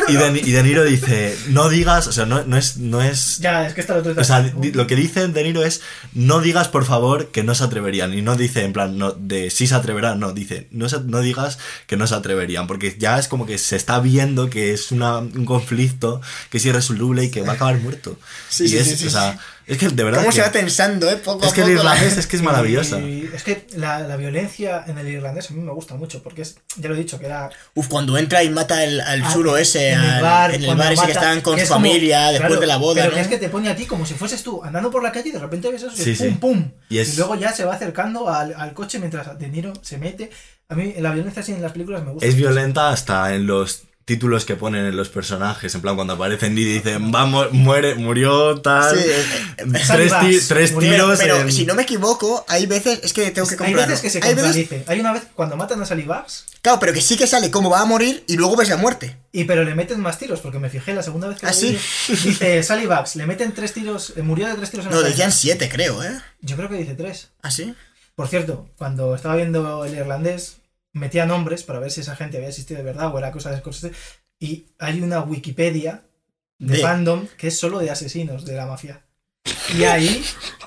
[0.09, 2.79] y, de, y, de, Niro dice, no digas, o sea, no, no es...
[2.79, 4.41] No es Ya, es que está lo o sea,
[4.73, 5.81] lo que dice De Niro es,
[6.13, 8.13] no digas por favor que no se atreverían.
[8.15, 11.21] Y no dice en plan, no, de sí se atreverán, no, dice, no, se- no
[11.21, 12.67] digas que no se atreverían.
[12.67, 16.21] Porque ya es como que se está viendo que es una- un conflicto
[16.51, 18.19] que es irresoluble y que va a acabar muerto.
[18.49, 19.39] Sí, y sí, es, sí, sí, o sea,
[19.69, 20.21] es que de verdad...
[20.21, 21.17] ¿Cómo que- se va tensando, eh?
[21.17, 22.99] Poco es a que el la- irlandés es que es maravillosa.
[23.01, 26.43] Y es que la, la violencia en el irlandés a mí me gusta mucho, porque
[26.43, 29.31] es, ya lo he dicho, que era Uf, cuando entra y mata el, al Ah,
[29.33, 31.65] chulo ese en el bar, en el bar ese que mata, estaban con que su
[31.65, 33.15] es como- familia después claro, de la boda, pero ¿no?
[33.17, 35.29] que es que te pone a ti como si fueses tú andando por la calle
[35.29, 36.37] y de repente ves eso y Sí, pum, sí.
[36.41, 36.71] pum.
[36.89, 40.31] Y luego ya se va acercando al, al coche mientras De Niro se mete.
[40.71, 42.27] A mí la violencia así en las películas me gusta.
[42.27, 42.49] Es mucho.
[42.49, 46.65] violenta hasta en los títulos que ponen en los personajes, en plan cuando aparecen y
[46.65, 51.65] dicen, vamos, muere, murió tal, Sí, eh, tres, ti- tres murió, tiros Pero en- si
[51.67, 53.83] no me equivoco, hay veces, es que tengo que Hay comprarlo.
[53.93, 54.89] veces que se Hay veces-.
[54.89, 57.69] Hay una vez cuando matan a Sally Bugs, claro, pero que sí que sale como
[57.71, 59.17] va a morir y luego ves la muerte.
[59.31, 61.55] y pero le meten más tiros, porque me fijé la segunda vez que ¿Ah, lo
[61.55, 61.79] sí?
[62.09, 65.31] Dice Sally Bugs, le meten tres tiros, eh, murió de tres tiros en No, decían
[65.33, 66.19] siete, creo, ¿eh?
[66.41, 67.29] Yo creo que dice tres.
[67.43, 67.75] ¿Ah, sí?
[68.17, 70.57] Por cierto, cuando estaba viendo el irlandés,
[70.93, 73.59] metía nombres para ver si esa gente había existido de verdad o era cosa de
[73.59, 73.93] Scorsese.
[74.39, 76.03] Y hay una Wikipedia
[76.59, 79.03] de, De- fandom que es solo de asesinos de la mafia.
[79.77, 80.25] Y ahí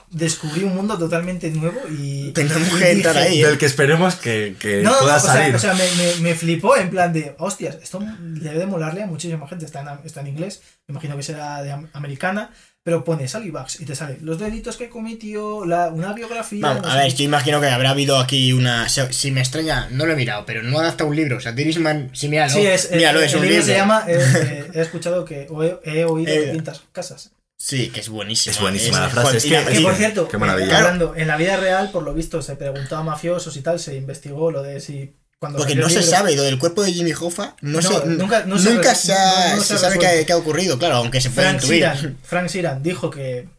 [0.10, 2.32] descubrí un mundo totalmente nuevo y.
[2.32, 3.48] Tendremos y que entrar ahí, ¿eh?
[3.48, 5.56] del que esperemos que, que No, no, pueda o sea, salir.
[5.56, 9.08] o sea, me, me- me flipó en plan de, hostias, esto debe de molarle a
[9.08, 12.52] muchísima gente, está en, está en inglés, me imagino que será de am- americana,
[12.84, 16.62] pero pone Sally Bugs y te sale los delitos que cometió, la, una biografía...
[16.62, 17.16] Vamos, no a sé ver, qué.
[17.18, 18.90] yo imagino que habrá habido aquí una.
[18.90, 21.38] Si si me extraña, no lo he mirado, pero no ha adaptado un libro.
[21.38, 22.52] O sea, Irishman, sí, míralo.
[22.54, 23.74] Sí, es, míralo, el, es el un libro libro.
[23.74, 27.32] se llama, eh, eh, he escuchado que, o he, he oído Eh, que pintas casas.
[27.58, 28.56] Sí, que es buenísimo.
[28.56, 30.72] Es buenísima la frase, es que- es Que por cierto, qué maravilla.
[30.74, 33.80] eh, hablando, en la vida real, por lo visto, se preguntó a mafiosos y tal,
[33.80, 35.14] se investigó lo de si...
[35.42, 38.46] Cuando Porque no se sabe, lo del cuerpo de Jimmy Hoffa, no, No, se, nunca-
[38.46, 40.78] no se nunca re- se, ha- no- no se se ha sabe qué ha, ocurrido,
[40.78, 42.16] claro, aunque se puede Frank intuir.
[42.22, 43.50] Frank Sheeran dijo que,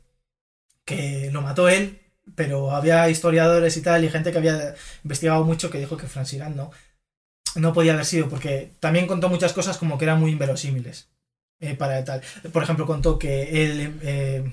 [0.85, 1.99] que lo mató él,
[2.37, 6.27] pero había historiadores y tal, y gente que había investigado mucho que dijo que Frank
[6.29, 6.71] Sheeran no,
[7.57, 11.09] no podía haber sido, porque también contó muchas cosas como que eran muy inverosímiles.
[11.59, 12.23] eh, para tal.
[12.53, 14.53] Por ejemplo, contó que él, eh,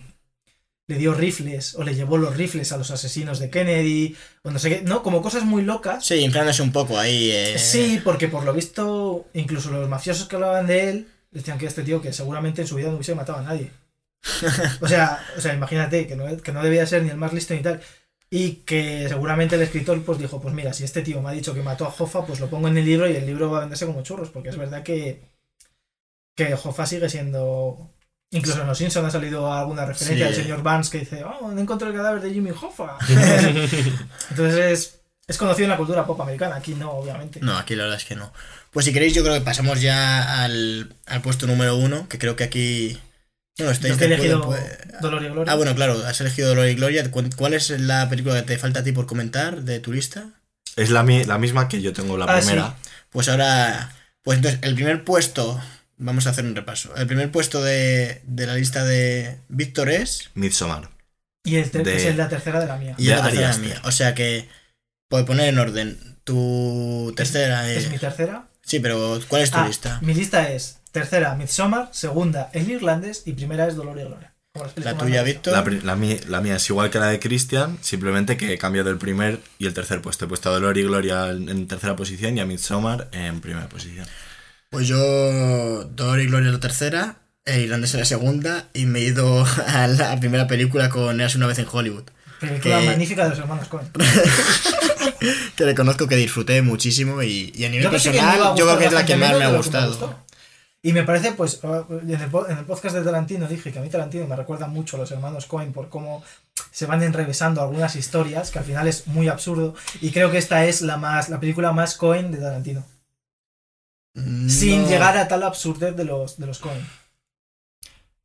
[0.89, 4.59] le dio rifles o le llevó los rifles a los asesinos de Kennedy o no
[4.59, 6.03] sé qué, no, como cosas muy locas.
[6.05, 7.31] Sí, inflándose un poco ahí.
[7.31, 11.67] eh, Sí, porque por lo visto, incluso los mafiosos que hablaban de él decían que
[11.67, 13.71] este tío que seguramente en su vida no hubiese matado a nadie.
[14.81, 17.53] O sea, o sea, imagínate que no, que no debía ser ni el más listo
[17.53, 17.81] ni tal.
[18.31, 21.53] Y que seguramente el escritor pues dijo, pues mira, si este tío me ha dicho
[21.53, 23.61] que mató a Hoffa, pues lo pongo en el libro y el libro va a
[23.61, 25.21] venderse como churros, porque es verdad que,
[26.35, 27.91] que Hoffa sigue siendo...
[28.31, 30.33] Incluso en Los Simpsons ha salido alguna referencia Sí.
[30.33, 32.97] del señor Barnes que dice, oh, no encontré el cadáver de Jimmy Hoffa.
[34.29, 37.39] Entonces es, es conocido en la cultura pop americana, aquí no, obviamente.
[37.41, 38.31] No, aquí la verdad es que no.
[38.71, 42.35] Pues si queréis, yo creo que pasamos ya al, al puesto número uno, que creo
[42.35, 42.99] que aquí.
[43.57, 44.55] Bueno, estáis de elegido
[45.01, 45.51] Dolor y Gloria.
[45.51, 47.09] Ah, bueno, claro, has elegido Dolor y Gloria.
[47.11, 50.27] ¿Cu- ¿Cuál es la película que te falta a ti por comentar de tu lista?
[50.75, 52.75] Es la, mi- la misma que yo tengo la Ah, primera.
[53.09, 53.91] Pues ahora.
[54.21, 55.59] Pues entonces, el primer puesto.
[55.99, 56.95] Vamos a hacer un repaso.
[56.95, 60.29] El primer puesto de, de la lista de Víctor es.
[60.33, 60.89] Midsommar.
[61.43, 62.95] Y el ter- de- es el la tercera de la mía.
[62.97, 63.81] Y De la tercera Ari mía.
[63.85, 64.47] O sea que.
[65.09, 66.17] Puedo poner en orden.
[66.23, 67.85] Tu tercera es.
[67.85, 68.47] Es mi tercera.
[68.61, 69.99] Sí, pero ¿cuál es tu Ah, lista?
[70.01, 74.33] Mi lista es tercera, Midsommar, segunda, El Irlandés y primera es Dolor y Gloria.
[74.75, 75.53] La tuya, Víctor.
[75.53, 75.95] La, la
[76.27, 79.65] la mía es igual que la de Christian, simplemente que he cambiado el primer y
[79.67, 80.25] el tercer puesto.
[80.25, 83.67] He puesto a Dolor y Gloria en, en tercera posición y a Midsommar en primera
[83.69, 84.05] posición.
[84.69, 89.03] Pues yo, Dolor y Gloria la tercera, el irlandés en la segunda, y me he
[89.05, 92.03] ido a la primera película con Eras una vez en Hollywood.
[92.39, 93.89] Película que- magnífica de los hermanos Coen.
[95.55, 98.85] Que reconozco que disfruté muchísimo y, y a nivel Yo personal, a yo creo que
[98.85, 100.15] es la que más me ha gustado.
[100.81, 103.81] Y me parece, pues, en el, po- en el podcast de Tarantino dije que a
[103.81, 106.23] mí Tarantino me recuerda mucho a los hermanos Coen por cómo
[106.71, 109.75] se van enrevesando algunas historias, que al final es muy absurdo.
[109.99, 112.85] Y creo que esta es la más la película más Coen de Tarantino.
[114.49, 116.59] Sin llegar a tal absurdez de los, de los.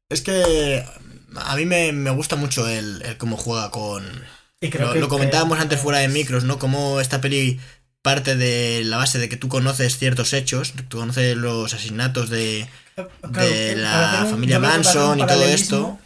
[0.08, 0.84] Es que
[1.36, 4.04] a mí me, me gusta mucho el, el cómo juega con...
[4.60, 6.58] Y creo Lo, que, lo comentábamos que- antes fuera de micros, ¿no?
[6.58, 7.58] Cómo esta peli
[8.02, 12.68] parte de la base de que tú conoces ciertos hechos, tú conoces los asesinatos de...
[12.94, 13.10] Claro,
[13.48, 16.00] de eh, la familia Manson y todo paralelismo,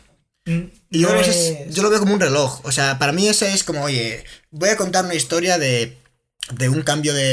[0.46, 0.58] mm,
[0.90, 2.60] Y yo, no creo que ese es- es- yo lo veo como un reloj.
[2.64, 5.98] O sea, para mí ese es como, oye, voy a contar una historia de,
[6.52, 7.24] de un cambio de,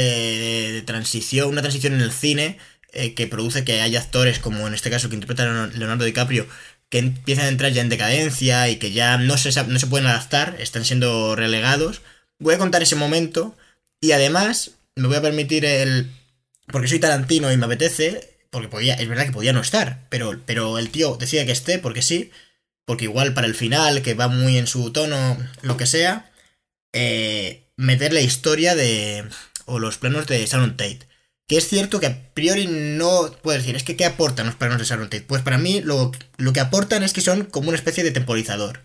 [0.72, 2.58] de- transición, una transición en el cine
[2.92, 6.46] eh, que produce que haya actores, como en este caso que interpreta Leonardo DiCaprio,
[6.88, 10.06] que empiezan a entrar ya en decadencia y que ya no se, no se pueden
[10.06, 12.02] adaptar, están siendo relegados.
[12.38, 13.56] Voy a contar ese momento
[14.00, 16.10] y además me voy a permitir el...
[16.68, 20.40] Porque soy Tarantino y me apetece, porque podía, es verdad que podía no estar, pero,
[20.46, 22.30] pero el tío decide que esté porque sí,
[22.84, 26.30] porque igual para el final, que va muy en su tono, lo que sea,
[26.92, 29.24] eh, meter la historia de.
[29.66, 31.00] o los planos de Sharon Tate.
[31.46, 34.78] Que es cierto que a priori no puedes decir, es que ¿qué aportan los planos
[34.78, 35.24] de Sharon Tate?
[35.28, 38.82] Pues para mí lo, lo que aportan es que son como una especie de temporizador.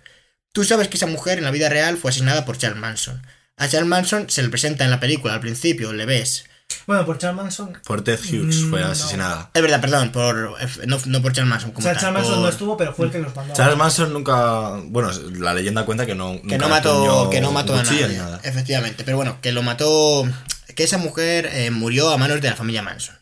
[0.54, 3.26] Tú sabes que esa mujer en la vida real fue asesinada por Charles Manson.
[3.58, 6.46] A Charles Manson se le presenta en la película al principio, le ves.
[6.88, 7.78] Bueno, por Charles Manson.
[7.86, 8.88] Por Ted Hughes Mm, fue no.
[8.88, 9.50] asesinada.
[9.54, 10.56] Es verdad, perdón, por
[10.88, 12.94] no, no por Charles Manson O como sea, tal, Charles Manson por- no estuvo, pero
[12.94, 13.54] fue el que los mandó.
[13.54, 14.80] Charles Manson nunca.
[14.86, 16.34] Bueno, la leyenda cuenta que no.
[16.42, 18.40] que nunca no mató que no mató a nadie, ni nada.
[18.44, 20.28] efectivamente pero bueno que lo mató
[20.76, 23.16] que esa mujer eh, murió a manos de la familia Manson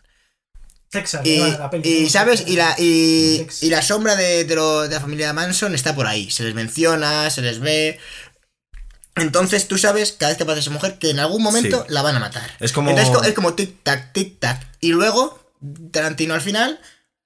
[0.91, 4.95] Texas, y, la peli, y, sabes y la y, la sombra de, de lo- de
[4.95, 7.99] la familia Manson está por ahí se les menciona se les ve
[9.15, 11.93] entonces tú sabes cada vez que pasa esa mujer que en algún momento Sí.
[11.93, 15.39] la van a matar Es como- entonces es como tic tac tic tac y luego
[15.91, 16.79] Tarantino al final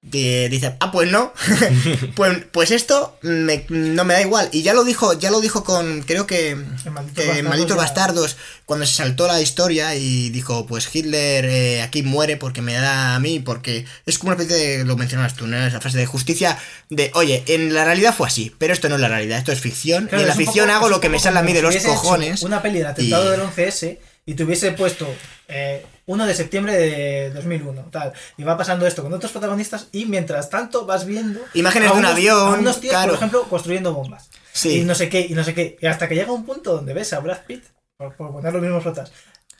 [0.03, 1.33] di- dice ah pues no
[2.15, 5.63] pues, pues esto me- no me da igual y ya lo dijo ya lo dijo
[5.63, 6.55] con creo que eh,
[6.91, 12.37] Bastardos Malditos Bastardos, cuando se saltó la historia y dijo, pues Hitler eh, aquí muere
[12.37, 15.57] porque me da a mí, porque es como una especie de, lo mencionabas tú, ¿no?
[15.65, 16.57] Esa frase de justicia
[16.89, 19.59] de, oye, en la realidad fue así, pero esto no es la realidad, esto es
[19.59, 21.61] ficción, Claro, y en la ficción poco- hago lo que me sale a mí de
[21.61, 22.41] los cojones.
[22.43, 25.07] Una peli del atentado y- del 11S y te hubiese puesto
[25.47, 28.13] eh, 1 de septiembre de 2001, tal.
[28.37, 31.41] Y va pasando esto con otros protagonistas y mientras tanto vas viendo.
[31.53, 33.09] Imágenes a de un unos- avión, a unos tíos, claro.
[33.09, 34.29] por ejemplo, construyendo bombas.
[34.51, 34.79] Sí.
[34.79, 35.77] Y no sé qué, y no sé qué.
[35.81, 37.63] Y hasta que llega un punto donde ves a Brad Pitt,
[37.97, 39.11] por, por poner los mismos flotas,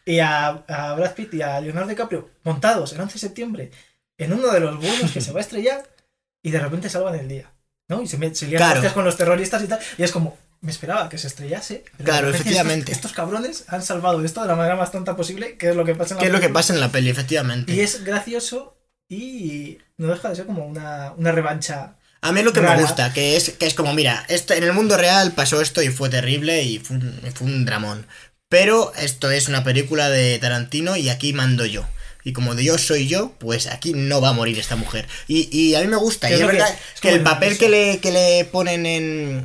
[0.06, 3.72] y a, a Brad Pitt y a Leonardo DiCaprio montados el 11 de septiembre
[4.18, 5.84] en uno de los vuelos que se va a estrellar
[6.42, 7.52] y de repente salvan el día.
[7.88, 8.02] ¿no?
[8.02, 8.94] Y se, me- se Claro.
[8.94, 9.80] con los terroristas y tal.
[9.98, 11.84] Y es como, me esperaba que se estrellase.
[12.04, 12.92] Claro, efectivamente.
[12.92, 15.84] Estos, estos cabrones han salvado esto de la manera más tonta posible, que es lo
[15.86, 17.72] que pasa en la ¿Qué es lo que pasa en la peli, efectivamente?
[17.74, 18.78] Y es gracioso
[19.10, 21.98] y no deja de ser como una, una revancha.
[22.22, 22.78] A mí es lo que Rara.
[22.78, 25.82] me gusta, que es, que es como, mira, esto, en el mundo real pasó esto
[25.84, 28.08] y fue terrible y fue un, fue un dramón.
[28.48, 31.86] Pero esto es una película de Tarantino y aquí mando yo.
[32.24, 35.10] Y como yo soy yo, pues aquí no va a morir esta mujer.
[35.28, 36.30] Y, y a mí me gusta.
[36.30, 39.44] Y es que- verdad es que, el el- papel que le, que le ponen en...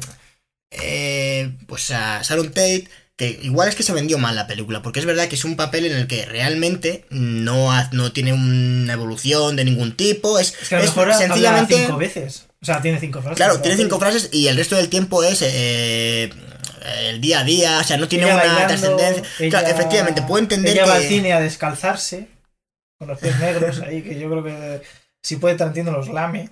[0.71, 5.01] eh, pues a Sharon Tate, que igual es que se vendió mal la película, porque
[5.01, 8.93] es verdad que es un papel en el que realmente no, ha- no tiene una
[8.93, 11.77] evolución de ningún tipo, es, Es que a lo es mejor habla sencillamente...
[11.77, 12.45] cinco veces.
[12.61, 13.37] O sea, tiene cinco frases.
[13.37, 16.31] Claro, tiene cinco frases y el resto del tiempo es eh,
[17.09, 19.23] el día a día, o sea, no tiene Ella una trascendencia.
[19.49, 20.91] Claro, efectivamente, puedo entender ella que...
[20.91, 22.29] va al cine a descalzarse
[22.99, 24.83] con los pies negros ahí, que yo creo que
[25.23, 26.51] si puede Tarantino los lame.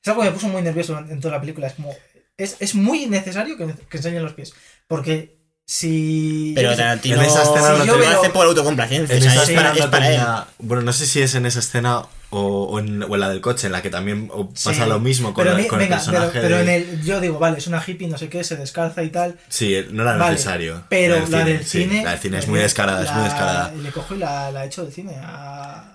[0.00, 1.66] Es algo que me puso muy nervioso en toda la película.
[1.68, 1.94] Es como.
[2.42, 4.54] Es, es muy necesario que, que enseñen los pies.
[4.86, 6.52] Porque si.
[6.54, 9.50] Pero Tarantino En esa escena no lo te veo- hace por autocomplacencia, En esa es
[9.50, 10.14] para, es no para él.
[10.16, 13.28] tenía- Bueno, no sé si es en esa escena o, o en, o en la
[13.28, 14.88] del coche, en la que también pasa Sí.
[14.88, 16.30] lo mismo con, pero, la- mi- con venga, el personaje.
[16.32, 17.02] pero, pero de- en el.
[17.04, 19.38] Yo digo, vale, es una hippie, no sé qué, se descalza y tal.
[19.48, 20.82] Sí, no era Vale, necesario.
[20.88, 22.02] Pero La la, del sí, cine.
[22.04, 23.72] la del cine es muy descarada, es muy descarada.
[23.72, 25.16] Le cojo y la, la echo del cine.
[25.22, 25.94] a- a-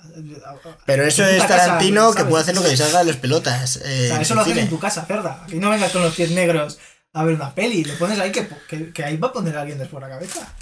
[0.86, 2.30] Pero eso es casa, Tarantino que ¿sabes?
[2.32, 3.78] puede hacer lo que le salga de las pelotas.
[3.84, 5.44] eh, O sea, eso lo haces en tu casa, cerda.
[5.52, 6.80] Y no vengas con los pies negros
[7.20, 7.84] a ver una peli.
[7.84, 10.54] Le pones ahí que, que, que ahí va a poner a alguien después la cabeza.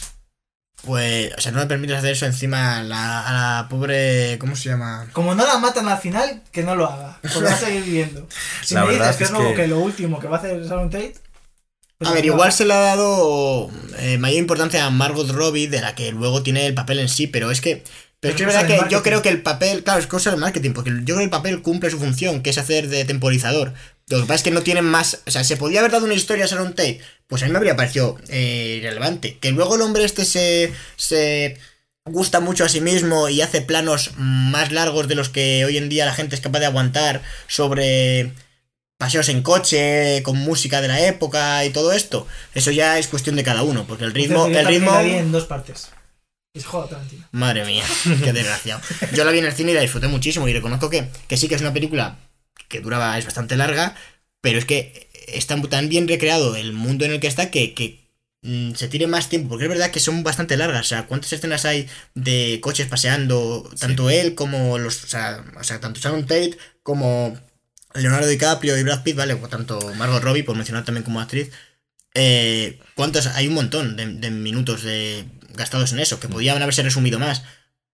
[0.84, 3.34] Pues, o sea, no me permites hacer eso encima a la, a
[3.64, 4.38] la pobre.
[4.40, 5.07] ¿Cómo se llama?
[5.14, 7.18] Como no la matan al final, que no lo haga.
[7.22, 8.27] Porque va a seguir viviendo.
[8.64, 9.68] Si La me dices que es que- que...
[9.68, 11.15] lo último que va a hacer Sharon Tate.
[11.98, 15.82] pues A ver, igual se le ha dado eh, mayor importancia a Margot Robbie de
[15.82, 17.84] la que luego tiene el papel en sí, pero es que.
[18.19, 19.84] Pero es que es verdad que yo creo que el papel.
[19.84, 22.49] Claro, es cosa del marketing, porque yo creo que el papel cumple su función, que
[22.52, 23.73] es hacer de temporizador.
[24.07, 25.22] Lo que pasa es que no tienen más.
[25.26, 27.02] O sea, ¿se podía haber dado una historia a Sharon Tate?
[27.27, 29.38] Pues a mí me habría parecido eh, relevante.
[29.40, 30.73] Que luego el hombre este se.
[30.95, 31.57] se
[32.07, 35.90] gusta mucho a sí mismo y hace planos más largos de los que hoy en
[35.90, 38.32] día la gente es capaz de aguantar sobre
[38.99, 42.27] paseos en coche, con música de la época y todo esto.
[42.53, 44.91] Eso ya es cuestión de cada uno, porque el ritmo, yo el ritmo...
[44.91, 45.90] la vi en dos partes.
[46.53, 47.27] Se joda Tarantino.
[47.32, 47.84] Madre mía,
[48.23, 48.82] qué desgraciado.
[49.14, 51.48] Yo la vi en el cine y la disfruté muchísimo y reconozco que, que sí
[51.48, 52.18] que es una película
[52.68, 53.95] que duraba, es bastante larga,
[54.41, 58.10] pero es que está tan bien recreado el mundo en el que está que, que
[58.41, 60.86] mm, se tire más tiempo, porque es verdad que son bastante largas.
[60.86, 63.69] O sea, ¿cuántas escenas hay de coches paseando?
[63.80, 65.03] Tanto él como los.
[65.03, 67.38] O sea, o sea, tanto Sharon Tate como
[67.94, 69.34] Leonardo DiCaprio y Brad Pitt, ¿vale?
[69.34, 71.52] O tanto Margot Robbie, por mencionar también como actriz.
[72.14, 73.27] Eh, ¿Cuántos?
[73.27, 75.26] Hay un montón de, de minutos de,
[75.56, 77.44] gastados en eso, que podían haberse resumido más,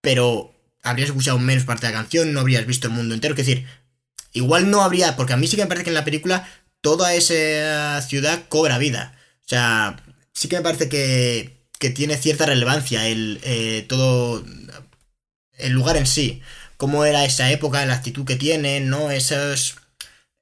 [0.02, 3.34] pero habrías escuchado menos parte de la canción, no habrías visto el mundo entero.
[3.34, 3.68] Es decir,
[4.34, 6.48] igual no habría, porque a mí sí que me parece que en la película
[6.82, 9.16] toda esa ciudad cobra vida.
[9.46, 9.98] O sea,
[10.34, 14.44] sí que me parece que, que tiene cierta relevancia el eh, todo
[15.58, 16.42] el lugar en sí.
[16.78, 19.12] Cómo era esa época, la actitud que tienen, ¿no?
[19.12, 19.76] Esos.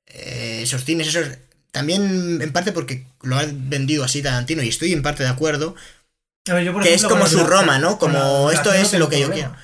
[0.08, 1.28] eh, esos cines, esos.
[1.72, 5.76] También en parte porque lo ha vendido así Tarantino y estoy en parte de acuerdo.
[6.48, 8.00] A ver, yo, por Que es como su Roma, ¿no?
[8.00, 9.56] Como esto es lo que yo quiero.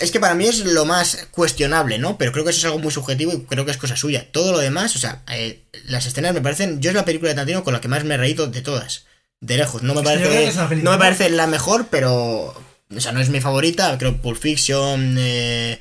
[0.00, 2.16] Es que para mí es lo más cuestionable, ¿no?
[2.18, 4.26] Pero creo que eso es algo muy subjetivo y creo que es cosa suya.
[4.32, 6.80] Todo lo demás, o sea, eh, las escenas me parecen.
[6.80, 9.06] Yo es la película de Tarantino con la que más me he reído de todas.
[9.40, 9.82] De lejos.
[9.82, 10.28] No me que parece.
[10.28, 10.90] que es una película.
[10.90, 12.54] no me parece la mejor, pero.
[12.94, 13.96] O sea, no es mi favorita.
[13.98, 15.16] Creo Pulp Fiction.
[15.18, 15.78] Eh,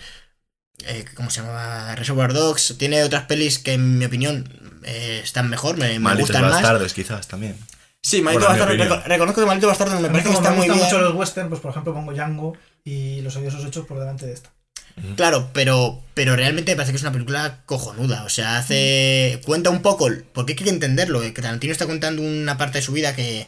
[0.85, 1.95] eh, ¿Cómo se llama?
[1.95, 2.75] Reservoir Dogs.
[2.77, 4.47] Tiene otras pelis que, en mi opinión,
[4.83, 5.77] eh, están mejor.
[5.77, 6.51] Me, me gustan más.
[6.53, 7.57] bastardos, quizás, también.
[8.01, 9.03] Sí, Maldito Bastardo.
[9.05, 10.95] Reconozco que Maldito Bastardo me parece que está me muy gustan bien.
[10.95, 12.55] mucho los western, pues por ejemplo pongo Django
[12.89, 14.51] y Los odiosos hechos por delante de esta.
[15.15, 18.23] Claro, pero, pero realmente me parece que es una película cojonuda.
[18.25, 19.39] O sea, hace.
[19.45, 20.09] cuenta un poco.
[20.33, 21.21] Porque hay que entenderlo.
[21.21, 23.47] Que Tarantino está contando una parte de su vida que.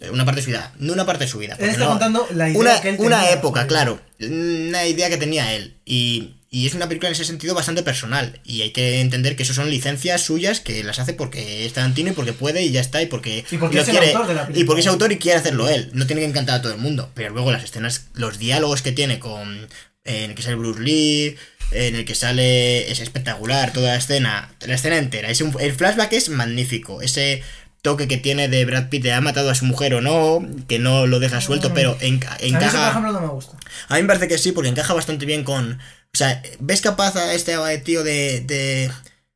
[0.00, 0.72] eh, Una parte de su vida.
[0.78, 1.56] No una parte de su vida.
[1.58, 4.00] Él está no- contando la idea una, que él una tenía, época, claro.
[4.20, 5.76] Una idea que tenía él.
[5.84, 8.38] Y, y es una película en ese sentido bastante personal.
[8.44, 12.10] Y hay que entender que eso son licencias suyas que las hace porque es Tarantino
[12.10, 13.00] y porque puede y ya está.
[13.02, 14.66] Y porque, Y porque es el autor de la y película.
[14.66, 15.90] porque es autor y quiere hacerlo él.
[15.94, 17.10] No tiene que encantar a todo el mundo.
[17.14, 19.66] Pero luego las escenas, los diálogos que tiene con.
[20.04, 21.36] En el que sale Bruce Lee.
[21.70, 22.90] En el que sale.
[22.92, 24.54] Es espectacular toda la escena.
[24.60, 25.30] La escena entera.
[25.30, 27.00] Es un- el flashback es magnífico.
[27.00, 27.42] Ese
[27.80, 30.46] toque que tiene de Brad Pitt de ha matado a su mujer o no.
[30.68, 31.74] Que no lo deja suelto, Mm.
[31.74, 32.90] pero enca- A mí por encaja.
[32.90, 33.56] ejemplo, no me gusta.
[33.88, 35.78] A mí me parece que sí, porque encaja bastante bien con.
[36.14, 38.40] O sea, ¿ves capaz a este tío de.
[38.40, 38.90] de.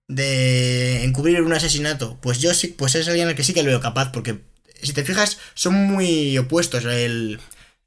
[0.09, 2.19] de encubrir un asesinato?
[2.21, 4.41] Pues yo sí, pues es alguien al que sí que lo veo capaz, porque
[4.83, 7.41] si te fijas, son muy opuestos el,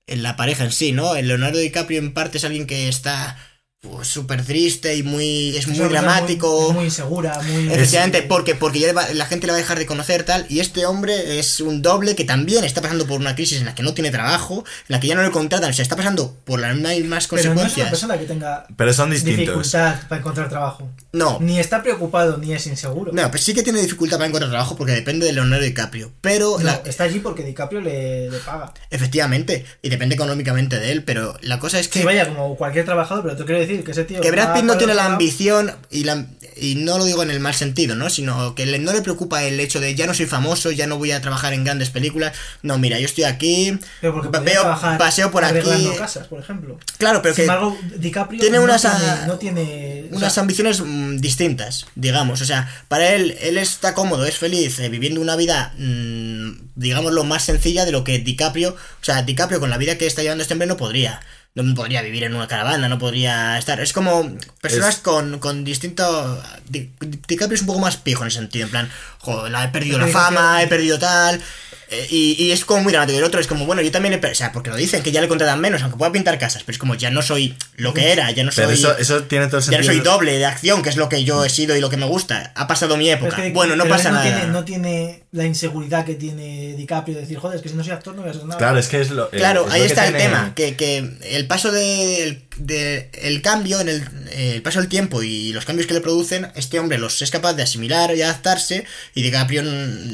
[0.07, 1.15] en la pareja en sí, ¿no?
[1.15, 3.37] El Leonardo DiCaprio en parte es alguien que está
[3.81, 5.55] pues súper triste y muy.
[5.55, 6.63] es muy dramático.
[6.67, 7.71] Muy, muy insegura, muy.
[7.71, 10.85] Efectivamente, porque, porque ya la gente le va a dejar de conocer tal, y este
[10.85, 13.93] hombre es un doble que también está pasando por una crisis en la que no
[13.93, 16.75] tiene trabajo, en la que ya no le contratan, o sea, está pasando por las
[16.75, 17.89] mismas Pero no es una consecuencias.
[17.89, 19.39] persona que tenga Pero son distintos.
[19.39, 20.89] dificultad para encontrar trabajo.
[21.13, 23.13] No, Ni está preocupado, ni es inseguro.
[23.13, 26.57] no, pues sí que tiene dificultad para encontrar trabajo porque depende de Leonardo DiCaprio, pero
[26.59, 28.73] No, la- está allí porque DiCaprio le, le paga.
[28.89, 32.83] efectivamente, y depende económicamente de él, pero la cosa es que, Sí, vaya, como cualquier
[32.83, 34.21] trabajador, pero te quiero decir que ese tío.
[34.21, 36.25] que Brad Pitt no tiene la ambición y la,
[36.61, 38.09] y no lo digo en el mal sentido, ¿no?
[38.09, 40.97] Sino que le- no le preocupa el hecho de ya no soy famoso, ya no
[40.97, 42.35] voy a trabajar en grandes películas.
[42.63, 45.51] No, mira, yo estoy aquí, veo, paseo por aquí.
[45.59, 46.77] arreglando casas, por ejemplo.
[46.97, 50.09] Claro, pero Sin que embargo, DiCaprio tiene no, unas, tiene, no tiene...
[50.11, 52.41] o unas sea, ambiciones mm, distintas, digamos.
[52.41, 57.13] O sea, para él, él está cómodo, es feliz, eh, viviendo una vida, mm, digamos,
[57.13, 60.21] lo más sencilla de lo que DiCaprio, o sea, DiCaprio con la vida que está
[60.23, 61.21] llevando este hombre no podría.
[61.55, 63.79] No podría vivir en una caravana, no podría estar.
[63.81, 66.41] Es como personas Es- con, con distinto.
[66.69, 66.91] Di-
[67.27, 68.65] DiCaprio es un poco más pijo en ese sentido.
[68.65, 71.41] En plan, joder, he perdido la fama, he perdido tal.
[71.91, 73.15] Eh, Y, y es como muy dramático.
[73.15, 74.33] Y el otro es como, bueno, yo también he perdido.
[74.33, 76.63] O sea, porque lo dicen, que ya le contratan menos, aunque pueda pintar casas.
[76.63, 78.65] Pero es como, ya no soy lo que era, ya no soy.
[78.65, 79.93] Pero eso, eso tiene todo el Ya no sentido.
[79.93, 82.05] soy doble de acción, que es lo que yo he sido y lo que me
[82.05, 82.51] gusta.
[82.55, 83.37] Ha pasado mi época.
[83.37, 84.29] es que- bueno, no pasa no nada.
[84.37, 87.83] Tiene, no tiene la inseguridad que tiene DiCaprio de decir, joder, es que si no
[87.83, 88.57] soy actor no voy a hacer nada.
[88.57, 89.29] Claro, es que es lo.
[89.29, 90.53] Claro, es ahí lo que está el tiene- tema.
[90.55, 94.03] Que, que el paso del de, el cambio, en el,
[94.33, 97.53] el paso del tiempo y los cambios que le producen, este hombre los es capaz
[97.53, 98.85] de asimilar y adaptarse.
[99.15, 99.63] Y DiCaprio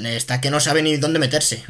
[0.06, 1.64] está que no sabe ni dónde meterse.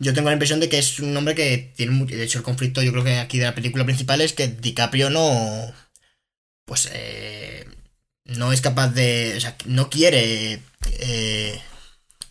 [0.00, 2.14] Yo tengo la impresión de que es un hombre que tiene mucho.
[2.14, 5.10] De hecho, el conflicto, yo creo que aquí de la película principal es que DiCaprio
[5.10, 5.72] no.
[6.64, 6.88] Pues.
[6.92, 7.66] eh,
[8.24, 9.34] no es capaz de.
[9.36, 10.60] O sea, no quiere.
[11.00, 11.60] eh,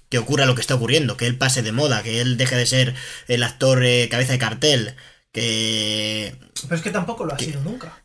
[0.09, 2.65] que ocurra lo que está ocurriendo, que él pase de moda, que él deje de
[2.65, 2.95] ser
[3.27, 4.95] el actor eh, cabeza de cartel,
[5.31, 6.35] que...
[6.63, 8.03] Pero es que tampoco lo ha sido nunca.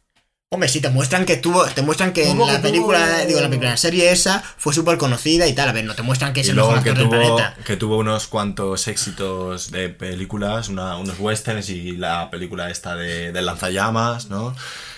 [0.55, 3.41] Hombre, sí, te muestran que tuvo, te muestran que en la que película, tuvo- digo,
[3.41, 6.35] la película, la serie esa fue súper conocida y tal, a ver, no te muestran
[6.35, 7.57] que es Y el mejor luego que actor del planeta.
[7.65, 13.33] que tuvo unos cuantos éxitos de películas, una- unos westerns y la película esta de,
[13.33, 14.55] de lanzallamas, ¿no?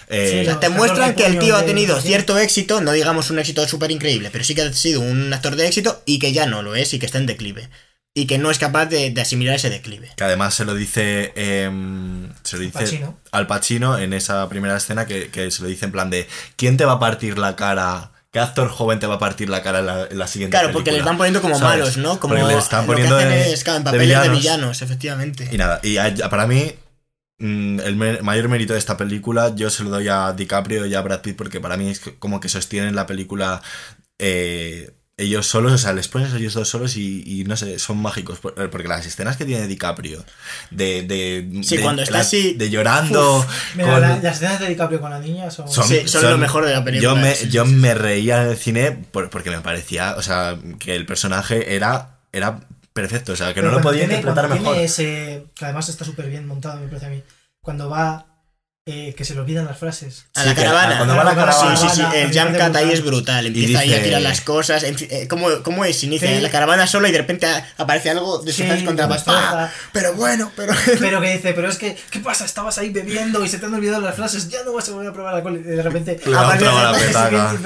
[0.08, 2.90] Eh, Sí, O sea, te muestran que el de tío ha tenido cierto éxito, no
[2.90, 6.18] digamos un éxito súper increíble, pero sí que ha sido un actor de éxito y
[6.18, 7.68] que ya no lo es y que está en declive.
[8.16, 10.10] Y que no es capaz de, de asimilar ese declive.
[10.16, 13.18] que además se lo dice em, se lo dice Pacino.
[13.32, 16.76] al Pacino en esa primera escena que, que se lo dice en plan de ¿quién
[16.76, 18.12] te va a partir la cara?
[18.30, 20.72] ¿Qué actor joven te va a partir la cara en la, en la siguiente Claro,
[20.72, 21.78] porque le están poniendo como ¿Sabes?
[21.80, 22.18] malos, ¿no?
[22.20, 24.38] Como Porque le están poniendo es, claro, en de papeles de villanos.
[24.40, 25.48] villanos, efectivamente.
[25.52, 26.72] Y nada, y a- para mí,
[27.38, 30.94] mm, el me- mayor mérito de esta película yo se lo doy a DiCaprio y
[30.94, 33.62] a Brad Pitt porque para mí es como que sostienen la película
[34.18, 37.78] eh, ellos solos, o sea, les pones a ellos dos solos y, y no sé,
[37.78, 38.38] son mágicos.
[38.40, 40.24] por- Porque las escenas que tiene DiCaprio,
[40.70, 41.02] de.
[41.02, 43.46] de Sí, de- cuando está la- así, De llorando.
[43.76, 45.68] Mira, con- la- las escenas de DiCaprio con la niña son...
[45.68, 47.76] son, Sí, son lo mejor de la película, Yo me, sí, yo sí, sí.
[47.76, 52.18] me reía en el cine por- porque me parecía, o sea, que el personaje era,
[52.32, 52.60] era
[52.92, 54.72] perfecto, o sea, que Pero no lo podía tiene- interpretar mejor.
[54.72, 55.46] tiene ese...
[55.54, 57.22] Que además está súper bien montado, me parece a mí.
[57.60, 58.26] Cuando va...
[58.86, 60.26] eh, que se le olvidan las frases.
[60.34, 60.96] A Sí, la caravana.
[60.98, 61.74] cuando va a la caravana.
[61.74, 62.90] Sí, sí, El jump cut ahí brutal.
[62.92, 63.46] es brutal.
[63.46, 64.82] Empieza ahí a tirar las cosas.
[64.82, 66.04] en fin, eh, ¿Cómo, cómo es?
[66.04, 66.34] Inicia Sí.
[66.34, 67.46] en la caravana solo y de repente
[67.78, 69.72] aparece algo de Sí, contra destroza.
[69.94, 70.74] Pero bueno, pero.
[71.00, 72.44] Pero que dice, pero es que, ¿qué pasa?
[72.44, 75.08] Estabas ahí bebiendo y se te han olvidado las frases, ya no vas a volver
[75.08, 75.56] a probar alcohol.
[75.58, 76.64] Y de repente aparece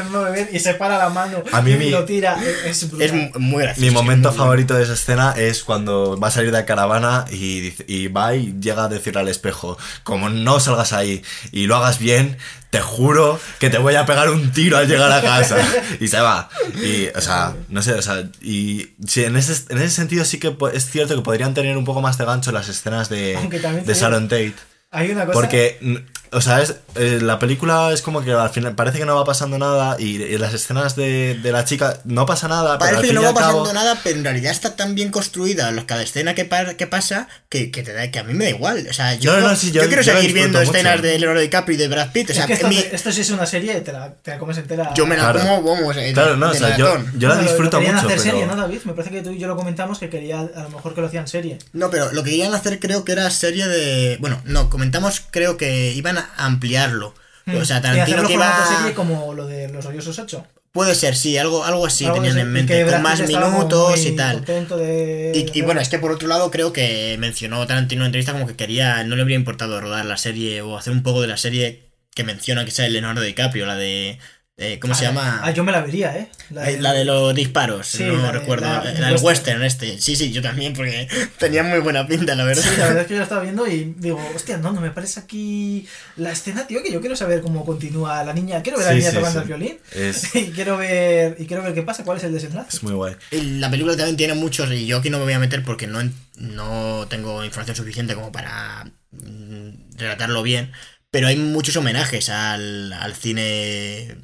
[0.09, 2.37] beber y se para la mano A mí y mi- lo tira.
[2.65, 3.07] Es, es brutal.
[3.07, 3.81] Es mu- muy gracioso.
[3.85, 7.61] Mi momento favorito de esa escena es cuando va a salir de la caravana y,
[7.61, 11.08] dice- y va y llega a decirle al espejo, como no salgas ahí
[11.53, 12.37] y lo hagas bien,
[12.71, 15.57] te juro que te voy a pegar un tiro al llegar a casa.
[16.01, 16.49] Y se va.
[16.83, 20.39] Y, o sea, no sé, o sea, y sí, en ese, en ese sentido sí
[20.39, 23.39] que es cierto que podrían tener un poco más de gancho las escenas de,
[23.85, 24.55] de Sharon Tate.
[24.91, 25.35] Hay una cosa.
[25.35, 25.97] Porque, mm,
[26.33, 29.25] o sea, es, eh, la película es como que al final parece que no va
[29.25, 32.95] pasando nada y, y las escenas de, de la chica no pasa nada, pero al
[32.97, 35.71] Parece que fin no va cabo- pasando nada, pero en realidad está tan bien construida
[35.71, 38.45] los- cada escena que, pa- que pasa que, que te da, que a mí me
[38.45, 38.87] da igual.
[38.89, 40.97] O sea, yo, No, no, no- sí, yo, yo- quiero yo seguir viendo disfruto escenas
[40.99, 41.09] mucho.
[41.09, 42.31] de Leonardo DiCaprio y de Brad Pitt.
[42.31, 44.39] O sea, es que esto, mi- esto sí es una serie, te la, te la
[44.39, 44.93] comes entera.
[44.95, 45.41] yo me la Claro.
[45.41, 48.07] como, vamos, eh, Claro, no, o sea, yo, yo la lo- disfruto lo querían mucho,
[48.09, 48.31] hacer pero...
[48.33, 48.81] serie, ¿no, David?
[48.85, 51.07] Me parece que tú y yo lo comentamos que quería a lo mejor que lo
[51.07, 51.59] hacían serie.
[51.73, 54.17] No, pero lo que querían hacer creo que era serie de...
[54.21, 57.15] Bueno, no, comentamos creo que iban ampliarlo.
[57.57, 58.37] O sea, Tarantino que
[58.79, 60.47] serie como lo de Los Odiosos 8.
[60.71, 64.37] Puede ser, sí, algo, algo así Algo tenían en mente, con más minutos y tal.
[64.37, 68.03] contento de- Y, y bueno, es que por otro lado creo que mencionó Tarantino en
[68.03, 71.03] una entrevista como que quería, no le habría importado rodar la serie o hacer un
[71.03, 71.85] poco de la serie
[72.15, 74.19] que menciona que sea el Leonardo DiCaprio, la de...
[74.61, 75.41] eh, ¿Cómo se Ah, llama?
[75.45, 76.29] Ah, yo me la vería, ¿eh?
[76.65, 78.67] Eh, La de los disparos, Sí, no la de- recuerdo.
[78.67, 79.61] la- La, el del western.
[79.61, 80.01] western este.
[80.01, 81.07] Sí, sí, yo también, porque
[81.39, 82.63] tenía muy buena pinta, la verdad.
[82.65, 84.91] Sí, la verdad es que yo la estaba viendo y digo, hostia, no, no me
[84.91, 85.87] parece aquí
[86.17, 88.61] la escena, tío, que yo quiero saber cómo continúa la niña.
[88.63, 89.43] Quiero ver a la niña sí, tocando sí.
[89.43, 92.77] el violín Es, y quiero ver y quiero ver qué pasa, cuál es el desenlace.
[92.79, 93.15] es muy guay.
[93.31, 96.01] La película también tiene muchos, y yo aquí no me voy a meter porque no,
[96.37, 100.73] no tengo información suficiente como para mm, relatarlo bien,
[101.11, 104.17] pero hay muchos homenajes al, al cine eh,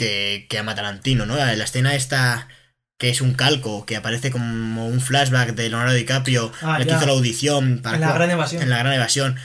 [0.00, 1.36] que, que ama Tarantino, ¿no?
[1.36, 2.48] La escena esta
[2.98, 7.06] que es un calco, que aparece como un flashback de Leonardo DiCaprio, Ah, que hizo
[7.06, 8.62] la audición para En la gran evasión.
[8.62, 9.36] en la gran evasión.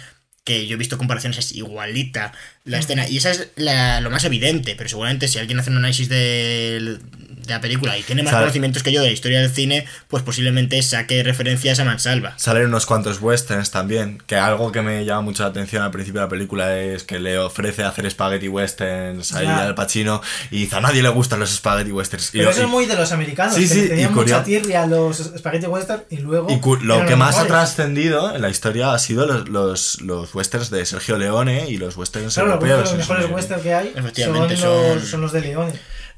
[0.44, 2.32] que yo he visto comparaciones, es igualita
[2.66, 3.08] la escena.
[3.10, 7.00] Y esa es la- lo más evidente, pero seguramente si alguien hace un análisis de,
[7.48, 10.24] de la película y tiene más conocimientos que yo de la historia del cine, pues
[10.24, 12.34] posiblemente saque referencias a Mansalva.
[12.38, 16.22] Salen unos cuantos westerns también, que algo que me llama mucho la atención al principio
[16.22, 19.64] de la película es que le ofrece hacer spaghetti westerns ahí Ya.
[19.66, 22.30] al Pacino y dice a nadie le gustan los spaghetti westerns.
[22.30, 24.12] Y Pero yo- eso es y- muy de los americanos, Sí, que sí, le tenían
[24.12, 26.48] y mucha tirria a los spaghetti western y luego...
[26.50, 30.70] Y lo que más ha trascendido en la historia ha sido los, los, los westerns
[30.70, 32.82] de Sergio Leone y los westerns Claro, europeos.
[32.82, 35.74] los mejores su- western que hay son Efectivamente, los, son- son los de Leone.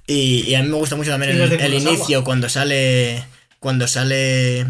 [0.07, 3.23] Y, y a mí me gusta mucho también el, inicio, cuando sale.
[3.59, 4.65] Cuando sale.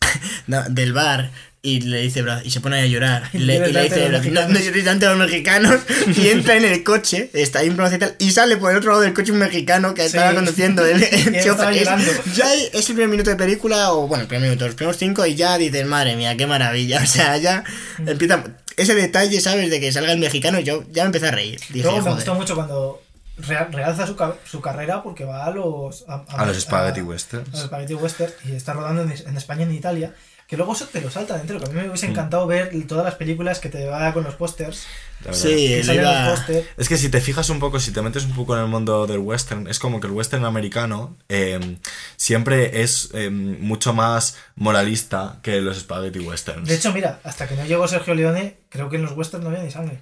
[0.46, 1.30] no, del bar.
[1.62, 3.28] Y le dice, y se pone a llorar.
[3.34, 4.48] Y le, y le dice, no, mexicanos".
[4.50, 5.80] no lloréis de los mexicanos.
[6.16, 8.90] Y entra en el coche, está ahí en y tal, y sale por el otro
[8.92, 10.06] lado del coche un mexicano que Sí.
[10.16, 11.34] estaba conduciendo el, el.
[11.34, 11.44] Es-
[12.34, 15.26] ya es el primer minuto de película, o bueno, el primer minuto, los primeros cinco,
[15.26, 17.02] y ya dices, madre mía, qué maravilla.
[17.02, 17.62] O sea, ya
[17.98, 18.08] Mm.
[18.08, 18.42] empieza.
[18.78, 19.68] Ese detalle, ¿sabes?
[19.68, 21.60] De que salga el mexicano, yo ya me empecé a reír.
[21.68, 23.02] Dije, Luego me gustó mucho cuando
[23.46, 26.04] realza su, ca- su carrera porque va a los...
[26.08, 27.48] A, A los spaghetti a- westerns.
[27.48, 30.14] a los spaghetti western y está rodando en, en España y en Italia.
[30.46, 31.60] Que luego eso te lo salta dentro.
[31.60, 32.10] Que a mí me hubiese Mm.
[32.10, 34.84] encantado ver todas las películas que te va con los pósters.
[35.30, 36.34] Sí, iba-.
[36.76, 39.06] Es que si te fijas un poco, si te metes un poco en el mundo
[39.06, 41.76] del western, es como que el western americano eh,
[42.16, 46.68] siempre es eh, mucho más moralista que los spaghetti westerns.
[46.68, 49.50] De hecho, mira, hasta que no llegó Sergio Leone, creo que en los westerns no
[49.50, 50.00] había ni sangre.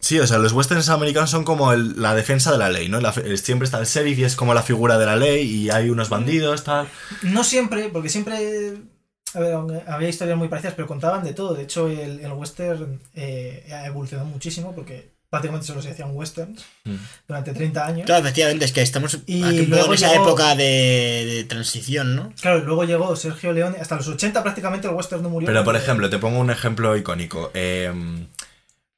[0.00, 3.00] Sí, o sea, los westerns americanos son como el- la defensa de la ley, ¿no?
[3.00, 5.90] La siempre está el sheriff y es como la figura de la ley y hay
[5.90, 6.88] unos bandidos, tal.
[7.22, 8.78] No siempre, porque siempre.
[9.34, 9.54] A ver,
[9.86, 11.54] había historias muy parecidas, pero contaban de todo.
[11.54, 16.64] De hecho, el, el western eh, ha evolucionado muchísimo porque prácticamente solo se hacían westerns
[16.84, 16.94] Mm.
[17.28, 18.06] durante 30 años.
[18.06, 22.16] Claro, efectivamente, es que estamos Y aquí luego en esa llegó- época de, de transición,
[22.16, 22.32] ¿no?
[22.40, 23.78] Claro, y luego llegó Sergio Leone.
[23.78, 25.46] Hasta los 80 prácticamente el western no murió.
[25.46, 27.52] Pero, por ejemplo, te pongo un ejemplo icónico.
[27.54, 27.92] eh,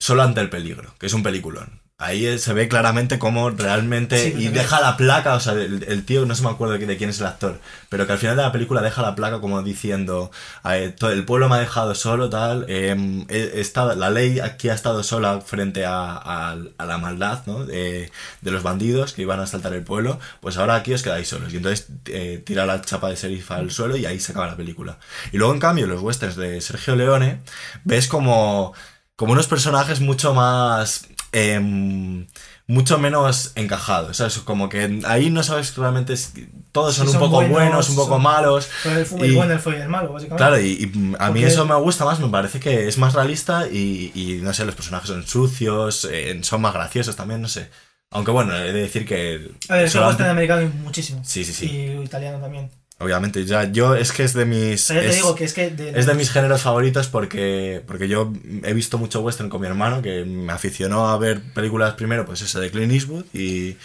[0.03, 1.81] Solo ante el peligro, que es un peliculón.
[1.97, 4.19] Ahí eh, se ve claramente cómo realmente...
[4.19, 6.97] Sí, y deja la placa, o sea, el, el tío, no se me acuerdo de,
[6.97, 9.63] quién es el actor, pero que al final de la película deja la placa como
[9.63, 10.33] diciendo,
[10.65, 14.71] eh, to- el pueblo me ha dejado solo, tal, eh, he estado- la ley aquí
[14.71, 17.65] ha estado sola frente a, a- a la maldad, ¿no?
[17.65, 18.11] De,
[18.41, 21.53] de los bandidos que iban a asaltar el pueblo, pues ahora aquí os quedáis solos.
[21.53, 24.57] Y entonces eh, tira la chapa de sheriff al suelo y ahí se acaba la
[24.57, 24.99] película.
[25.31, 27.43] Y luego, en cambio, los westerns de Sergio Leone,
[27.85, 28.73] ves como
[29.17, 31.09] como unos personajes mucho más.
[31.35, 32.27] em,
[32.67, 34.37] mucho menos encajados, ¿sabes?
[34.41, 36.15] Como que ahí no sabes realmente.
[36.19, 38.69] si- todos Sí, son un poco buenos, buenos, un poco son- malos.
[38.85, 40.37] El fútbol y- bueno, el fue el malo, básicamente.
[40.45, 40.85] Claro, y, y
[41.19, 44.41] a mí Porque- eso me gusta más, me parece que es más realista y, y,
[44.43, 47.71] no sé, los personajes son sucios, eh, son más graciosos también, no sé.
[48.11, 49.53] Aunque bueno, he de decir que.
[49.71, 51.23] A ver, eso solamente- western americano muchísimo.
[51.25, 51.67] Sí, sí, sí.
[51.71, 52.71] Y italiano también.
[53.03, 54.87] Obviamente, ya yo es que es de mis.
[54.87, 55.71] te es- digo que es que.
[55.71, 58.33] De, Es de mis géneros favoritos porque, porque yo
[58.65, 62.43] he visto mucho western con mi hermano que me aficionó a ver películas primero, pues
[62.43, 63.77] esa de Clint Eastwood y,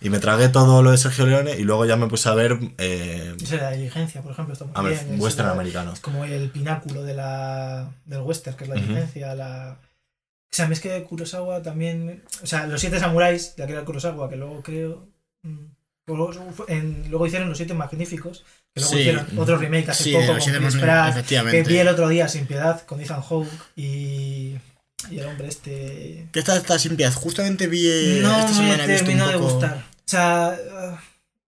[0.00, 2.58] y me tragué todo lo de Sergio Leone y luego ya me puse a ver
[2.78, 5.20] eh, la diligencia, por ejemplo, está muy a bien.
[5.20, 5.92] western americano.
[5.92, 9.78] Es como el pináculo de la, del western, que es la diligencia, la...
[9.80, 12.22] O sea, es que Kurosawa también...
[12.42, 15.08] O sea, los siete samuráis, de aquel Kurosawa, que luego creo...
[15.42, 15.64] mm,
[16.06, 16.32] Luego,
[16.68, 19.00] en- luego hicieron Los Siete Magníficos, que luego Sí.
[19.00, 21.78] hicieron otro remake hace Sí, poco de con los siete Chris magníficos, Pratt, que vi
[21.78, 24.56] el otro día Sin Piedad con Ethan Hawke y,
[25.10, 26.28] y el hombre este...
[26.32, 27.12] Que esta está sin piedad.
[27.12, 29.76] Justamente vi eh, no esta me semana terminó de poco- gustar.
[29.76, 30.58] O sea...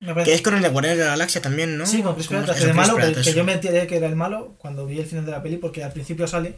[0.01, 1.85] me parece- Que es con el de Guardianes de la Galaxia también, ¿no?
[1.87, 2.57] Sí, con Chris ¿Cómo Pratt, es?
[2.59, 5.01] hace de malo, que, Pratt, que yo me enteré que era el malo cuando vi
[5.01, 6.57] el final de la peli, porque al principio sale,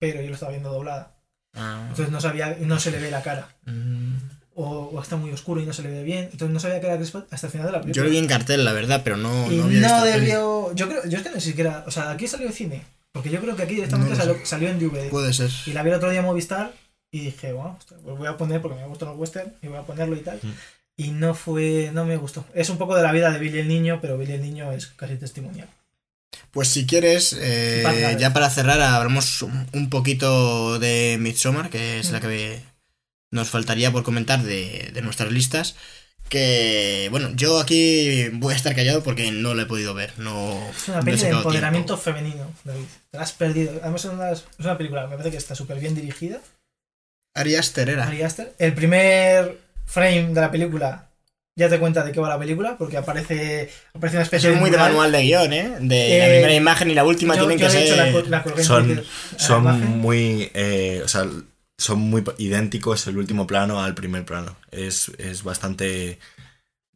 [0.00, 1.14] pero yo lo estaba viendo doblada.
[1.54, 3.48] Ah, Entonces no sabía, no se le ve la cara.
[3.66, 4.39] mm.
[4.62, 6.24] O, o está muy oscuro y no se le ve bien.
[6.32, 8.04] Entonces no sabía que era Chris Pratt hasta el final de la Yo película.
[8.04, 9.50] lo vi en cartel, la verdad, pero no.
[9.50, 10.74] y no, no, debió.
[10.74, 11.84] Yo creo, yo es que ni siquiera.
[11.86, 12.82] O sea, aquí salió en cine.
[13.12, 15.08] Porque yo creo que aquí directamente No salió, salió en DVD.
[15.08, 15.50] Puede ser.
[15.66, 16.72] Y la vi el otro día en Movistar
[17.10, 19.82] y dije, bueno, pues voy a poner, porque me gustan los western, y voy a
[19.82, 20.38] ponerlo y tal.
[20.42, 20.52] Mm.
[20.96, 22.44] Y no fue, no me gustó.
[22.54, 24.86] Es un poco de la vida de Billy el Niño, pero Billy el Niño es
[24.88, 25.66] casi testimonial.
[26.52, 32.10] Pues si quieres, eh, ya para cerrar, hablamos un un poquito de Midsommar, que es
[32.12, 32.22] la Mm.
[32.22, 32.62] que
[33.30, 35.76] nos faltaría por comentar de, de nuestras listas.
[36.28, 40.12] Que, bueno, yo aquí voy a estar callado porque no lo he podido ver.
[40.18, 42.02] No, Es una no peli de empoderamiento tiempo.
[42.18, 42.84] femenino, David.
[43.10, 43.72] Te la has perdido.
[43.82, 46.38] Además es una, es una película, me parece que está súper bien dirigida.
[47.34, 48.06] Ari Aster era.
[48.06, 48.54] Ari Aster.
[48.58, 51.08] El primer frame de la película
[51.56, 54.60] ya te cuenta de qué va la película, porque aparece, aparece una especie Eso es
[54.60, 55.68] muy de manual de guion, ¿eh?
[55.80, 58.28] De la Eh, primera imagen y la última Yo- tienen yo, que de hecho, ser.
[58.28, 59.04] la, la Son,
[59.36, 60.48] son muy.
[60.54, 61.26] eh, o sea,
[61.80, 64.56] son muy idénticos el último plano al primer plano.
[64.70, 66.18] Es, es bastante.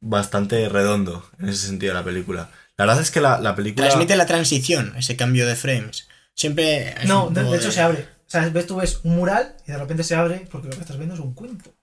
[0.06, 2.50] Bastante redondo en ese sentido la película.
[2.76, 3.86] La verdad es que la, la película.
[3.86, 6.08] Transmite la transición, ese cambio de frames.
[6.34, 6.94] Siempre.
[7.06, 8.06] No, de, hecho se abre.
[8.26, 10.98] sea, ves, tú ves un mural y de repente se abre porque lo que estás
[10.98, 11.74] viendo es un cuento.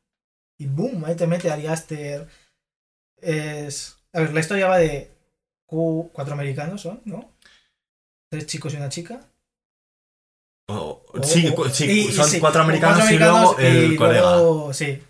[0.60, 2.28] Y boom, ahí te mete Ari Aster.
[3.22, 3.98] Es.
[4.14, 5.10] A ver, la historia va de
[5.66, 7.02] cu- cuatro americanos, ¿son?
[7.06, 7.34] ¿No?
[8.30, 9.22] Tres chicos y una chica.
[10.74, 13.96] O- O- sí, o- cu- sí, y- y son sí, cuatro americanos, y luego el
[13.96, 14.74] colega.
[14.74, 15.02] sí.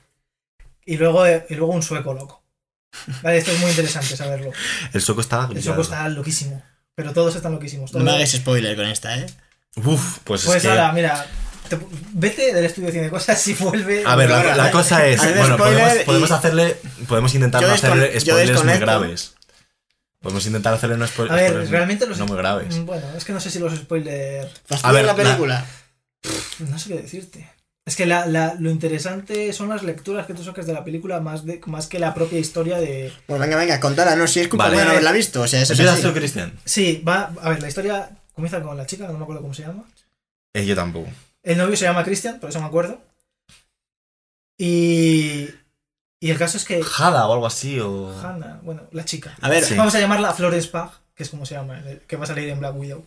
[0.86, 2.44] Y luego, y luego un sueco loco.
[3.22, 4.52] Vale, esto es muy interesante saberlo.
[4.94, 5.48] El sueco está.
[5.54, 6.62] El sueco está loquísimo.
[6.96, 7.94] Pero todos están loquísimos.
[7.94, 9.26] No me hagas spoiler con esta, ¿eh?
[9.78, 10.70] Uf, pues, Pues es que.
[10.70, 11.26] ahora, mira,
[11.70, 11.80] te-
[12.14, 14.04] vete del estudio de cine cosas y vuelve.
[14.06, 15.22] A ver, la, cosa es.
[15.38, 15.56] Bueno,
[16.06, 16.76] podemos, hacerle.
[17.08, 19.36] Podemos intentar hacerle spoilers muy graves.
[20.22, 22.18] Podemos intentar hacerle no spo- A ver, spoilers realmente los.
[22.20, 22.76] no muy graves.
[22.78, 24.52] Mm, Bueno, es que no sé si los spoilers.
[24.66, 25.66] ¿Fastidia A ver, la la- película?
[26.60, 27.50] No sé qué decirte.
[27.84, 31.20] Es que la, la- lo interesante son las lecturas que tú sacas de la película
[31.20, 33.12] más, de, más que la propia historia de.
[33.26, 34.84] Pues venga, venga, contala, no, si es culpa Vale.
[34.86, 35.80] no haberla visto, o sea, eso es
[36.14, 36.54] Cristian.
[36.66, 37.34] Sí, va.
[37.42, 39.84] A ver, la historia comienza con la chica, no me acuerdo cómo se llama.
[40.54, 41.10] Eh, yo tampoco.
[41.42, 43.02] El novio se llama Christian, por eso me acuerdo.
[44.60, 45.50] Y.
[46.22, 46.82] Y el caso es que.
[46.84, 48.16] Jada o algo así, o.
[48.22, 49.36] Hannah, bueno, la chica.
[49.42, 49.74] A ver, Sí.
[49.76, 52.48] Vamos a llamarla Florence Pugh, que es como se llama, eh, que va a salir
[52.48, 53.04] en Black Widow.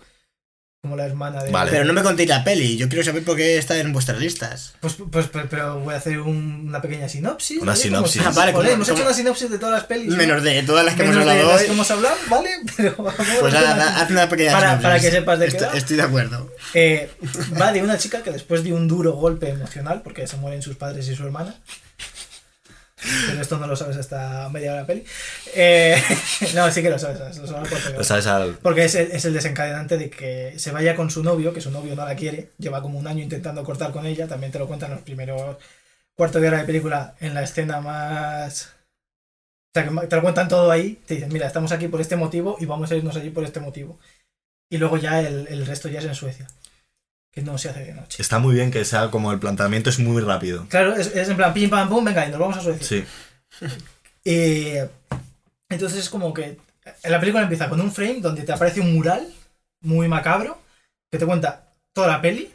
[0.83, 1.51] Como la hermana de.
[1.51, 1.71] Vale.
[1.71, 4.75] pero no me contéis la peli, yo quiero saber por qué está en vuestras listas.
[4.81, 7.57] Pues, pues, pues, pero voy a hacer un- una pequeña sinopsis.
[7.63, 7.83] Una ¿vale?
[7.85, 8.21] sinopsis.
[8.23, 10.09] Ah, vale, hemos hecho una sinopsis de todas las pelis.
[10.11, 10.17] ¿no?
[10.19, 11.67] Menos de todas las que Menos hemos de hablado las hoy.
[11.69, 12.51] que hemos hablado, ¿vale?
[12.77, 14.83] Pero Pues hacer haz, una- pequeña Para- sinopsis.
[14.83, 16.53] para que sepas de qué estoy de acuerdo.
[16.75, 17.11] Eh,
[17.59, 20.77] va de una chica que después de un duro golpe emocional, porque se mueren sus
[20.77, 21.55] padres y su hermana.
[23.29, 25.05] Pero esto no lo sabes hasta media hora de la peli.
[25.55, 25.97] Eh,
[26.55, 28.05] no, sí que lo sabes, lo sabes porque- al-
[28.63, 31.71] Porque es el, es el desencadenante de que se vaya con su novio, que su
[31.71, 34.67] novio no la quiere, lleva como un año intentando cortar con ella, también te lo
[34.67, 35.57] cuentan en los primeros
[36.17, 38.71] cuartos de hora de película, en la escena más...
[39.77, 42.15] O sea, que te lo cuentan todo ahí, te dicen, mira, estamos aquí por este
[42.17, 43.99] motivo y vamos a irnos allí por este motivo.
[44.71, 46.47] Y luego ya el, el resto ya es en Suecia,
[47.35, 48.23] que no se hace de noche.
[48.23, 50.67] Está muy bien que sea como el planteamiento es muy rápido.
[50.69, 52.87] Claro, es, es en plan pim pam pum, venga, y nos vamos a Suecia.
[52.87, 53.05] Sí.
[54.25, 54.75] Y
[55.69, 56.59] entonces es como que
[57.03, 59.27] la película empieza con un frame donde te aparece un mural
[59.81, 60.61] muy macabro
[61.11, 62.53] que te cuenta toda la peli.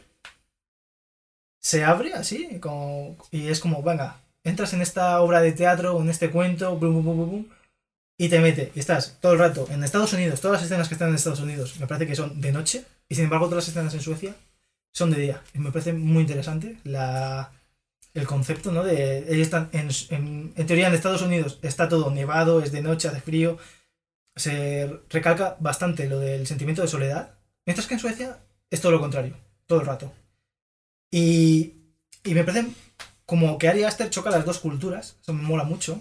[1.60, 6.00] Se abre así como, y es como, venga, entras en esta obra de teatro o
[6.00, 7.46] en este cuento, bum, bum, bum,
[8.16, 8.72] y te mete.
[8.74, 11.40] Y estás todo el rato en Estados Unidos, todas las escenas que están en Estados
[11.40, 14.34] Unidos me parece que son de noche, y sin embargo todas las escenas en Suecia
[14.92, 15.42] son de día.
[15.54, 17.52] Y me parece muy interesante la,
[18.14, 18.84] el concepto, ¿no?
[18.84, 19.88] De ellos están en,
[20.56, 23.58] en, teoría en Estados Unidos está todo nevado, es de noche, hace frío.
[24.36, 27.34] Se recalca bastante lo del sentimiento de soledad.
[27.66, 28.38] Mientras que en Suecia
[28.70, 29.36] es todo lo contrario,
[29.66, 30.12] todo el rato.
[31.10, 31.74] Y,
[32.24, 32.68] y me parece
[33.26, 36.00] como que Ari Aster choca las dos culturas, eso me mola mucho.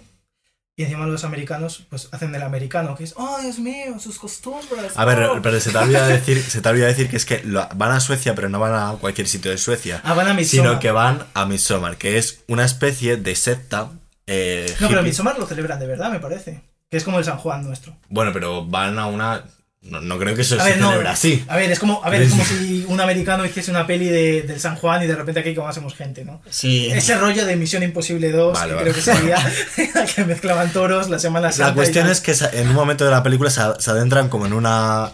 [0.80, 4.94] Y encima los americanos pues hacen del americano, que es, oh Dios mío, sus costumbres.
[4.96, 5.42] A ver, oh".
[5.42, 8.00] pero se te olvida decir, se te olvida decir que es que lo- van a
[8.00, 10.00] Suecia, pero no van a cualquier sitio de Suecia.
[10.06, 10.68] Ah, van a Midsommar.
[10.70, 13.90] Sino que van a Midsommar, que es una especie de secta.
[14.26, 15.10] eh, No, pero hippie.
[15.10, 16.62] Midsommar lo celebran de verdad, me parece.
[16.90, 17.98] Que es como el San Juan nuestro.
[18.08, 19.44] Bueno, pero van a una.
[19.82, 20.90] No, no creo que eso A se ver, no.
[20.90, 21.46] celebre así.
[21.48, 24.42] A ver, es como, a ver, es como si un americano hiciese una peli de,
[24.42, 26.42] del San Juan y de repente aquí como hacemos gente, ¿no?
[26.50, 26.88] Sí.
[26.92, 28.92] Ese rollo de Misión Imposible 2, Vale, que vale.
[28.92, 29.38] creo que sería
[30.16, 31.70] que mezclaban toros, la Semana Santa.
[31.70, 34.54] La cuestión es que en un momento de la película se, se adentran como en
[34.54, 35.14] una.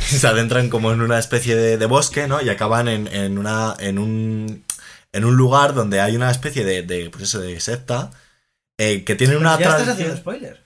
[0.00, 2.42] Se adentran como en una especie de, de bosque, ¿no?
[2.42, 3.76] Y acaban en, en una.
[3.78, 4.64] en un.
[5.12, 6.82] en un lugar donde hay una especie de.
[6.82, 8.10] de pues eso, de secta.
[8.78, 10.63] eh, que tiene una Ya estás haciendo spoiler.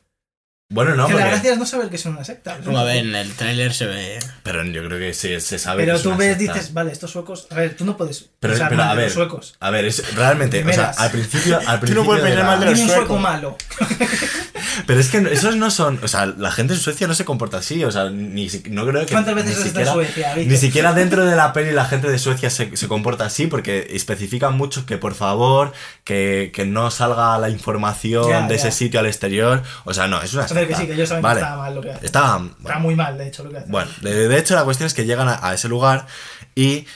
[0.71, 2.59] Bueno, no, que la porque- gracia es no saber que es una secta.
[2.63, 4.19] Como a ver, en el tráiler se ve.
[4.43, 6.53] Pero yo creo que sí, se sabe que Pero es tú una ves, secta.
[6.53, 7.47] dices, vale, estos suecos.
[7.51, 9.57] A ver, tú no puedes Pero- pensar pero, mal a de ver, los suecos.
[9.61, 12.45] A ver, es realmente, o sea, al principio, al Tú no principio puedes de pensar
[12.45, 13.23] la- mal de los Dime un sueco suecos.
[13.23, 13.57] malo.
[14.87, 17.59] Pero es que esos no son, o sea, la gente en Suecia no se comporta
[17.59, 20.49] así, o sea, ni no creo que ¿Cuántas ni veces has estado en siquiera, Suecia?
[20.51, 23.89] Ni siquiera dentro de la peli la gente de Suecia se, se comporta así porque
[23.93, 25.73] especifican mucho que por favor
[26.05, 28.55] que, que no salga la información Ya, de ya.
[28.69, 31.09] ese sitio al exterior, o sea, no, es una A ver, que sí, que ellos
[31.09, 31.41] saben Vale.
[31.41, 32.53] que está mal lo que hacen.
[32.61, 33.71] Bueno, muy mal, de hecho, lo que hacen.
[33.71, 36.07] bueno, de, de hecho la cuestión es que llegan a, a ese lugar
[36.55, 36.87] y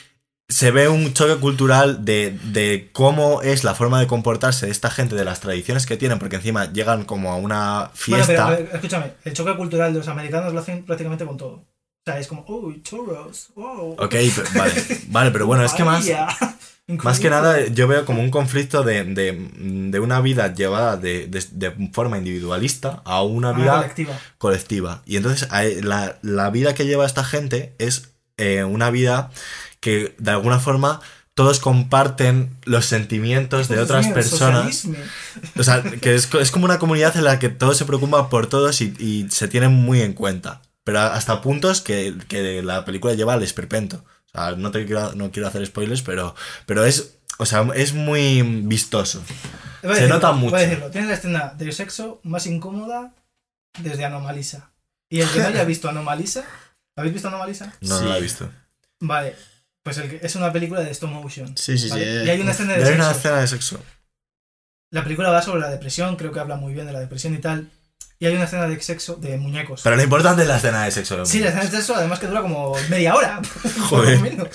[0.49, 4.91] se ve un choque cultural de, de cómo es la forma de comportarse de esta
[4.91, 8.47] gente, de las tradiciones que tienen, porque encima llegan como a una Bueno, fiesta.
[8.49, 11.65] pero ver, escúchame, el choque cultural de los americanos lo hacen prácticamente con todo.
[12.05, 13.93] O sea, es como, oh, churros, wow.
[13.93, 14.15] Ok,
[14.57, 14.73] vale,
[15.09, 16.05] vale, pero bueno, es que más,
[16.89, 21.29] más que nada yo veo como un conflicto de, de, de una vida llevada de,
[21.29, 24.21] de- forma individualista a una Una vida colectiva.
[24.39, 25.03] colectiva.
[25.07, 25.49] Y entonces
[25.85, 29.31] la, la vida que lleva esta gente es eh, una vida
[29.79, 31.01] que de alguna forma
[31.35, 34.75] todos comparten los sentimientos de otras mío, personas.
[34.77, 34.97] socialismo.
[35.57, 38.49] O sea, que es, es como una comunidad en la que todos se preocupan por
[38.49, 40.63] todos y, y se tienen muy en cuenta.
[40.85, 44.05] Pero hasta puntos que, que la película lleva al esperpento.
[44.27, 46.35] O sea, no, te quiero, no quiero hacer spoilers, pero,
[46.67, 49.23] pero es, o sea, es muy vistoso.
[49.81, 50.57] Se decirlo, nota voy a mucho.
[50.57, 50.91] decirlo.
[50.91, 53.13] Tienes la escena de sexo más incómoda
[53.81, 54.71] desde Anomalisa.
[55.11, 56.45] Y el que no haya visto Anomalisa,
[56.97, 57.75] ¿habéis visto Anomalisa?
[57.83, 58.05] No, Sí.
[58.05, 58.51] no la he visto.
[59.01, 59.37] Vale,
[59.83, 61.57] pues el que- es una película de stop motion.
[61.57, 62.21] Sí, sí, ¿vale?
[62.23, 62.27] sí.
[62.27, 63.03] Y hay una escena de hay sexo.
[63.03, 63.81] una escena de sexo.
[64.91, 67.39] La película va sobre la depresión, creo que habla muy bien de la depresión y
[67.39, 67.71] tal.
[68.23, 69.81] Y hay una escena de sexo de muñecos.
[69.83, 71.27] Pero lo importante es la escena de sexo.
[71.27, 73.43] Sí, la escena de sexo además que dura como media hora.
[73.63, 74.19] por Joder.
[74.19, 74.49] lo menos.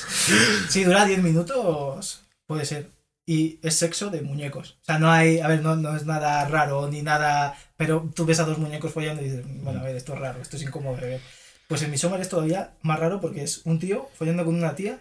[0.69, 2.91] Sí, dura 10 minutos, puede ser.
[3.26, 4.77] Y es sexo de muñecos.
[4.84, 7.57] O sea, no hay, a ver, no, no es nada raro ni nada...
[7.76, 10.41] Pero tú ves a dos muñecos follando y dices, bueno, a ver, esto es raro,
[10.41, 11.22] esto es incómodo de ver.
[11.68, 14.98] Pues en Midsommar es todavía más raro porque es un tío follando con una tía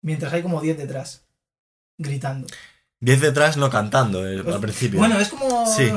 [0.00, 1.24] mientras hay como 10 detrás,
[1.98, 2.46] gritando.
[3.00, 5.00] 10 detrás no cantando eh, Pues, al principio.
[5.00, 5.66] Bueno, es como...
[5.66, 5.90] Sí.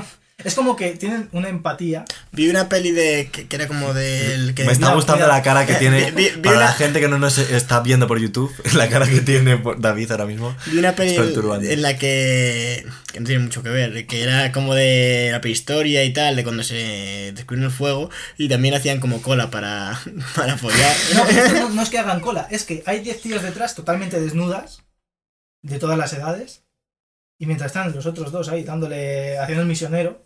[0.43, 2.03] Es como que tienen una empatía.
[2.33, 5.65] Vi una peli de que, que era como del que Me está gustando la cara
[5.65, 6.11] que Eh, tiene.
[6.11, 9.07] vi- vi para una- la gente que no nos está viendo por YouTube, la cara
[9.07, 10.53] que tiene David ahora mismo.
[10.67, 14.51] Vi una peli Es en la que, que no tiene mucho que ver, que era
[14.51, 18.99] como de la prehistoria y tal, de cuando se descubrió el fuego, y también hacían
[18.99, 19.99] como cola para,
[20.35, 20.95] para follar.
[21.15, 23.73] No, pero esto no, no es que hagan cola, es que hay 10 tíos detrás
[23.73, 24.83] totalmente desnudas,
[25.63, 26.63] de todas las edades,
[27.39, 30.24] y mientras están los otros dos ahí dándole, haciendo el misionero,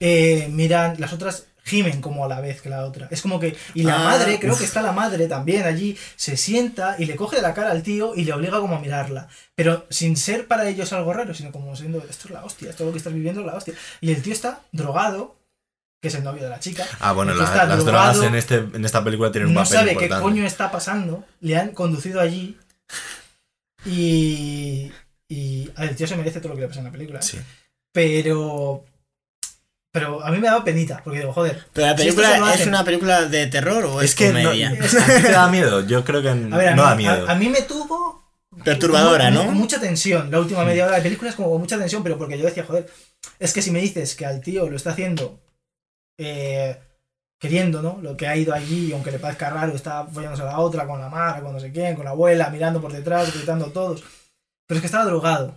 [0.00, 3.08] eh, miran, las otras gimen como a la vez que la otra.
[3.10, 4.58] Es como que, y la Ah, madre, creo uf.
[4.60, 7.82] que está la madre también allí, se sienta y le coge de la cara al
[7.82, 9.28] tío y le obliga como a mirarla.
[9.54, 12.86] Pero sin ser para ellos algo raro, sino como siendo, esto es la hostia, esto
[12.86, 13.74] lo que estás viviendo es la hostia.
[14.00, 15.36] Y el tío está drogado,
[16.00, 17.52] que es el novio de la chica, Ah, bueno, la- las
[17.84, 20.14] drogado, drogas en, este, en esta película tienen un no papel sabe importante.
[20.14, 22.56] qué coño está pasando, le han conducido allí
[23.84, 24.90] y,
[25.28, 27.20] y a ver, el tío se merece todo lo que le pasa en la película.
[27.22, 27.38] Sí.
[27.92, 28.84] Pero
[29.92, 32.68] pero a mí me ha dado penita, porque digo, joder, Pero la película es hacen-
[32.68, 34.68] una película de terror o es, Es que no, comedia.
[34.70, 34.72] ¿a
[35.16, 35.86] ti te da miedo.
[35.86, 37.28] Yo creo que a ver, a, no mí, da miedo.
[37.28, 38.22] a- a mí me tuvo
[38.64, 39.46] Perturbadora, con- ¿no?
[39.46, 40.30] con mucha tensión.
[40.30, 42.64] La última media hora de película es como con mucha tensión, pero porque yo decía,
[42.64, 42.88] joder,
[43.38, 45.40] es que si me dices que al tío lo está haciendo
[46.18, 46.76] eh,
[47.40, 47.98] queriendo, ¿no?
[48.02, 51.00] Lo que ha ido allí, aunque le parezca raro, está follándose a la otra, con
[51.00, 54.02] la Mara, con no sé quién, con la abuela, mirando por detrás, gritando todos.
[54.66, 55.54] Pero es que estaba drogado.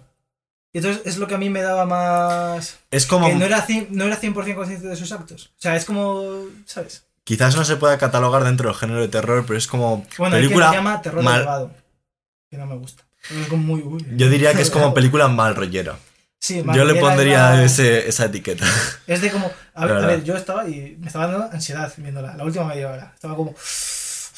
[0.73, 2.77] Y entonces es lo que a mí me daba más...
[2.91, 3.27] es como.
[3.27, 5.47] Que no era, cien- no era 100% consciente de sus actos.
[5.57, 6.45] O sea, es como...
[6.65, 7.03] ¿Sabes?
[7.23, 10.67] Quizás no se pueda catalogar dentro del género de terror, pero es como Bueno, película.
[10.67, 11.71] lo llama terror mal- drogado.
[12.49, 13.03] Que no me gusta.
[13.29, 13.81] Es como muy...
[13.81, 14.05] uy.
[14.15, 15.97] Yo diría que es como película mal rollera.
[16.39, 18.65] Sí, Yo le pondría ese- esa etiqueta.
[19.05, 19.51] Es de como.
[19.75, 22.89] A ver, a ver, yo estaba y me estaba dando ansiedad viéndola, la última media
[22.89, 23.11] hora.
[23.13, 23.53] Estaba como.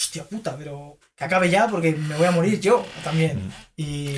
[0.04, 3.54] Hostia puta, pero que acabe ya porque me voy a morir yo también.
[3.78, 4.10] Y.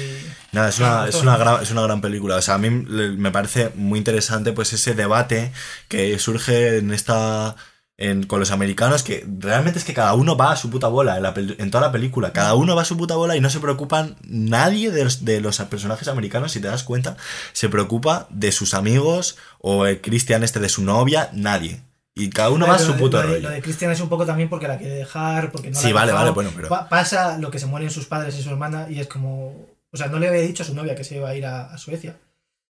[0.51, 2.37] Nada, es una, es, una gran, es una gran película.
[2.37, 5.51] O sea, a mí me parece muy interesante pues ese debate
[5.87, 7.55] que surge en esta.
[7.97, 11.15] en- con los americanos, que realmente es que cada uno va a su puta bola
[11.17, 12.33] en, la en toda la película.
[12.33, 15.39] Cada uno va a su puta bola y no se preocupan nadie de los, de
[15.39, 17.15] los personajes americanos, si te das cuenta,
[17.53, 21.83] se preocupa de sus amigos o el Christian este de su novia, nadie.
[22.17, 23.49] Y cada uno va a su puto lo de, rollo.
[23.49, 25.93] lo de Cristian es un poco también porque la quiere dejar, porque no Sí, la
[25.95, 26.23] vale, dejado.
[26.25, 28.99] vale, bueno, pero- Pa- pasa lo que se mueren sus padres y su hermana y
[29.01, 29.67] es como.
[29.91, 31.65] O sea, no le había dicho a su novia que se iba a ir a,
[31.73, 32.15] a Suecia.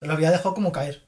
[0.01, 1.03] Lo había dejado como caer.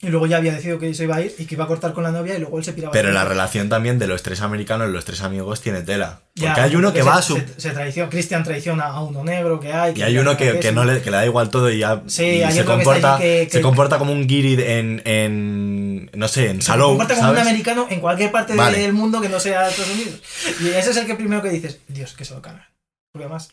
[0.00, 1.92] Y luego ya había decidido que se iba a ir y que iba a cortar
[1.92, 2.92] con la novia y luego él se piraba.
[2.92, 6.20] Pero la relación también de los tres americanos, los tres amigos, tiene tela.
[6.36, 7.34] Porque Ya, hay uno que va a su...
[7.36, 9.94] Se, se traiciona, Christian traiciona a uno negro que hay.
[9.96, 12.42] Y hay uno que, que no le, que le da igual todo y ya Sí,
[12.48, 16.50] y se que comporta que- se que- comporta como un guiri en, en no sé,
[16.50, 18.78] en Se Salou, comporta como un americano en cualquier parte Vale.
[18.78, 20.20] del mundo que no sea Estados Unidos.
[20.60, 22.66] Y ese es el que primero que dices, Dios, que se lo cargan.
[23.12, 23.50] Porque además,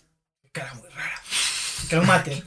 [0.52, 1.22] cara muy rara.
[1.90, 2.44] Que lo maten.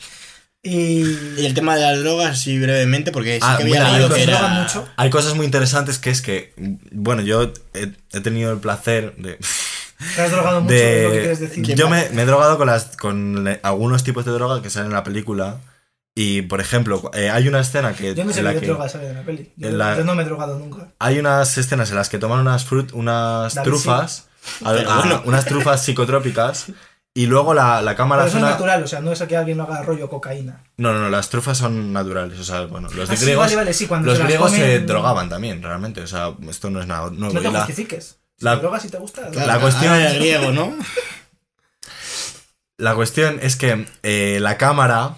[0.62, 1.02] Y.
[1.40, 4.12] Y el tema de las drogas, sí, brevemente, porque sí Ah, que había mira, leído
[4.14, 4.48] que era...
[4.48, 4.88] mucho.
[4.96, 6.52] Hay cosas muy interesantes que es que,
[6.90, 9.38] bueno, yo he, he tenido el placer de...
[10.16, 11.74] Te has drogado mucho, es lo que de quieres decir.
[11.74, 14.88] yo me, me he drogado con, las, con le- algunos tipos de droga que salen
[14.88, 15.58] en la película.
[16.20, 18.66] Y, por ejemplo, eh, hay una escena que, Yo no sé en la qué que
[18.66, 19.52] droga sale de la peli.
[19.56, 20.88] Yo, en la- yo no me he drogado nunca.
[20.98, 24.26] hay unas escenas en las que toman unas frut, unas David, trufas,
[24.64, 25.22] a- a- bueno.
[25.26, 26.66] unas trufas psicotrópicas,
[27.14, 29.36] y luego la, la cámara Pero eso es natural, o sea, no es a que
[29.36, 30.64] alguien lo haga rollo cocaína.
[30.76, 32.36] No, no, no, las trufas son naturales.
[32.40, 34.80] O sea, bueno, los Ah, sí, griegos, vale, vale, sí, cuando los se griegos se
[34.80, 36.00] comen- drogaban también, realmente.
[36.00, 37.32] O sea, esto no es nada nuevo.
[37.34, 38.18] No te la, justifiques.
[38.36, 39.28] Si la- te drogas y te gusta.
[39.30, 40.74] Claro, La cuestión- era griego, ¿no?
[42.76, 45.14] la cuestión es que eh, la cámara.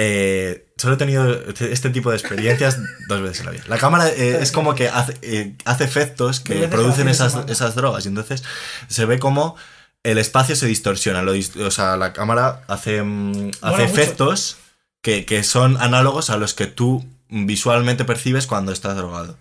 [0.00, 3.64] Eh, solo he tenido este tipo de experiencias dos veces en la vida.
[3.66, 8.04] La cámara eh, es como que hace, eh, hace efectos que producen esas, drogas.
[8.04, 8.44] Y entonces
[8.86, 9.56] se ve como
[10.04, 11.22] el espacio se distorsiona.
[11.22, 14.56] Lo o sea, la cámara hace, mm, hace efectos
[15.02, 19.36] que, que son análogos a los que tú visualmente percibes cuando estás drogado.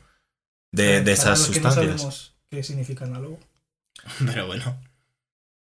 [0.71, 2.01] De, de Para esas que no sustancias.
[2.01, 3.39] sabemos qué significa análogo.
[4.25, 4.75] Pero bueno.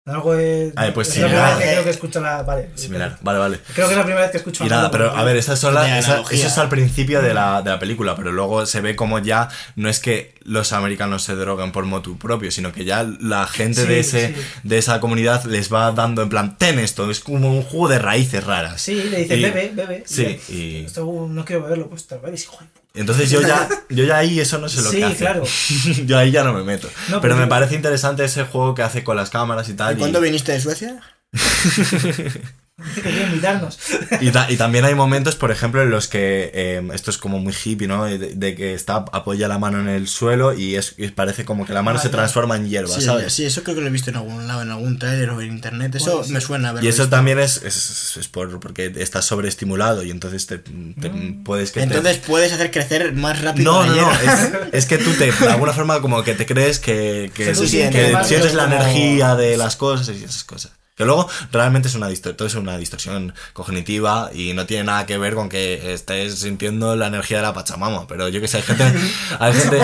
[0.07, 0.73] Algo de.
[0.77, 1.57] Ah, pues es la similar.
[1.57, 2.43] primera vez que creo que escucho la.
[2.45, 2.70] Vale.
[2.77, 3.61] Similar, vale, vale.
[3.74, 5.59] Creo que es la primera vez que escucho Y nada, algo pero a ver, esas
[5.59, 8.66] son las- De esa- eso es al principio de la, de la película, pero luego
[8.66, 12.70] se ve como ya no es que los americanos se droguen por motu propio, sino
[12.73, 14.41] que ya la gente Sí, de ese sí.
[14.62, 17.99] de esa comunidad les va dando en plan, ten esto, es como un jugo de
[17.99, 18.81] raíces raras.
[18.81, 20.05] Sí, le dicen Y- bebe, bebe.
[20.07, 20.53] Sí, y.
[20.55, 22.86] y Esto no quiero beberlo, pues te lo bebes, hijo de puta.
[22.97, 25.16] Entonces yo ya, yo ya ahí eso no sé lo Sí, que hace.
[25.16, 25.43] claro.
[26.06, 26.89] yo ahí ya no me meto.
[27.09, 29.93] No, pero pero- me parece interesante ese juego que hace con las cámaras y tal.
[29.94, 31.01] ¿Y y- cuándo viniste de Suecia?
[33.28, 33.78] Invitarnos.
[34.20, 37.39] Y, ta- y también hay momentos, por ejemplo, en los que eh, esto es como
[37.39, 38.05] muy hippie, ¿no?
[38.05, 41.65] De, de que está apoya la mano en el suelo y, es, y parece como
[41.66, 43.32] que la mano Ah, se transforma en hierba, Sí, ¿sabes?
[43.32, 45.53] sí, eso creo que lo he visto en algún lado, en algún trailer o en
[45.53, 45.94] internet.
[45.94, 47.16] Eso me suena haberlo Y eso visto.
[47.16, 51.11] también es, es, es por, porque estás sobreestimulado y entonces te, te-
[51.44, 54.85] puedes que te- Entonces puedes hacer crecer más rápido No, la no, no, es, es
[54.86, 57.85] que tú te, de alguna forma como que te crees que, que, Sí, sí, que
[57.86, 60.73] entiendo más, sientes la como- energía de las cosas y esas cosas.
[60.97, 65.05] Que luego realmente es una, distor- todo es una distorsión cognitiva y no tiene nada
[65.05, 68.06] que ver con que estés sintiendo la energía de la Pachamama.
[68.09, 68.85] Pero yo que sé, hay gente,
[69.39, 69.81] hay gente,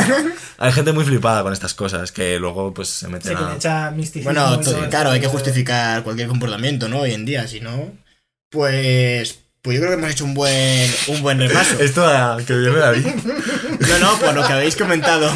[0.58, 3.54] hay gente muy flipada con estas cosas que luego pues se meten que le a...
[3.56, 3.94] echa.
[4.24, 7.00] Bueno, todo claro, hay que justificar cualquier comportamiento, ¿no?
[7.00, 7.92] Hoy en día, si no,
[8.50, 11.74] pues, pues yo creo que hemos hecho un buen, un buen repaso.
[11.80, 13.06] Esto a- que viene David.
[13.88, 15.30] No, no, por lo que habéis comentado.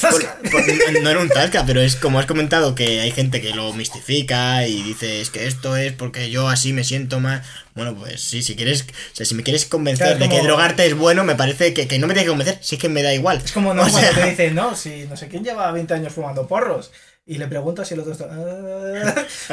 [0.00, 3.50] por- por- no era un tasca, pero es como has comentado que hay gente que
[3.54, 7.46] lo mistifica y dices que esto es porque yo así me siento más.
[7.74, 10.86] Bueno, pues sí, si quieres, o sea, si me quieres convencer Claro, de que drogarte
[10.86, 13.14] es bueno, me parece que, que no me tienes que convencer, sí que me da
[13.14, 13.40] igual.
[13.44, 16.12] Es como no, O cuando te dicen, no, si no sé quién lleva 20 años
[16.12, 16.90] fumando porros.
[17.26, 18.24] Y le preguntas si el otro está.
[18.30, 19.14] "Ah".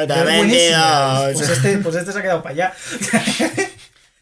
[1.30, 1.38] Es.
[1.38, 2.74] Pues este, pues este se ha quedado para allá.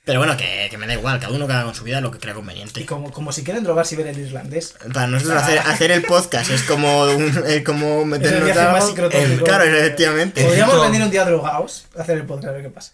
[0.05, 2.11] Pero bueno, que, que me da igual, cada uno que haga con su vida lo
[2.11, 2.81] que crea conveniente.
[2.81, 4.75] Y como, como si quieren drogarse y ver el irlandés.
[4.93, 9.41] Para nosotros hacer, hacer el podcast es como, un, es como meternos algo- más el-
[9.43, 10.43] Claro, efectivamente.
[10.43, 12.91] Podríamos venir un día drogados a hacer el podcast, a ver qué pasa.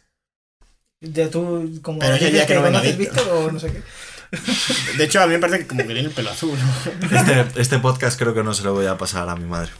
[1.01, 2.97] Ya tú, como Pero dices que no conoces.
[2.97, 3.81] Víctor o no sé qué.
[4.97, 6.55] De hecho, a mí me parece que como que tiene el pelo azul.
[6.59, 7.17] ¿no?
[7.17, 9.71] Este, este podcast creo que no se lo voy a pasar a mi madre.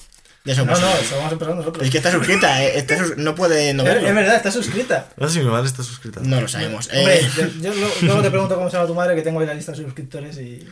[0.58, 1.86] No, no, a empezar nosotros.
[1.86, 4.08] Es que está suscrita, eh, está sus- no puede no Es, verlo.
[4.10, 5.08] es verdad, está suscrita.
[5.18, 6.20] No sé si mi madre está suscrita.
[6.24, 6.88] No lo sabemos.
[6.94, 7.30] Hombre, Eh,
[7.62, 7.72] yo,
[8.02, 10.38] luego te pregunto cómo se llama tu madre, que tengo ahí la lista de suscriptores
[10.38, 10.68] y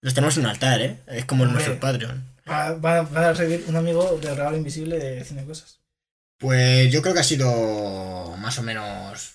[0.00, 0.96] los tenemos en un altar, ¿eh?
[1.08, 1.54] Es como Hombre.
[1.54, 2.24] nuestro Patreon.
[2.50, 5.78] va, va- va a recibir un amigo del regalo invisible de cine cosas.
[6.38, 9.32] Pues yo creo que ha sido más o menos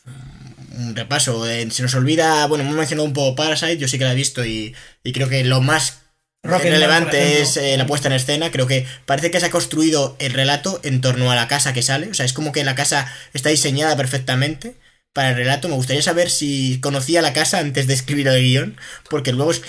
[0.78, 1.48] un repaso.
[1.48, 4.15] Eh, se nos olvida, bueno, hemos mencionado un poco Parasite, yo sí que la he
[4.15, 5.99] visto y, y creo que lo más
[6.44, 8.52] relevante es eh, la puesta en escena.
[8.52, 11.82] Creo que parece que se ha construido el relato en torno a la casa que
[11.82, 12.10] sale.
[12.10, 14.76] O sea, es como que la casa está diseñada perfectamente
[15.14, 15.70] para el relato.
[15.70, 18.78] Me gustaría saber si conocía la casa antes de escribir el guion,
[19.10, 19.61] porque luego es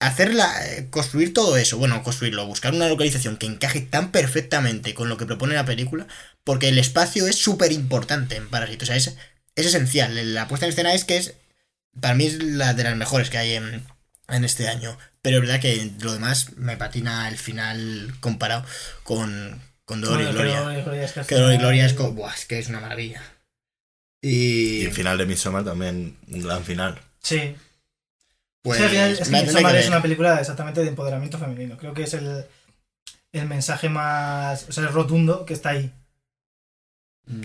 [0.00, 5.08] hacerla, eh, construir todo eso, bueno, construirlo, buscar una localización que encaje tan perfectamente con
[5.08, 6.08] lo que propone la película,
[6.44, 9.16] porque el espacio es súper importante en Parasite, o sea, es,
[9.54, 10.34] es esencial.
[10.34, 11.34] La puesta en escena es que es,
[12.00, 13.86] para mí es la de las mejores que hay en,
[14.28, 18.64] en este año, pero es verdad que lo demás me patina el final comparado
[19.02, 20.54] con, con Dolor y Bueno, Gloria.
[20.54, 22.34] que Dolor y Gloria es que al Que Dolor y final- Gloria es, co- buah,
[22.34, 23.22] es que es una maravilla.
[24.22, 27.00] Y Y el final de Midsommar también, un gran final.
[27.22, 27.56] Sí.
[28.62, 31.76] pues Sí, al final es que Midsommar que es una película exactamente de empoderamiento femenino.
[31.76, 32.44] Creo que es el,
[33.32, 35.92] el mensaje más o sea, rotundo que está ahí.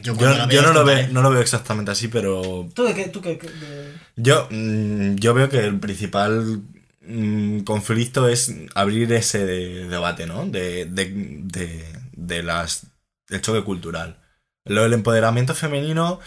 [0.04, 3.06] Yo, no, lo veo, no lo veo exactamente así, pero ¿Tú de qué?
[3.08, 3.38] ¿Tú qué?
[3.38, 6.62] qué- de- yo, mm, yo veo que el principal
[7.02, 10.46] mm, conflicto es abrir ese de- debate, ¿no?
[10.46, 11.06] De, de,
[11.44, 12.88] de, de las,
[13.30, 14.20] del choque cultural.
[14.66, 16.20] Lo del empoderamiento femenino,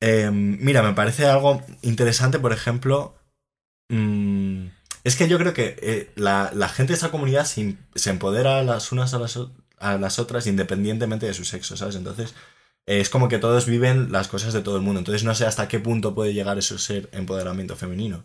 [0.00, 3.14] eh, mira, me parece algo interesante, por ejemplo,
[3.88, 4.66] mm,
[5.04, 8.62] es que yo creo que eh, la, la gente de esa comunidad se, se empodera
[8.62, 11.96] las unas a las, o- a las otras independientemente de su sexo, ¿sabes?
[11.96, 12.34] Entonces,
[12.86, 14.98] es como que todos viven las cosas de todo el mundo.
[15.00, 18.24] Entonces, no sé hasta qué punto puede llegar eso a ser empoderamiento femenino,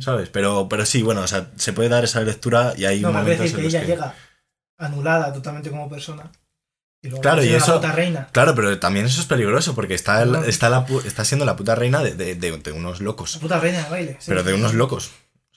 [0.00, 0.28] ¿sabes?
[0.28, 3.18] Pero, pero sí, bueno, o sea, se puede dar esa lectura y hay No, me
[3.20, 3.86] momentos decir que en los ella que...
[3.92, 4.14] llega
[4.78, 6.30] anulada totalmente como persona.
[7.04, 8.28] Y luego Claro, y eso- puta reina.
[8.32, 11.74] Claro, pero también eso es peligroso porque está, el- está, la, está siendo la puta
[11.74, 13.38] reina de, de- de- de unos La locos.
[13.38, 14.16] puta reina de baile.
[14.20, 14.26] sí.
[14.28, 15.10] Pero de unos locos.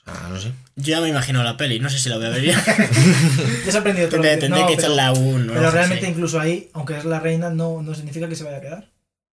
[0.06, 0.52] Sea, no sé.
[0.76, 2.64] Yo ya me imagino la peli, no sé si la voy a ver ya.
[3.66, 4.20] Ya se ha aprendido todo.
[4.20, 5.48] Tendré, no, que pero- echarla un.
[5.52, 8.60] Pero realmente incluso ahí, aunque es la reina, no, no significa que se vaya a
[8.60, 8.90] quedar.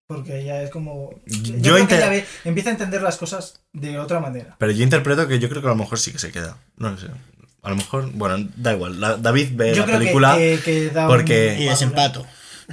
[0.08, 1.10] Porque ella es como...
[1.26, 4.56] Yo, Yo creo que ella ve- empieza a entender las cosas de otra manera.
[4.58, 6.58] Pero yo interpreto que yo creo que a lo mejor sí que se queda.
[6.76, 7.06] No lo sé.
[7.62, 9.00] A lo mejor, bueno, da igual.
[9.00, 10.36] La- David ve Yo la que- película.
[10.36, 12.26] que, que da porque- un- Y desempato.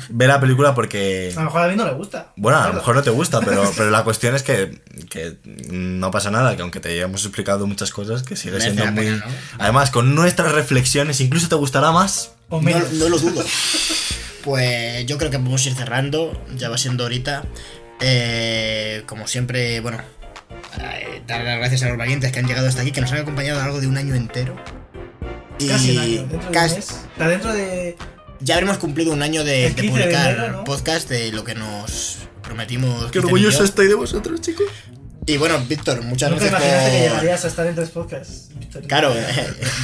[0.10, 1.32] Ve la película porque.
[1.36, 2.32] A lo mejor a David no le gusta.
[2.36, 5.38] Bueno, a lo mejor no te gusta, pero, pero la cuestión es que, que
[5.70, 8.92] no pasa nada, que aunque te hayamos explicado muchas cosas, que sigue Merece siendo la
[8.92, 9.04] muy...
[9.06, 9.32] pena, ¿no?
[9.60, 12.32] Además, con nuestras reflexiones, incluso te gustará más.
[12.50, 12.92] O No, menos.
[12.94, 13.44] no lo dudo.
[14.44, 17.44] Pues yo creo que podemos ir cerrando, ya va siendo ahorita.
[18.00, 20.00] Eh, como siempre, bueno,
[20.80, 23.20] eh, dar las gracias a los valientes que han llegado hasta aquí, que nos han
[23.20, 24.56] acompañado a lo largo de un año entero.
[25.60, 27.00] Y Casi un año, dentro de casi- mes.
[27.18, 27.98] Dentro de.
[28.40, 30.64] Ya habremos cumplido un año de, El de 15 de publicar enero, ¿no?
[30.64, 33.12] podcast de lo que nos prometimos.
[33.12, 34.68] Qué orgulloso estoy de vosotros, chicos.
[35.26, 37.10] Y bueno, Víctor, muchas gracias imaginaste que por...
[37.10, 38.50] llegarías a estar en tres podcasts.
[38.56, 38.82] Víctor.
[38.88, 39.14] Claro,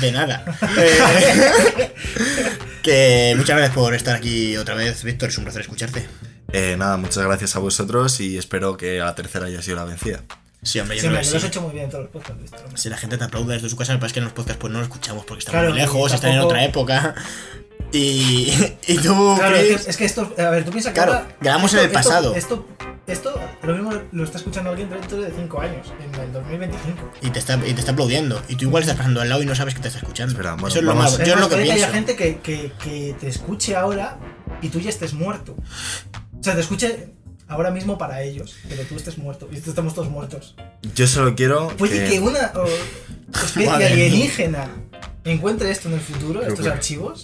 [0.01, 0.43] de nada.
[0.77, 1.93] Eh,
[2.81, 5.29] que muchas gracias por estar aquí otra vez, Víctor.
[5.29, 6.05] Es un placer escucharte.
[6.51, 9.83] Eh, nada, muchas gracias a vosotros y espero que a la tercera haya sido la
[9.85, 10.23] vencida.
[10.63, 11.37] Sí, hombre, yo Sí, que lo has sí.
[11.45, 12.61] hecho muy bien en todos los podcasts, Víctor.
[12.79, 14.33] Si la gente te aplaude desde su casa, lo que pasa es que en los
[14.33, 17.15] podcasts pues no lo escuchamos porque están Claro, muy lejos, están en tampoco- otra época.
[17.97, 18.51] Y,
[18.87, 20.33] y tú, Claro, es que, es que esto.
[20.37, 20.95] A ver, tú piensas que.
[20.99, 22.35] Claro, ahora- grabamos esto- en el pasado.
[22.35, 22.65] Esto,
[23.07, 27.11] esto, lo mismo lo está escuchando alguien dentro de 5 años, en el 2025.
[27.21, 28.41] y te, está, y te está aplaudiendo.
[28.49, 30.31] Y tú igual estás pasando al lado y no sabes que te está escuchando.
[30.33, 31.17] Espera, bueno, Eso es lo más.
[31.19, 31.85] Yo es lo que puede pienso.
[31.85, 34.17] haya gente que, que, que te escuche ahora
[34.61, 35.55] y tú ya estés muerto.
[36.39, 37.13] O sea, te escuche
[37.47, 39.47] ahora mismo para ellos, pero tú estés muerto.
[39.51, 40.55] Y estamos todos muertos.
[40.95, 42.65] Yo solo quiero Puede que una o,
[43.45, 44.67] especie alienígena
[45.23, 47.23] encuentre esto en el futuro, estos archivos,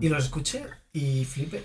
[0.00, 1.64] y los escuche y flipe.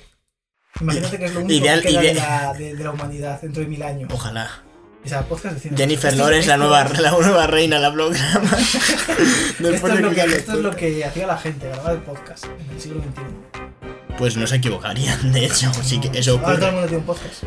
[0.81, 3.61] Imagínate que es lo único Ideal- que queda de la, de, de la humanidad dentro
[3.61, 4.09] de mil años.
[4.13, 4.49] Ojalá.
[5.03, 5.77] O sea, podcast de cine.
[5.77, 8.49] Jennifer Lawrence, la nueva, la nueva reina, la programa.
[8.57, 12.43] Esto es, de lo que, esto es lo que hacía la gente, grabar el podcast
[12.45, 14.15] en el siglo XXI.
[14.17, 15.71] Pues no se equivocarían, de hecho.
[15.81, 17.43] Sí que eso Ahora todo el mundo tiene un podcast.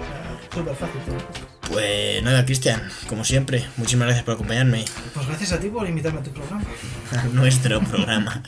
[0.55, 1.23] Súper fácil tener.
[1.71, 4.85] Pues nada, Cristian, como siempre, muchísimas gracias por acompañarme
[5.15, 6.65] Pues gracias a ti por invitarme a tu programa.
[7.13, 8.43] a nuestro programa.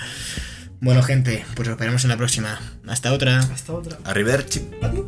[0.85, 2.61] Bueno, gente, pues nos veremos en la próxima.
[2.86, 3.39] Hasta otra.
[3.39, 3.97] Hasta otra.
[4.05, 4.69] Arrivederci.
[4.82, 5.06] Adiós.